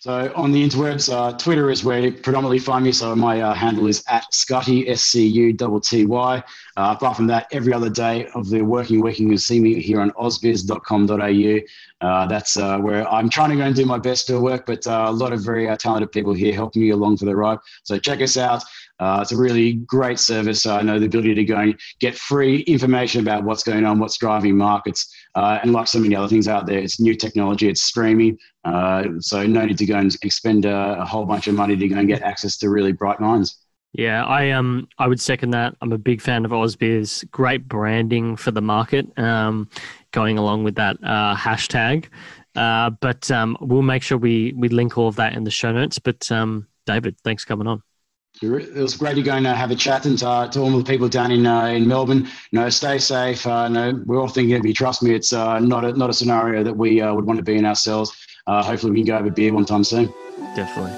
So 0.00 0.32
on 0.36 0.52
the 0.52 0.62
interwebs, 0.62 1.12
uh, 1.12 1.36
Twitter 1.36 1.70
is 1.70 1.84
where 1.84 2.00
you 2.00 2.12
predominantly 2.12 2.58
find 2.58 2.84
me. 2.84 2.92
So 2.92 3.16
my 3.16 3.40
uh, 3.40 3.54
handle 3.54 3.86
is 3.86 4.04
at 4.08 4.24
Scutty, 4.32 4.88
S-C-U-T-T-Y. 4.88 6.44
Uh, 6.76 6.94
apart 6.96 7.16
from 7.16 7.26
that, 7.28 7.46
every 7.52 7.72
other 7.72 7.90
day 7.90 8.26
of 8.34 8.48
the 8.50 8.62
working 8.62 9.00
week, 9.00 9.18
you 9.18 9.28
can 9.28 9.38
see 9.38 9.60
me 9.60 9.80
here 9.80 10.00
on 10.00 10.10
ausbiz.com.au. 10.12 11.60
Uh, 12.06 12.26
that's 12.26 12.58
uh, 12.58 12.78
where 12.78 13.10
I'm 13.10 13.30
trying 13.30 13.50
to 13.50 13.56
go 13.56 13.62
and 13.62 13.74
do 13.74 13.86
my 13.86 13.98
best 13.98 14.26
to 14.26 14.38
work, 14.38 14.66
but 14.66 14.86
uh, 14.86 15.06
a 15.08 15.12
lot 15.12 15.32
of 15.32 15.42
very 15.42 15.74
talented 15.78 16.12
people 16.12 16.34
here 16.34 16.54
helping 16.54 16.82
me 16.82 16.90
along 16.90 17.16
for 17.16 17.24
the 17.24 17.34
ride. 17.34 17.58
So 17.84 17.98
check 17.98 18.20
us 18.20 18.36
out. 18.36 18.62
It's 19.00 19.32
a 19.32 19.36
really 19.36 19.74
great 19.74 20.18
service. 20.18 20.66
I 20.66 20.82
know 20.82 20.98
the 20.98 21.06
ability 21.06 21.34
to 21.34 21.44
go 21.44 21.56
and 21.56 21.78
get 22.00 22.16
free 22.16 22.60
information 22.60 23.20
about 23.20 23.44
what's 23.44 23.62
going 23.62 23.84
on, 23.84 23.98
what's 23.98 24.18
driving 24.18 24.56
markets, 24.56 25.14
and 25.34 25.72
like 25.72 25.86
so 25.86 25.98
many 25.98 26.14
other 26.14 26.28
things 26.28 26.48
out 26.48 26.66
there, 26.66 26.78
it's 26.78 27.00
new 27.00 27.14
technology, 27.14 27.68
it's 27.68 27.82
streaming. 27.82 28.38
Uh, 28.66 29.04
so 29.20 29.46
no 29.46 29.64
need 29.64 29.78
to 29.78 29.86
go 29.86 29.96
and 29.96 30.12
expend 30.22 30.64
a, 30.64 31.00
a, 31.00 31.04
whole 31.04 31.24
bunch 31.24 31.46
of 31.46 31.54
money 31.54 31.76
to 31.76 31.86
go 31.86 31.96
and 31.96 32.08
get 32.08 32.20
access 32.22 32.56
to 32.56 32.68
really 32.68 32.90
bright 32.90 33.20
minds. 33.20 33.58
Yeah, 33.92 34.24
I 34.26 34.50
um 34.50 34.88
I 34.98 35.06
would 35.06 35.20
second 35.20 35.50
that. 35.50 35.76
I'm 35.80 35.92
a 35.92 35.98
big 35.98 36.20
fan 36.20 36.44
of 36.44 36.50
AusBiz. 36.50 37.30
Great 37.30 37.68
branding 37.68 38.34
for 38.36 38.50
the 38.50 38.60
market. 38.60 39.16
Um, 39.16 39.70
going 40.10 40.36
along 40.36 40.64
with 40.64 40.74
that 40.74 40.96
uh, 41.04 41.36
hashtag. 41.36 42.06
Uh, 42.56 42.90
but 42.90 43.30
um, 43.30 43.56
we'll 43.60 43.82
make 43.82 44.02
sure 44.02 44.18
we 44.18 44.52
we 44.56 44.68
link 44.68 44.98
all 44.98 45.06
of 45.06 45.16
that 45.16 45.34
in 45.34 45.44
the 45.44 45.50
show 45.50 45.70
notes. 45.70 46.00
But 46.00 46.30
um, 46.32 46.66
David, 46.86 47.16
thanks 47.22 47.44
for 47.44 47.48
coming 47.48 47.68
on. 47.68 47.82
It 48.42 48.74
was 48.74 48.96
great 48.96 49.14
to 49.14 49.22
go 49.22 49.32
and 49.32 49.46
uh, 49.46 49.54
have 49.54 49.70
a 49.70 49.74
chat 49.74 50.04
and 50.04 50.22
uh, 50.22 50.46
to 50.48 50.60
all 50.60 50.70
the 50.70 50.84
people 50.84 51.08
down 51.08 51.30
in 51.30 51.46
uh, 51.46 51.66
in 51.66 51.88
Melbourne. 51.88 52.28
You 52.50 52.60
know, 52.60 52.68
stay 52.68 52.98
safe. 52.98 53.46
Uh, 53.46 53.68
no, 53.68 54.02
we're 54.04 54.20
all 54.20 54.28
thinking 54.28 54.56
of 54.56 54.66
you. 54.66 54.74
Trust 54.74 55.02
me, 55.02 55.14
it's 55.14 55.32
uh, 55.32 55.58
not 55.60 55.84
a 55.84 55.92
not 55.92 56.10
a 56.10 56.12
scenario 56.12 56.62
that 56.62 56.76
we 56.76 57.00
uh, 57.00 57.14
would 57.14 57.24
want 57.24 57.38
to 57.38 57.42
be 57.42 57.56
in 57.56 57.64
ourselves. 57.64 58.14
Uh, 58.46 58.62
hopefully, 58.62 58.92
we 58.92 58.98
can 58.98 59.06
go 59.06 59.16
have 59.16 59.26
a 59.26 59.30
beer 59.30 59.52
one 59.54 59.64
time 59.64 59.84
soon. 59.84 60.12
Definitely. 60.54 60.92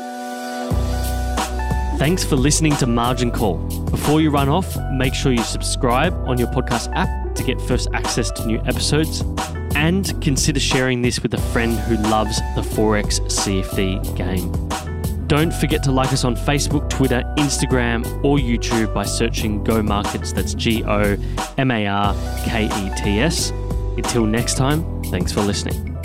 Thanks 1.98 2.24
for 2.24 2.36
listening 2.36 2.76
to 2.76 2.86
Margin 2.86 3.30
Call. 3.30 3.58
Before 3.90 4.20
you 4.20 4.30
run 4.30 4.48
off, 4.48 4.76
make 4.92 5.14
sure 5.14 5.32
you 5.32 5.42
subscribe 5.42 6.14
on 6.28 6.38
your 6.38 6.48
podcast 6.48 6.92
app 6.94 7.34
to 7.36 7.44
get 7.44 7.60
first 7.60 7.88
access 7.92 8.30
to 8.32 8.46
new 8.46 8.58
episodes, 8.66 9.22
and 9.76 10.20
consider 10.20 10.58
sharing 10.58 11.02
this 11.02 11.22
with 11.22 11.34
a 11.34 11.40
friend 11.52 11.78
who 11.78 11.96
loves 12.08 12.38
the 12.56 12.62
forex 12.62 13.20
CFD 13.22 14.16
game. 14.16 14.97
Don't 15.28 15.52
forget 15.52 15.82
to 15.82 15.92
like 15.92 16.10
us 16.10 16.24
on 16.24 16.34
Facebook, 16.34 16.88
Twitter, 16.88 17.22
Instagram, 17.36 18.02
or 18.24 18.38
YouTube 18.38 18.94
by 18.94 19.04
searching 19.04 19.62
Go 19.62 19.82
Markets. 19.82 20.32
That's 20.32 20.54
G 20.54 20.82
O 20.84 21.18
M 21.58 21.70
A 21.70 21.86
R 21.86 22.14
K 22.44 22.64
E 22.64 22.90
T 22.96 23.20
S. 23.20 23.50
Until 23.98 24.24
next 24.24 24.56
time, 24.56 25.02
thanks 25.04 25.30
for 25.30 25.42
listening. 25.42 25.97